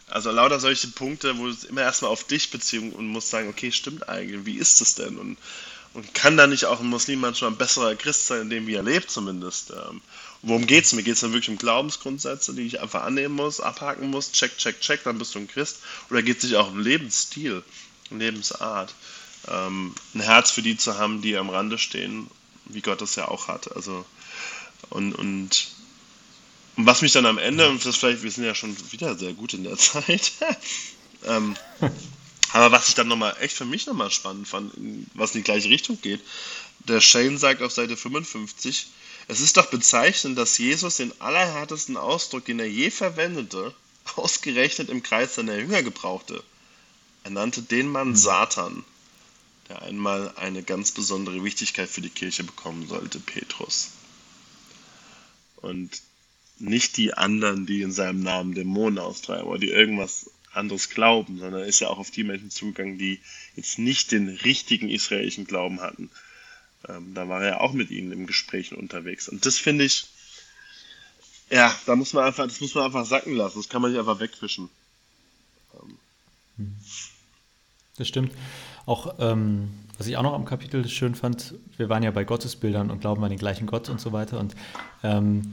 Also 0.09 0.33
lauter 0.33 0.59
solche 0.59 0.89
Punkte, 0.89 1.39
wo 1.39 1.47
es 1.47 1.65
immer 1.65 1.83
erstmal 1.83 2.11
auf 2.11 2.25
dich 2.25 2.51
beziehen 2.51 2.93
und 2.93 3.07
musst 3.07 3.31
sagen, 3.31 3.49
okay, 3.49 3.71
stimmt 3.71 4.09
eigentlich, 4.09 4.45
wie 4.45 4.59
ist 4.59 4.81
es 4.81 4.97
denn? 4.97 5.17
Und, 5.17 5.39
und 5.95 6.15
kann 6.15 6.37
da 6.37 6.49
nicht 6.49 6.65
auch 6.65 6.81
ein 6.81 6.89
Muslim 6.89 7.21
manchmal 7.21 7.53
ein 7.53 7.57
besserer 7.57 7.95
Christ 7.95 8.27
sein, 8.27 8.43
in 8.43 8.51
dem 8.51 8.67
wie 8.67 8.75
er 8.75 8.83
lebt 8.83 9.09
zumindest? 9.09 9.71
Ähm, 9.71 10.01
worum 10.43 10.67
es? 10.69 10.93
Mir 10.93 11.05
geht 11.05 11.15
es 11.15 11.21
dann 11.21 11.33
wirklich 11.33 11.51
um 11.51 11.59
Glaubensgrundsätze, 11.59 12.55
die 12.55 12.63
ich 12.63 12.81
einfach 12.81 13.05
annehmen 13.05 13.37
muss, 13.37 13.61
abhaken 13.61 14.11
muss, 14.11 14.33
check, 14.33 14.59
check, 14.59 14.81
check, 14.81 15.05
dann 15.05 15.19
bist 15.19 15.37
du 15.37 15.39
ein 15.39 15.49
Christ. 15.49 15.79
Oder 16.11 16.23
geht 16.23 16.39
es 16.39 16.43
sich 16.43 16.57
auch 16.57 16.73
um 16.73 16.81
Lebensstil, 16.81 17.63
Lebensart? 18.11 18.93
Ähm, 19.49 19.95
ein 20.15 20.21
Herz 20.21 20.51
für 20.51 20.63
die 20.63 20.77
zu 20.77 20.99
haben, 20.99 21.23
die 21.23 21.37
am 21.37 21.51
Rande 21.51 21.79
stehen, 21.79 22.31
wie 22.67 22.81
Gott 22.81 23.01
das 23.01 23.17
ja 23.17 23.29
auch 23.29 23.49
hat. 23.49 23.75
Also 23.75 24.05
und, 24.91 25.15
und 25.15 25.69
was 26.77 27.03
mich 27.03 27.13
dann 27.13 27.27
am 27.27 27.39
Ende, 27.39 27.69
und 27.69 27.85
das 27.85 27.97
vielleicht, 27.97 28.23
wir 28.23 28.31
sind 28.31 28.45
ja 28.45 28.55
schon 28.55 28.77
wieder 28.93 29.17
sehr 29.17 29.33
gut 29.33 29.55
in 29.55 29.65
der 29.65 29.77
Zeit, 29.79 30.33
ähm, 31.27 31.57
aber 32.53 32.73
was 32.73 32.89
ich 32.89 32.95
dann 32.95 33.09
nochmal 33.09 33.37
echt 33.41 33.57
für 33.57 33.65
mich 33.65 33.87
nochmal 33.87 34.11
spannend 34.11 34.49
fand, 34.49 34.73
was 35.15 35.35
in 35.35 35.41
die 35.41 35.45
gleiche 35.45 35.69
Richtung 35.69 36.01
geht, 36.01 36.21
der 36.81 37.01
Shane 37.01 37.39
sagt 37.39 37.63
auf 37.63 37.73
Seite 37.73 37.97
55, 37.97 38.87
es 39.29 39.41
ist 39.41 39.57
doch 39.57 39.67
bezeichnend, 39.67 40.39
dass 40.39 40.59
Jesus 40.59 40.97
den 40.97 41.19
allerhärtesten 41.21 41.97
Ausdruck, 41.97 42.47
den 42.47 42.59
er 42.59 42.69
je 42.69 42.91
verwendete, 42.91 43.75
ausgerechnet 44.17 44.89
im 44.89 45.03
Kreis 45.03 45.37
seiner 45.37 45.57
Jünger 45.57 45.83
gebrauchte. 45.83 46.43
Er 47.23 47.31
nannte 47.31 47.63
den 47.63 47.89
Mann. 47.89 48.17
Satan, 48.17 48.85
der 49.71 49.83
einmal 49.83 50.35
eine 50.37 50.63
ganz 50.65 50.91
besondere 50.91 51.45
Wichtigkeit 51.45 51.89
für 51.89 52.01
die 52.01 52.11
Kirche 52.11 52.43
bekommen 52.43 52.89
sollte, 52.89 53.21
Petrus. 53.21 53.91
Und 55.57 56.03
nicht 56.59 56.97
die 56.97 57.15
anderen, 57.15 57.67
die 57.67 57.83
in 57.83 57.93
seinem 57.93 58.21
Namen 58.21 58.55
Dämonen 58.55 58.99
austreiben 58.99 59.47
oder 59.47 59.61
die 59.61 59.71
irgendwas 59.71 60.29
anderes 60.53 60.91
glauben, 60.91 61.39
sondern 61.39 61.63
er 61.63 61.67
ist 61.67 61.81
ja 61.81 61.89
auch 61.89 61.99
auf 61.99 62.11
die 62.11 62.25
Menschen 62.25 62.51
zugegangen, 62.51 62.99
die 62.99 63.21
jetzt 63.55 63.79
nicht 63.79 64.11
den 64.11 64.29
richtigen 64.29 64.89
israelischen 64.89 65.47
Glauben 65.47 65.81
hatten. 65.81 66.11
Ähm, 66.89 67.15
da 67.15 67.29
war 67.29 67.45
er 67.45 67.61
auch 67.61 67.73
mit 67.73 67.91
ihnen 67.91 68.11
im 68.11 68.27
Gespräch 68.27 68.75
unterwegs. 68.75 69.29
Und 69.29 69.47
das 69.47 69.57
finde 69.57 69.85
ich, 69.85 70.07
ja, 71.49 71.73
da 71.87 71.95
muss 71.95 72.13
man 72.13 72.25
einfach, 72.25 72.45
das 72.45 72.61
muss 72.61 72.75
man 72.75 72.85
einfach 72.85 73.07
sacken 73.07 73.37
lassen. 73.37 73.59
Das 73.59 73.69
kann 73.69 73.83
man 73.83 73.93
nicht 73.93 74.01
einfach 74.01 74.19
wegfischen. 74.19 74.69
Ähm. 76.59 76.77
Das 77.97 78.09
stimmt. 78.09 78.33
Auch, 78.87 79.15
ähm, 79.19 79.71
was 79.99 80.07
ich 80.07 80.17
auch 80.17 80.23
noch 80.23 80.35
am 80.35 80.45
Kapitel 80.45 80.89
schön 80.89 81.15
fand, 81.15 81.55
wir 81.77 81.89
waren 81.89 82.03
ja 82.03 82.11
bei 82.11 82.25
Gottesbildern 82.25 82.91
und 82.91 83.01
glauben 83.01 83.23
an 83.23 83.31
den 83.31 83.39
gleichen 83.39 83.67
Gott 83.67 83.89
und 83.89 84.01
so 84.01 84.13
weiter. 84.13 84.39
Und 84.41 84.55
ähm, 85.03 85.53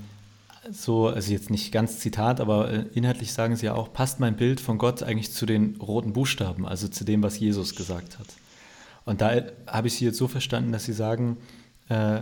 so, 0.71 1.07
also 1.07 1.31
jetzt 1.31 1.49
nicht 1.49 1.71
ganz 1.71 1.99
Zitat, 1.99 2.39
aber 2.39 2.71
äh, 2.71 2.85
inhaltlich 2.93 3.33
sagen 3.33 3.55
sie 3.55 3.67
ja 3.67 3.73
auch, 3.73 3.93
passt 3.93 4.19
mein 4.19 4.35
Bild 4.35 4.59
von 4.59 4.77
Gott 4.77 5.03
eigentlich 5.03 5.31
zu 5.31 5.45
den 5.45 5.75
roten 5.81 6.13
Buchstaben, 6.13 6.65
also 6.65 6.87
zu 6.87 7.03
dem, 7.03 7.23
was 7.23 7.39
Jesus 7.39 7.75
gesagt 7.75 8.19
hat. 8.19 8.27
Und 9.05 9.21
da 9.21 9.41
habe 9.67 9.87
ich 9.87 9.95
sie 9.95 10.05
jetzt 10.05 10.17
so 10.17 10.27
verstanden, 10.27 10.71
dass 10.71 10.85
sie 10.85 10.93
sagen, 10.93 11.37
äh, 11.89 12.21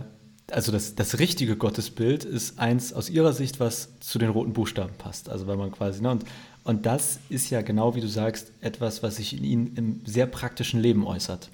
also 0.50 0.70
das, 0.70 0.94
das 0.94 1.18
richtige 1.18 1.56
Gottesbild 1.56 2.24
ist 2.24 2.58
eins 2.58 2.92
aus 2.92 3.10
ihrer 3.10 3.32
Sicht, 3.32 3.58
was 3.58 3.98
zu 4.00 4.18
den 4.18 4.30
roten 4.30 4.52
Buchstaben 4.52 4.94
passt. 4.96 5.28
Also 5.28 5.46
weil 5.46 5.56
man 5.56 5.72
quasi, 5.72 6.00
ne, 6.00 6.10
und, 6.10 6.24
und 6.66 6.84
das 6.84 7.20
ist 7.28 7.50
ja 7.50 7.62
genau 7.62 7.94
wie 7.94 8.00
du 8.00 8.08
sagst, 8.08 8.50
etwas, 8.60 9.02
was 9.02 9.16
sich 9.16 9.36
in 9.36 9.44
ihnen 9.44 9.76
im 9.76 10.00
sehr 10.04 10.26
praktischen 10.26 10.80
Leben 10.80 11.06
äußert. 11.06 11.48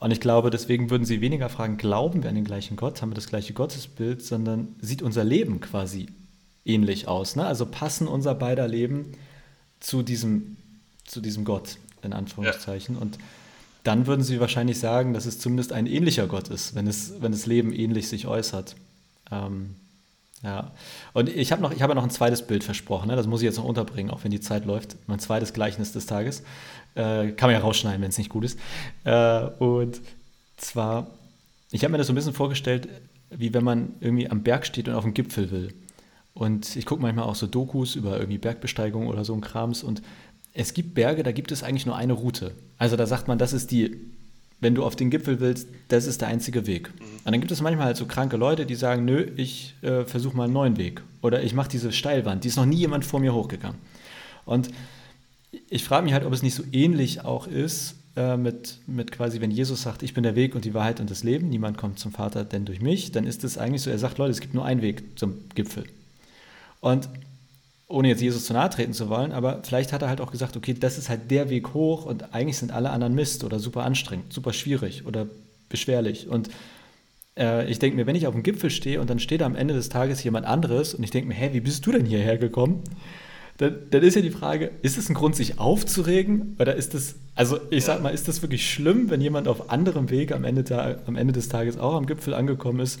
Und 0.00 0.10
ich 0.10 0.20
glaube, 0.20 0.50
deswegen 0.50 0.90
würden 0.90 1.06
sie 1.06 1.22
weniger 1.22 1.48
fragen, 1.48 1.78
glauben 1.78 2.22
wir 2.22 2.28
an 2.28 2.34
den 2.34 2.44
gleichen 2.44 2.76
Gott, 2.76 3.00
haben 3.00 3.10
wir 3.10 3.14
das 3.14 3.28
gleiche 3.28 3.54
Gottesbild, 3.54 4.22
sondern 4.22 4.76
sieht 4.82 5.00
unser 5.00 5.24
Leben 5.24 5.60
quasi 5.60 6.08
ähnlich 6.66 7.08
aus. 7.08 7.36
Ne? 7.36 7.46
Also 7.46 7.64
passen 7.64 8.06
unser 8.06 8.34
beider 8.34 8.68
Leben 8.68 9.12
zu 9.80 10.02
diesem, 10.02 10.58
zu 11.06 11.22
diesem 11.22 11.46
Gott, 11.46 11.78
in 12.02 12.12
Anführungszeichen. 12.12 12.96
Ja. 12.96 13.00
Und 13.00 13.18
dann 13.82 14.06
würden 14.06 14.22
sie 14.22 14.40
wahrscheinlich 14.40 14.78
sagen, 14.78 15.14
dass 15.14 15.24
es 15.24 15.38
zumindest 15.38 15.72
ein 15.72 15.86
ähnlicher 15.86 16.26
Gott 16.26 16.48
ist, 16.48 16.74
wenn 16.74 16.86
es, 16.86 17.14
wenn 17.22 17.32
das 17.32 17.46
Leben 17.46 17.72
ähnlich 17.72 18.08
sich 18.08 18.26
äußert. 18.26 18.76
Ähm, 19.30 19.76
ja, 20.44 20.72
und 21.14 21.30
ich 21.30 21.52
habe 21.52 21.62
noch, 21.62 21.72
ich 21.72 21.78
ja 21.78 21.94
noch 21.94 22.02
ein 22.02 22.10
zweites 22.10 22.46
Bild 22.46 22.64
versprochen, 22.64 23.08
ne? 23.08 23.16
das 23.16 23.26
muss 23.26 23.40
ich 23.40 23.46
jetzt 23.46 23.56
noch 23.56 23.64
unterbringen, 23.64 24.10
auch 24.10 24.24
wenn 24.24 24.30
die 24.30 24.40
Zeit 24.40 24.66
läuft. 24.66 24.96
Mein 25.06 25.18
zweites 25.18 25.54
Gleichnis 25.54 25.92
des 25.92 26.04
Tages. 26.04 26.42
Äh, 26.94 27.32
kann 27.32 27.48
man 27.48 27.52
ja 27.52 27.60
rausschneiden, 27.60 28.02
wenn 28.02 28.10
es 28.10 28.18
nicht 28.18 28.28
gut 28.28 28.44
ist. 28.44 28.58
Äh, 29.04 29.46
und 29.58 30.02
zwar, 30.58 31.06
ich 31.70 31.82
habe 31.82 31.92
mir 31.92 31.98
das 31.98 32.08
so 32.08 32.12
ein 32.12 32.16
bisschen 32.16 32.34
vorgestellt, 32.34 32.88
wie 33.30 33.54
wenn 33.54 33.64
man 33.64 33.94
irgendwie 34.00 34.30
am 34.30 34.42
Berg 34.42 34.66
steht 34.66 34.86
und 34.86 34.94
auf 34.94 35.04
dem 35.04 35.14
Gipfel 35.14 35.50
will. 35.50 35.74
Und 36.34 36.76
ich 36.76 36.84
gucke 36.84 37.00
manchmal 37.00 37.24
auch 37.24 37.36
so 37.36 37.46
Dokus 37.46 37.96
über 37.96 38.18
irgendwie 38.18 38.38
Bergbesteigung 38.38 39.06
oder 39.06 39.24
so 39.24 39.32
ein 39.34 39.40
Krams. 39.40 39.82
Und 39.82 40.02
es 40.52 40.74
gibt 40.74 40.94
Berge, 40.94 41.22
da 41.22 41.32
gibt 41.32 41.52
es 41.52 41.62
eigentlich 41.62 41.86
nur 41.86 41.96
eine 41.96 42.12
Route. 42.12 42.52
Also 42.76 42.96
da 42.96 43.06
sagt 43.06 43.28
man, 43.28 43.38
das 43.38 43.52
ist 43.54 43.70
die 43.70 43.98
wenn 44.64 44.74
du 44.74 44.82
auf 44.82 44.96
den 44.96 45.10
Gipfel 45.10 45.40
willst, 45.40 45.68
das 45.88 46.06
ist 46.06 46.22
der 46.22 46.28
einzige 46.28 46.66
Weg. 46.66 46.90
Und 47.24 47.32
dann 47.32 47.40
gibt 47.40 47.52
es 47.52 47.60
manchmal 47.60 47.86
halt 47.86 47.96
so 47.98 48.06
kranke 48.06 48.38
Leute, 48.38 48.64
die 48.64 48.74
sagen, 48.74 49.04
nö, 49.04 49.30
ich 49.36 49.74
äh, 49.82 50.04
versuche 50.04 50.36
mal 50.36 50.44
einen 50.44 50.54
neuen 50.54 50.78
Weg. 50.78 51.02
Oder 51.20 51.42
ich 51.42 51.52
mache 51.54 51.68
diese 51.68 51.92
Steilwand, 51.92 52.44
die 52.44 52.48
ist 52.48 52.56
noch 52.56 52.64
nie 52.64 52.76
jemand 52.76 53.04
vor 53.04 53.20
mir 53.20 53.34
hochgegangen. 53.34 53.78
Und 54.46 54.70
ich 55.68 55.84
frage 55.84 56.04
mich 56.04 56.14
halt, 56.14 56.24
ob 56.24 56.32
es 56.32 56.42
nicht 56.42 56.54
so 56.54 56.64
ähnlich 56.72 57.24
auch 57.24 57.46
ist 57.46 57.96
äh, 58.16 58.38
mit, 58.38 58.78
mit 58.86 59.12
quasi, 59.12 59.40
wenn 59.42 59.50
Jesus 59.50 59.82
sagt, 59.82 60.02
ich 60.02 60.14
bin 60.14 60.22
der 60.22 60.34
Weg 60.34 60.54
und 60.54 60.64
die 60.64 60.72
Wahrheit 60.72 60.98
und 60.98 61.10
das 61.10 61.22
Leben, 61.24 61.50
niemand 61.50 61.76
kommt 61.76 61.98
zum 61.98 62.12
Vater 62.12 62.44
denn 62.44 62.64
durch 62.64 62.80
mich, 62.80 63.12
dann 63.12 63.26
ist 63.26 63.44
es 63.44 63.58
eigentlich 63.58 63.82
so, 63.82 63.90
er 63.90 63.98
sagt, 63.98 64.16
Leute, 64.16 64.32
es 64.32 64.40
gibt 64.40 64.54
nur 64.54 64.64
einen 64.64 64.80
Weg 64.80 65.18
zum 65.18 65.34
Gipfel. 65.54 65.84
Und 66.80 67.08
ohne 67.94 68.08
jetzt 68.08 68.20
Jesus 68.20 68.44
zu 68.44 68.52
nahe 68.52 68.68
treten 68.70 68.92
zu 68.92 69.08
wollen, 69.08 69.32
aber 69.32 69.60
vielleicht 69.62 69.92
hat 69.92 70.02
er 70.02 70.08
halt 70.08 70.20
auch 70.20 70.32
gesagt, 70.32 70.56
okay, 70.56 70.74
das 70.74 70.98
ist 70.98 71.08
halt 71.08 71.30
der 71.30 71.48
Weg 71.48 71.72
hoch 71.74 72.04
und 72.04 72.34
eigentlich 72.34 72.58
sind 72.58 72.72
alle 72.72 72.90
anderen 72.90 73.14
Mist 73.14 73.44
oder 73.44 73.58
super 73.58 73.84
anstrengend, 73.84 74.32
super 74.32 74.52
schwierig 74.52 75.06
oder 75.06 75.26
beschwerlich. 75.68 76.28
Und 76.28 76.50
äh, 77.38 77.70
ich 77.70 77.78
denke 77.78 77.96
mir, 77.96 78.06
wenn 78.06 78.16
ich 78.16 78.26
auf 78.26 78.34
dem 78.34 78.42
Gipfel 78.42 78.70
stehe 78.70 79.00
und 79.00 79.10
dann 79.10 79.20
steht 79.20 79.42
am 79.42 79.56
Ende 79.56 79.74
des 79.74 79.88
Tages 79.88 80.22
jemand 80.24 80.46
anderes 80.46 80.94
und 80.94 81.04
ich 81.04 81.10
denke 81.10 81.28
mir, 81.28 81.34
hä, 81.34 81.50
wie 81.52 81.60
bist 81.60 81.86
du 81.86 81.92
denn 81.92 82.04
hierher 82.04 82.36
gekommen? 82.36 82.82
Dann, 83.58 83.76
dann, 83.90 84.02
ist 84.02 84.16
ja 84.16 84.22
die 84.22 84.30
Frage, 84.30 84.72
ist 84.82 84.98
es 84.98 85.08
ein 85.08 85.14
Grund, 85.14 85.36
sich 85.36 85.60
aufzuregen? 85.60 86.56
Oder 86.58 86.74
ist 86.74 86.92
es, 86.94 87.14
also 87.36 87.60
ich 87.70 87.84
sag 87.84 88.02
mal, 88.02 88.10
ist 88.10 88.26
das 88.26 88.42
wirklich 88.42 88.68
schlimm, 88.68 89.10
wenn 89.10 89.20
jemand 89.20 89.46
auf 89.46 89.70
anderem 89.70 90.10
Weg 90.10 90.32
am 90.32 90.42
Ende, 90.42 90.64
da, 90.64 90.96
am 91.06 91.14
Ende 91.14 91.32
des 91.32 91.48
Tages 91.48 91.78
auch 91.78 91.94
am 91.94 92.06
Gipfel 92.06 92.34
angekommen 92.34 92.80
ist? 92.80 92.98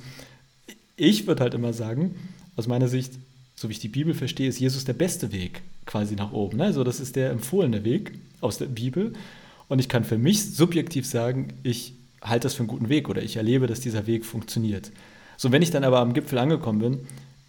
Ich 0.96 1.26
würde 1.26 1.42
halt 1.42 1.54
immer 1.54 1.72
sagen, 1.72 2.14
aus 2.54 2.68
meiner 2.68 2.86
Sicht, 2.86 3.14
so 3.54 3.68
wie 3.68 3.72
ich 3.72 3.78
die 3.78 3.88
Bibel 3.88 4.14
verstehe, 4.14 4.48
ist 4.48 4.58
Jesus 4.58 4.84
der 4.84 4.92
beste 4.94 5.32
Weg 5.32 5.62
quasi 5.86 6.16
nach 6.16 6.32
oben. 6.32 6.58
Ne? 6.58 6.64
Also 6.64 6.84
das 6.84 7.00
ist 7.00 7.16
der 7.16 7.30
empfohlene 7.30 7.84
Weg 7.84 8.12
aus 8.40 8.58
der 8.58 8.66
Bibel. 8.66 9.12
Und 9.68 9.78
ich 9.78 9.88
kann 9.88 10.04
für 10.04 10.18
mich 10.18 10.54
subjektiv 10.54 11.06
sagen, 11.06 11.54
ich 11.62 11.94
halte 12.22 12.44
das 12.44 12.54
für 12.54 12.60
einen 12.60 12.68
guten 12.68 12.88
Weg 12.88 13.08
oder 13.08 13.22
ich 13.22 13.36
erlebe, 13.36 13.66
dass 13.66 13.80
dieser 13.80 14.06
Weg 14.06 14.24
funktioniert. 14.24 14.90
So, 15.36 15.52
wenn 15.52 15.62
ich 15.62 15.70
dann 15.70 15.84
aber 15.84 15.98
am 15.98 16.14
Gipfel 16.14 16.38
angekommen 16.38 16.78
bin, 16.78 17.00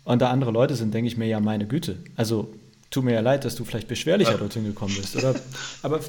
und 0.06 0.22
da 0.22 0.30
andere 0.30 0.52
Leute 0.52 0.76
sind, 0.76 0.94
denke 0.94 1.08
ich 1.08 1.18
mir 1.18 1.26
ja, 1.26 1.40
meine 1.40 1.66
Güte. 1.66 1.98
Also 2.16 2.54
tut 2.92 3.04
mir 3.04 3.14
ja 3.14 3.22
leid, 3.22 3.44
dass 3.44 3.56
du 3.56 3.66
vielleicht 3.66 3.88
beschwerlicher 3.88 4.34
ja. 4.34 4.38
dorthin 4.38 4.64
gekommen 4.64 4.96
bist. 4.96 5.16
Oder? 5.16 5.36
aber, 5.82 6.00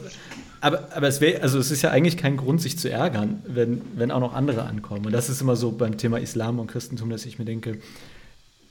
aber, 0.60 0.88
aber 0.94 1.08
es 1.08 1.20
wäre, 1.20 1.42
also 1.42 1.58
es 1.58 1.70
ist 1.70 1.82
ja 1.82 1.90
eigentlich 1.90 2.18
kein 2.18 2.36
Grund, 2.36 2.60
sich 2.60 2.78
zu 2.78 2.90
ärgern, 2.90 3.42
wenn, 3.46 3.80
wenn 3.96 4.10
auch 4.10 4.20
noch 4.20 4.34
andere 4.34 4.64
ankommen. 4.64 5.06
Und 5.06 5.12
das 5.12 5.30
ist 5.30 5.40
immer 5.40 5.56
so 5.56 5.72
beim 5.72 5.96
Thema 5.96 6.18
Islam 6.18 6.60
und 6.60 6.66
Christentum, 6.68 7.08
dass 7.08 7.24
ich 7.24 7.38
mir 7.38 7.46
denke, 7.46 7.78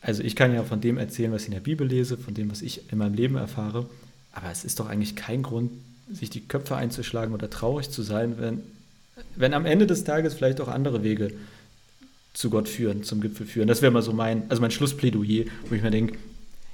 also 0.06 0.22
ich 0.22 0.36
kann 0.36 0.54
ja 0.54 0.64
von 0.64 0.82
dem 0.82 1.00
erzählen, 1.00 1.32
was 1.32 1.42
ich 1.42 1.48
in 1.48 1.56
der 1.56 1.62
Bibel 1.62 1.88
lese, 1.88 2.16
von 2.16 2.36
dem, 2.36 2.52
was 2.52 2.62
ich 2.62 2.92
in 2.92 3.00
meinem 3.00 3.16
Leben 3.16 3.38
erfahre. 3.38 3.90
Aber 4.34 4.52
es 4.52 4.64
ist 4.64 4.80
doch 4.80 4.88
eigentlich 4.88 5.16
kein 5.16 5.42
Grund, 5.42 5.72
sich 6.12 6.30
die 6.30 6.42
Köpfe 6.42 6.76
einzuschlagen 6.76 7.34
oder 7.34 7.50
traurig 7.50 7.90
zu 7.90 8.04
sein, 8.04 8.36
wenn, 8.38 8.62
wenn 9.36 9.56
am 9.56 9.66
Ende 9.66 9.88
des 9.88 10.04
Tages 10.04 10.36
vielleicht 10.36 10.62
auch 10.62 10.68
andere 10.68 11.04
Wege 11.04 11.32
zu 12.34 12.52
Gott 12.52 12.70
führen, 12.70 13.04
zum 13.04 13.20
Gipfel 13.20 13.48
führen. 13.48 13.68
Das 13.68 13.82
wäre 13.82 13.92
mal 13.92 14.04
so 14.04 14.14
mein, 14.14 14.44
also 14.50 14.62
mein 14.62 14.70
Schlussplädoyer, 14.70 15.46
wo 15.70 15.74
ich 15.74 15.82
mir 15.82 15.90
denke, 15.90 16.20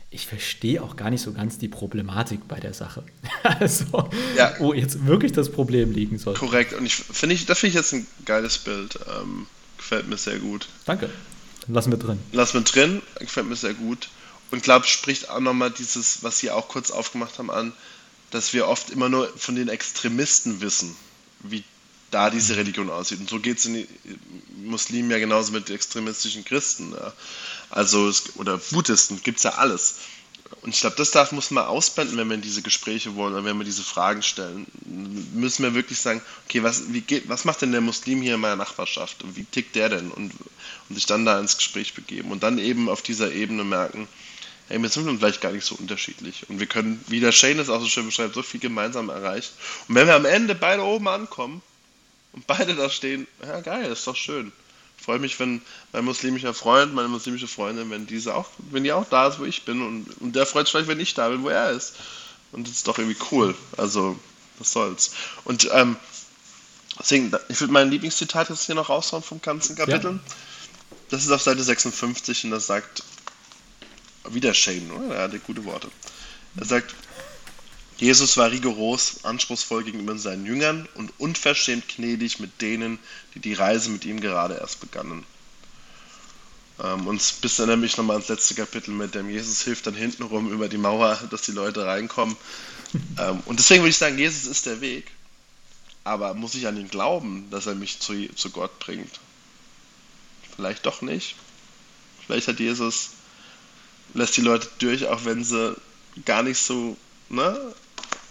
ich 0.10 0.28
verstehe 0.28 0.84
auch 0.84 0.98
gar 0.98 1.10
nicht 1.10 1.22
so 1.22 1.32
ganz 1.32 1.58
die 1.58 1.70
Problematik 1.70 2.46
bei 2.50 2.60
der 2.60 2.74
Sache. 2.74 3.06
also, 3.44 4.10
ja. 4.36 4.54
wo 4.60 4.74
jetzt 4.74 5.06
wirklich 5.06 5.32
das 5.32 5.50
Problem 5.50 5.94
liegen 5.94 6.18
soll. 6.18 6.34
Korrekt. 6.34 6.74
Und 6.74 6.86
ich 6.86 6.96
finde 6.96 7.36
ich, 7.36 7.46
das 7.46 7.60
finde 7.60 7.70
ich 7.70 7.76
jetzt 7.76 7.94
ein 7.94 8.06
geiles 8.26 8.58
Bild. 8.58 9.00
Ähm, 9.08 9.48
gefällt 9.78 10.10
mir 10.10 10.18
sehr 10.18 10.40
gut. 10.40 10.68
Danke. 10.86 11.10
Lassen 11.68 11.92
wir 11.92 12.00
drin. 12.00 12.20
Lassen 12.32 12.54
wir 12.56 12.62
drin, 12.62 13.02
gefällt 13.20 13.48
mir 13.48 13.56
sehr 13.56 13.74
gut. 13.74 14.10
Und 14.52 14.64
glaube, 14.64 14.86
spricht 14.86 15.30
auch 15.30 15.40
nochmal 15.40 15.72
dieses, 15.72 16.24
was 16.24 16.40
Sie 16.40 16.52
auch 16.52 16.68
kurz 16.68 16.92
aufgemacht 16.92 17.40
haben, 17.40 17.50
an, 17.50 17.72
dass 18.32 18.54
wir 18.54 18.68
oft 18.68 18.90
immer 18.90 19.10
nur 19.10 19.32
von 19.38 19.56
den 19.56 19.70
Extremisten 19.70 20.62
wissen, 20.62 20.96
wie 21.40 21.64
da 22.12 22.30
diese 22.30 22.58
Religion 22.58 22.90
aussieht. 22.90 23.20
Und 23.20 23.30
so 23.30 23.40
geht 23.40 23.60
es 23.60 23.66
in 23.66 23.88
Muslimen 24.64 25.10
ja 25.10 25.20
genauso 25.20 25.54
mit 25.54 25.70
extremistischen 25.70 26.44
Christen. 26.44 26.92
Ja. 26.92 27.14
Also, 27.70 28.12
oder 28.36 28.58
Buddhisten, 28.58 29.22
gibt 29.24 29.38
es 29.38 29.44
ja 29.44 29.52
alles. 29.52 29.96
Und 30.62 30.76
ich 30.76 30.82
glaube, 30.82 30.98
das 30.98 31.12
darf, 31.12 31.32
muss 31.32 31.50
man 31.50 31.66
ausblenden, 31.66 32.18
wenn 32.18 32.28
wir 32.28 32.36
in 32.36 32.42
diese 32.42 32.62
Gespräche 32.62 33.16
wollen 33.16 33.34
oder 33.34 33.46
wenn 33.46 33.58
wir 33.58 33.64
diese 33.64 33.84
Fragen 33.84 34.22
stellen. 34.22 34.68
Müssen 35.34 35.64
wir 35.64 35.74
wirklich 35.74 36.00
sagen, 36.00 36.22
okay, 36.46 36.62
was, 36.62 36.92
wie 36.94 37.02
geht, 37.02 37.30
was 37.30 37.46
macht 37.46 37.62
denn 37.62 37.72
der 37.72 37.82
Muslim 37.82 38.22
hier 38.22 38.36
in 38.36 38.42
meiner 38.42 38.58
Nachbarschaft 38.58 39.24
und 39.24 39.38
wie 39.38 39.46
tickt 39.46 39.76
der 39.76 39.90
denn? 39.90 40.12
Und, 40.12 40.34
und 40.92 40.96
sich 40.96 41.06
dann 41.06 41.26
da 41.26 41.40
ins 41.40 41.56
Gespräch 41.56 41.94
begeben 41.94 42.32
und 42.32 42.44
dann 42.44 42.60
eben 42.60 42.90
auf 42.90 43.02
dieser 43.02 43.32
Ebene 43.32 43.64
merken, 43.64 44.10
hey, 44.68 44.82
wir 44.82 44.90
sind 44.90 45.20
vielleicht 45.20 45.40
gar 45.40 45.54
nicht 45.54 45.66
so 45.66 45.76
unterschiedlich. 45.76 46.50
Und 46.50 46.60
wir 46.60 46.68
können, 46.68 47.04
wie 47.08 47.22
der 47.22 47.32
Shane 47.32 47.60
es 47.60 47.70
auch 47.70 47.80
so 47.80 47.88
schön 47.88 48.06
beschreibt, 48.06 48.36
so 48.36 48.44
viel 48.44 48.60
gemeinsam 48.60 49.10
erreicht. 49.10 49.54
Und 49.88 49.96
wenn 49.96 50.08
wir 50.08 50.16
am 50.16 50.26
Ende 50.26 50.54
beide 50.54 50.84
oben 50.84 51.08
ankommen, 51.08 51.62
und 52.34 52.48
beide 52.48 52.76
da 52.76 52.90
stehen, 52.90 53.28
ja 53.46 53.60
geil, 53.62 53.92
ist 53.92 54.08
doch 54.08 54.16
schön. 54.16 54.52
Ich 54.98 55.06
freue 55.06 55.20
mich, 55.20 55.40
wenn 55.40 55.62
mein 55.94 56.06
muslimischer 56.06 56.54
Freund, 56.54 56.94
meine 56.94 57.08
muslimische 57.08 57.48
Freundin, 57.48 57.90
wenn 57.90 58.06
diese 58.06 58.36
auch, 58.36 58.50
wenn 58.70 58.84
die 58.84 58.94
auch 58.94 59.06
da 59.10 59.28
ist, 59.28 59.40
wo 59.40 59.46
ich 59.46 59.64
bin 59.64 59.82
und, 59.82 60.22
und 60.22 60.36
der 60.36 60.46
freut 60.46 60.68
sich 60.68 60.72
vielleicht, 60.72 60.90
wenn 60.90 61.00
ich 61.00 61.14
da 61.14 61.30
bin, 61.30 61.44
wo 61.44 61.50
er 61.50 61.72
ist. 61.72 61.96
Und 62.52 62.68
das 62.68 62.76
ist 62.76 62.88
doch 62.88 62.98
irgendwie 62.98 63.20
cool. 63.32 63.56
Also, 63.78 64.20
was 64.60 64.72
soll's. 64.72 65.12
Und 65.44 65.70
ähm, 65.74 65.96
deswegen, 67.00 67.32
ich 67.50 67.60
würde 67.60 67.74
mein 67.74 67.90
Lieblingszitat 67.90 68.50
jetzt 68.50 68.66
hier 68.66 68.76
noch 68.76 68.90
raushauen 68.90 69.24
vom 69.24 69.42
ganzen 69.42 69.76
Kapitel. 69.76 70.12
Ja. 70.12 70.20
Das 71.12 71.24
ist 71.24 71.32
auf 71.32 71.42
Seite 71.42 71.62
56 71.62 72.46
und 72.46 72.52
das 72.52 72.68
sagt 72.68 73.04
wieder 74.30 74.54
Shane, 74.54 74.90
oder? 74.92 75.16
Er 75.16 75.24
hatte 75.24 75.40
gute 75.40 75.66
Worte. 75.66 75.92
Er 76.56 76.66
sagt, 76.66 76.96
Jesus 77.98 78.38
war 78.38 78.50
rigoros, 78.50 79.24
anspruchsvoll 79.24 79.84
gegenüber 79.84 80.18
seinen 80.18 80.46
Jüngern 80.46 80.88
und 80.96 81.12
unverschämt 81.20 81.88
gnädig 81.88 82.40
mit 82.40 82.62
denen, 82.62 82.98
die 83.36 83.40
die 83.40 83.54
Reise 83.54 83.90
mit 83.90 84.06
ihm 84.06 84.22
gerade 84.22 84.56
erst 84.56 84.80
begannen. 84.80 85.26
Ähm, 86.82 87.06
und 87.08 87.22
bis 87.42 87.58
dann 87.58 87.68
nämlich 87.68 87.98
nochmal 87.98 88.16
ans 88.16 88.30
letzte 88.30 88.56
Kapitel 88.56 88.92
mit 88.92 89.14
dem 89.14 89.30
Jesus 89.30 89.62
hilft 89.62 89.88
dann 89.88 89.94
hintenrum 89.94 90.52
über 90.52 90.70
die 90.70 90.78
Mauer, 90.78 91.20
dass 91.30 91.42
die 91.42 91.52
Leute 91.52 91.86
reinkommen. 91.86 92.38
ähm, 93.20 93.44
und 93.46 93.60
deswegen 93.60 93.84
würde 93.84 93.92
ich 93.92 93.98
sagen, 93.98 94.18
Jesus 94.18 94.46
ist 94.46 94.66
der 94.66 94.80
Weg. 94.80 95.12
Aber 96.06 96.34
muss 96.34 96.56
ich 96.56 96.66
an 96.68 96.78
ihn 96.78 96.90
glauben, 96.90 97.48
dass 97.52 97.68
er 97.68 97.76
mich 97.76 98.00
zu, 98.00 98.14
zu 98.34 98.50
Gott 98.50 98.80
bringt? 98.80 99.20
Vielleicht 100.56 100.86
doch 100.86 101.02
nicht. 101.02 101.36
Vielleicht 102.26 102.48
hat 102.48 102.60
Jesus, 102.60 103.12
lässt 104.14 104.38
die 104.38 104.42
Leute 104.42 104.68
durch, 104.80 105.08
auch 105.08 105.26
wenn 105.26 105.44
sie 105.44 105.76
gar 106.26 106.44
nicht 106.44 106.60
so 106.60 106.96
ne, 107.30 107.74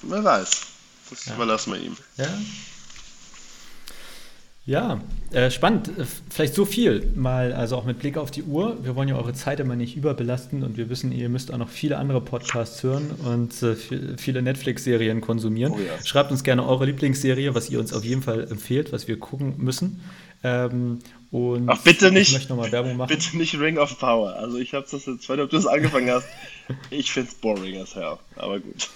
Wer 0.02 0.24
weiß. 0.24 0.66
Das 1.10 1.26
ja. 1.26 1.34
überlassen 1.34 1.72
wir 1.72 1.80
ihm. 1.80 1.96
Ja. 2.16 2.28
Ja, 4.66 5.00
äh, 5.32 5.50
spannend. 5.50 5.88
Äh, 5.98 6.04
vielleicht 6.28 6.54
so 6.54 6.64
viel 6.64 7.10
mal, 7.16 7.52
also 7.52 7.76
auch 7.76 7.84
mit 7.84 7.98
Blick 7.98 8.16
auf 8.16 8.30
die 8.30 8.42
Uhr. 8.42 8.78
Wir 8.84 8.94
wollen 8.94 9.08
ja 9.08 9.16
eure 9.16 9.32
Zeit 9.32 9.58
immer 9.58 9.74
nicht 9.74 9.96
überbelasten 9.96 10.62
und 10.62 10.76
wir 10.76 10.88
wissen, 10.88 11.12
ihr 11.12 11.28
müsst 11.28 11.52
auch 11.52 11.58
noch 11.58 11.70
viele 11.70 11.96
andere 11.96 12.20
Podcasts 12.20 12.82
hören 12.82 13.10
und 13.24 13.62
äh, 13.62 13.74
viele 14.16 14.42
Netflix-Serien 14.42 15.22
konsumieren. 15.22 15.72
Oh 15.72 15.78
ja. 15.78 16.04
Schreibt 16.04 16.30
uns 16.30 16.44
gerne 16.44 16.64
eure 16.66 16.86
Lieblingsserie, 16.86 17.54
was 17.54 17.68
ihr 17.70 17.80
uns 17.80 17.92
auf 17.92 18.04
jeden 18.04 18.22
Fall 18.22 18.46
empfehlt, 18.48 18.92
was 18.92 19.08
wir 19.08 19.18
gucken 19.18 19.54
müssen. 19.58 20.02
Ähm, 20.44 21.00
und 21.30 21.68
Ach, 21.68 21.78
bitte 21.82 22.10
nicht, 22.10 22.28
ich 22.28 22.34
möchte 22.34 22.48
nochmal 22.52 22.72
Werbung 22.72 22.96
machen. 22.96 23.08
Bitte 23.08 23.36
nicht 23.36 23.58
Ring 23.58 23.78
of 23.78 23.98
Power. 23.98 24.34
Also 24.34 24.58
ich 24.58 24.74
habe 24.74 24.86
das 24.90 25.06
jetzt, 25.06 25.28
weil 25.28 25.36
du 25.36 25.46
das 25.46 25.66
angefangen 25.66 26.10
hast. 26.10 26.26
Ich 26.90 27.12
finde 27.12 27.30
es 27.30 27.34
boring 27.36 27.80
as 27.80 27.94
hell, 27.94 28.16
aber 28.36 28.60
gut. 28.60 28.88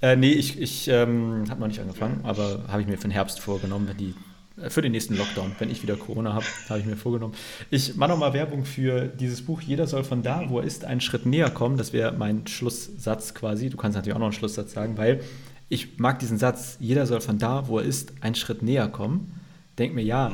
Äh, 0.00 0.16
nee, 0.16 0.32
ich, 0.32 0.60
ich 0.60 0.88
ähm, 0.88 1.44
habe 1.48 1.60
noch 1.60 1.68
nicht 1.68 1.80
angefangen, 1.80 2.20
aber 2.24 2.64
habe 2.68 2.82
ich 2.82 2.88
mir 2.88 2.96
für 2.96 3.08
den 3.08 3.12
Herbst 3.12 3.38
vorgenommen, 3.38 3.86
wenn 3.88 3.96
die 3.96 4.14
äh, 4.60 4.70
für 4.70 4.82
den 4.82 4.92
nächsten 4.92 5.16
Lockdown, 5.16 5.52
wenn 5.58 5.70
ich 5.70 5.82
wieder 5.82 5.96
Corona 5.96 6.32
habe, 6.32 6.44
habe 6.68 6.80
ich 6.80 6.86
mir 6.86 6.96
vorgenommen. 6.96 7.34
Ich 7.70 7.94
mache 7.96 8.10
nochmal 8.10 8.32
Werbung 8.32 8.64
für 8.64 9.06
dieses 9.06 9.44
Buch 9.44 9.60
Jeder 9.60 9.86
soll 9.86 10.02
von 10.04 10.22
da, 10.22 10.48
wo 10.48 10.58
er 10.58 10.64
ist, 10.64 10.84
einen 10.84 11.00
Schritt 11.00 11.26
näher 11.26 11.50
kommen. 11.50 11.76
Das 11.76 11.92
wäre 11.92 12.12
mein 12.12 12.46
Schlusssatz 12.46 13.34
quasi. 13.34 13.70
Du 13.70 13.76
kannst 13.76 13.96
natürlich 13.96 14.14
auch 14.14 14.20
noch 14.20 14.26
einen 14.26 14.32
Schlusssatz 14.32 14.72
sagen, 14.72 14.96
weil 14.96 15.20
ich 15.68 15.98
mag 15.98 16.18
diesen 16.18 16.38
Satz, 16.38 16.76
jeder 16.80 17.06
soll 17.06 17.20
von 17.20 17.38
da, 17.38 17.68
wo 17.68 17.78
er 17.78 17.84
ist, 17.84 18.12
einen 18.20 18.34
Schritt 18.34 18.62
näher 18.62 18.88
kommen. 18.88 19.40
Denk 19.78 19.94
mir, 19.94 20.02
ja, 20.02 20.32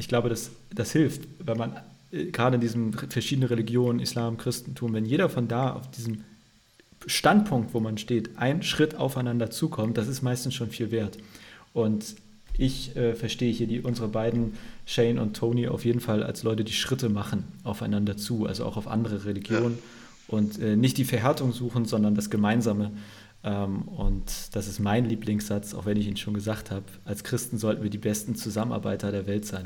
ich 0.00 0.08
glaube, 0.08 0.30
das, 0.30 0.50
das 0.74 0.92
hilft, 0.92 1.28
weil 1.44 1.56
man 1.56 1.76
äh, 2.10 2.24
gerade 2.26 2.56
in 2.56 2.60
diesen 2.60 2.92
verschiedenen 2.94 3.48
Religionen, 3.48 4.00
Islam, 4.00 4.38
Christentum, 4.38 4.94
wenn 4.94 5.04
jeder 5.04 5.28
von 5.28 5.46
da 5.46 5.74
auf 5.74 5.90
diesem 5.90 6.24
Standpunkt, 7.06 7.74
wo 7.74 7.80
man 7.80 7.98
steht, 7.98 8.36
ein 8.36 8.62
Schritt 8.62 8.94
aufeinander 8.94 9.50
zukommt, 9.50 9.98
das 9.98 10.08
ist 10.08 10.22
meistens 10.22 10.54
schon 10.54 10.70
viel 10.70 10.90
wert. 10.90 11.18
Und 11.74 12.16
ich 12.56 12.96
äh, 12.96 13.14
verstehe 13.14 13.52
hier 13.52 13.66
die, 13.66 13.80
unsere 13.80 14.08
beiden, 14.08 14.54
Shane 14.86 15.18
und 15.18 15.36
Tony, 15.36 15.68
auf 15.68 15.84
jeden 15.84 16.00
Fall 16.00 16.22
als 16.22 16.42
Leute, 16.42 16.64
die 16.64 16.72
Schritte 16.72 17.10
machen 17.10 17.44
aufeinander 17.62 18.16
zu, 18.16 18.46
also 18.46 18.64
auch 18.64 18.76
auf 18.76 18.88
andere 18.88 19.24
Religionen 19.26 19.78
ja. 19.78 20.38
und 20.38 20.58
äh, 20.58 20.76
nicht 20.76 20.96
die 20.96 21.04
Verhärtung 21.04 21.52
suchen, 21.52 21.84
sondern 21.84 22.14
das 22.14 22.30
Gemeinsame. 22.30 22.90
Ähm, 23.44 23.82
und 23.82 24.24
das 24.52 24.66
ist 24.66 24.80
mein 24.80 25.06
Lieblingssatz, 25.06 25.74
auch 25.74 25.84
wenn 25.84 25.98
ich 25.98 26.06
ihn 26.06 26.16
schon 26.16 26.34
gesagt 26.34 26.70
habe. 26.70 26.84
Als 27.04 27.22
Christen 27.22 27.58
sollten 27.58 27.82
wir 27.82 27.90
die 27.90 27.98
besten 27.98 28.34
Zusammenarbeiter 28.34 29.12
der 29.12 29.26
Welt 29.26 29.44
sein. 29.44 29.64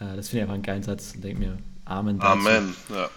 Äh, 0.00 0.16
das 0.16 0.28
finde 0.28 0.38
ich 0.38 0.42
einfach 0.42 0.54
einen 0.54 0.62
geilen 0.62 0.82
Satz 0.82 1.12
und 1.14 1.22
denke 1.22 1.40
mir, 1.40 1.58
Amen. 1.84 2.18
Dazu. 2.18 2.30
Amen, 2.30 2.76
ja. 2.88 3.10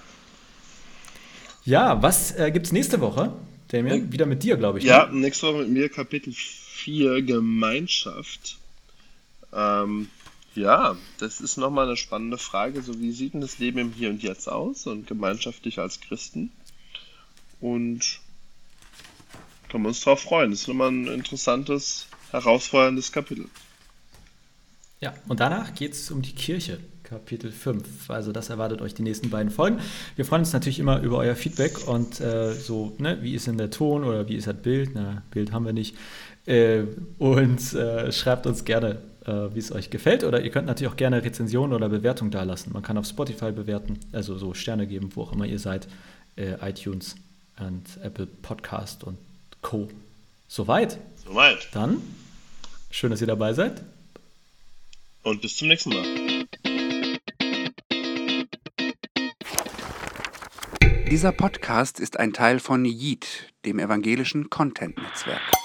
Ja, 1.66 2.02
was 2.02 2.38
äh, 2.38 2.52
gibt 2.52 2.66
es 2.66 2.72
nächste 2.72 3.00
Woche? 3.00 3.32
Damien, 3.70 4.12
wieder 4.12 4.26
mit 4.26 4.44
dir, 4.44 4.58
glaube 4.58 4.80
ich. 4.80 4.86
Ja, 4.86 5.08
ne? 5.08 5.22
nächste 5.22 5.48
Woche 5.48 5.60
mit 5.60 5.70
mir 5.70 5.90
Kapitel 5.90 6.34
4 6.34 7.22
Gemeinschaft. 7.24 8.58
Ähm, 9.54 10.10
ja, 10.56 10.96
das 11.18 11.42
ist 11.42 11.58
nochmal 11.58 11.88
eine 11.88 11.98
spannende 11.98 12.38
Frage. 12.38 12.82
So, 12.82 13.00
wie 13.00 13.12
sieht 13.12 13.34
denn 13.34 13.42
das 13.42 13.60
Leben 13.60 13.80
im 13.80 13.94
Hier 13.94 14.10
und 14.10 14.22
Jetzt 14.22 14.48
aus 14.48 14.86
und 14.86 15.08
gemeinschaftlich 15.08 15.80
als 15.80 16.02
Christen? 16.02 16.52
Und 17.62 18.20
können 19.70 19.86
wir 19.86 19.88
uns 19.88 20.02
darauf 20.02 20.22
freuen. 20.22 20.52
Das 20.52 20.62
ist 20.62 20.68
nochmal 20.68 20.92
ein 20.92 21.08
interessantes, 21.08 22.08
herausforderndes 22.32 23.12
Kapitel. 23.12 23.48
Ja, 25.04 25.14
und 25.28 25.42
danach 25.42 25.76
geht 25.76 25.92
es 25.92 26.12
um 26.12 26.22
die 26.22 26.32
Kirche. 26.32 26.80
Kapitel 27.04 27.52
5. 27.52 28.10
Also 28.10 28.32
das 28.32 28.50
erwartet 28.50 28.82
euch 28.82 28.94
die 28.94 29.02
nächsten 29.02 29.30
beiden 29.30 29.52
Folgen. 29.52 29.80
Wir 30.16 30.24
freuen 30.24 30.44
uns 30.44 30.54
natürlich 30.54 30.80
immer 30.80 31.02
über 31.02 31.18
euer 31.18 31.36
Feedback 31.36 31.90
und 31.90 32.22
äh, 32.22 32.54
so, 32.54 32.94
ne, 33.00 33.18
wie 33.20 33.36
ist 33.36 33.46
denn 33.48 33.58
der 33.58 33.70
Ton 33.70 34.06
oder 34.06 34.30
wie 34.30 34.36
ist 34.36 34.48
das 34.48 34.56
Bild? 34.56 34.92
Na, 34.94 35.22
Bild 35.30 35.52
haben 35.52 35.66
wir 35.66 35.74
nicht. 35.74 35.98
Äh, 36.46 36.84
und 37.18 37.74
äh, 37.74 38.14
schreibt 38.14 38.48
uns 38.48 38.64
gerne, 38.64 39.00
äh, 39.26 39.54
wie 39.54 39.60
es 39.60 39.74
euch 39.74 39.90
gefällt. 39.90 40.24
Oder 40.24 40.42
ihr 40.42 40.52
könnt 40.52 40.68
natürlich 40.68 40.94
auch 40.94 40.98
gerne 40.98 41.22
Rezensionen 41.22 41.76
oder 41.76 41.90
Bewertungen 41.90 42.32
dalassen. 42.32 42.72
Man 42.72 42.82
kann 42.82 42.98
auf 42.98 43.06
Spotify 43.06 43.52
bewerten, 43.52 44.00
also 44.14 44.38
so 44.38 44.54
Sterne 44.54 44.88
geben, 44.88 45.10
wo 45.16 45.24
auch 45.24 45.34
immer 45.34 45.46
ihr 45.46 45.60
seid. 45.60 45.90
Äh, 46.38 46.54
iTunes 46.62 47.16
und 47.60 47.84
Apple 48.02 48.26
Podcast 48.26 49.04
und 49.04 49.18
Co. 49.62 49.90
Soweit. 50.48 50.98
Soweit. 51.26 51.68
Dann 51.74 52.02
schön, 52.90 53.12
dass 53.12 53.20
ihr 53.20 53.28
dabei 53.28 53.52
seid. 53.52 53.82
Und 55.24 55.42
bis 55.42 55.56
zum 55.56 55.70
nächsten 55.70 55.90
Mal. 55.92 56.46
Dieser 61.10 61.32
Podcast 61.32 62.00
ist 62.00 62.20
ein 62.20 62.34
Teil 62.34 62.60
von 62.60 62.86
Yeet, 62.86 63.54
dem 63.66 63.80
evangelischen 63.80 64.50
Content-Netzwerk. 64.50 65.63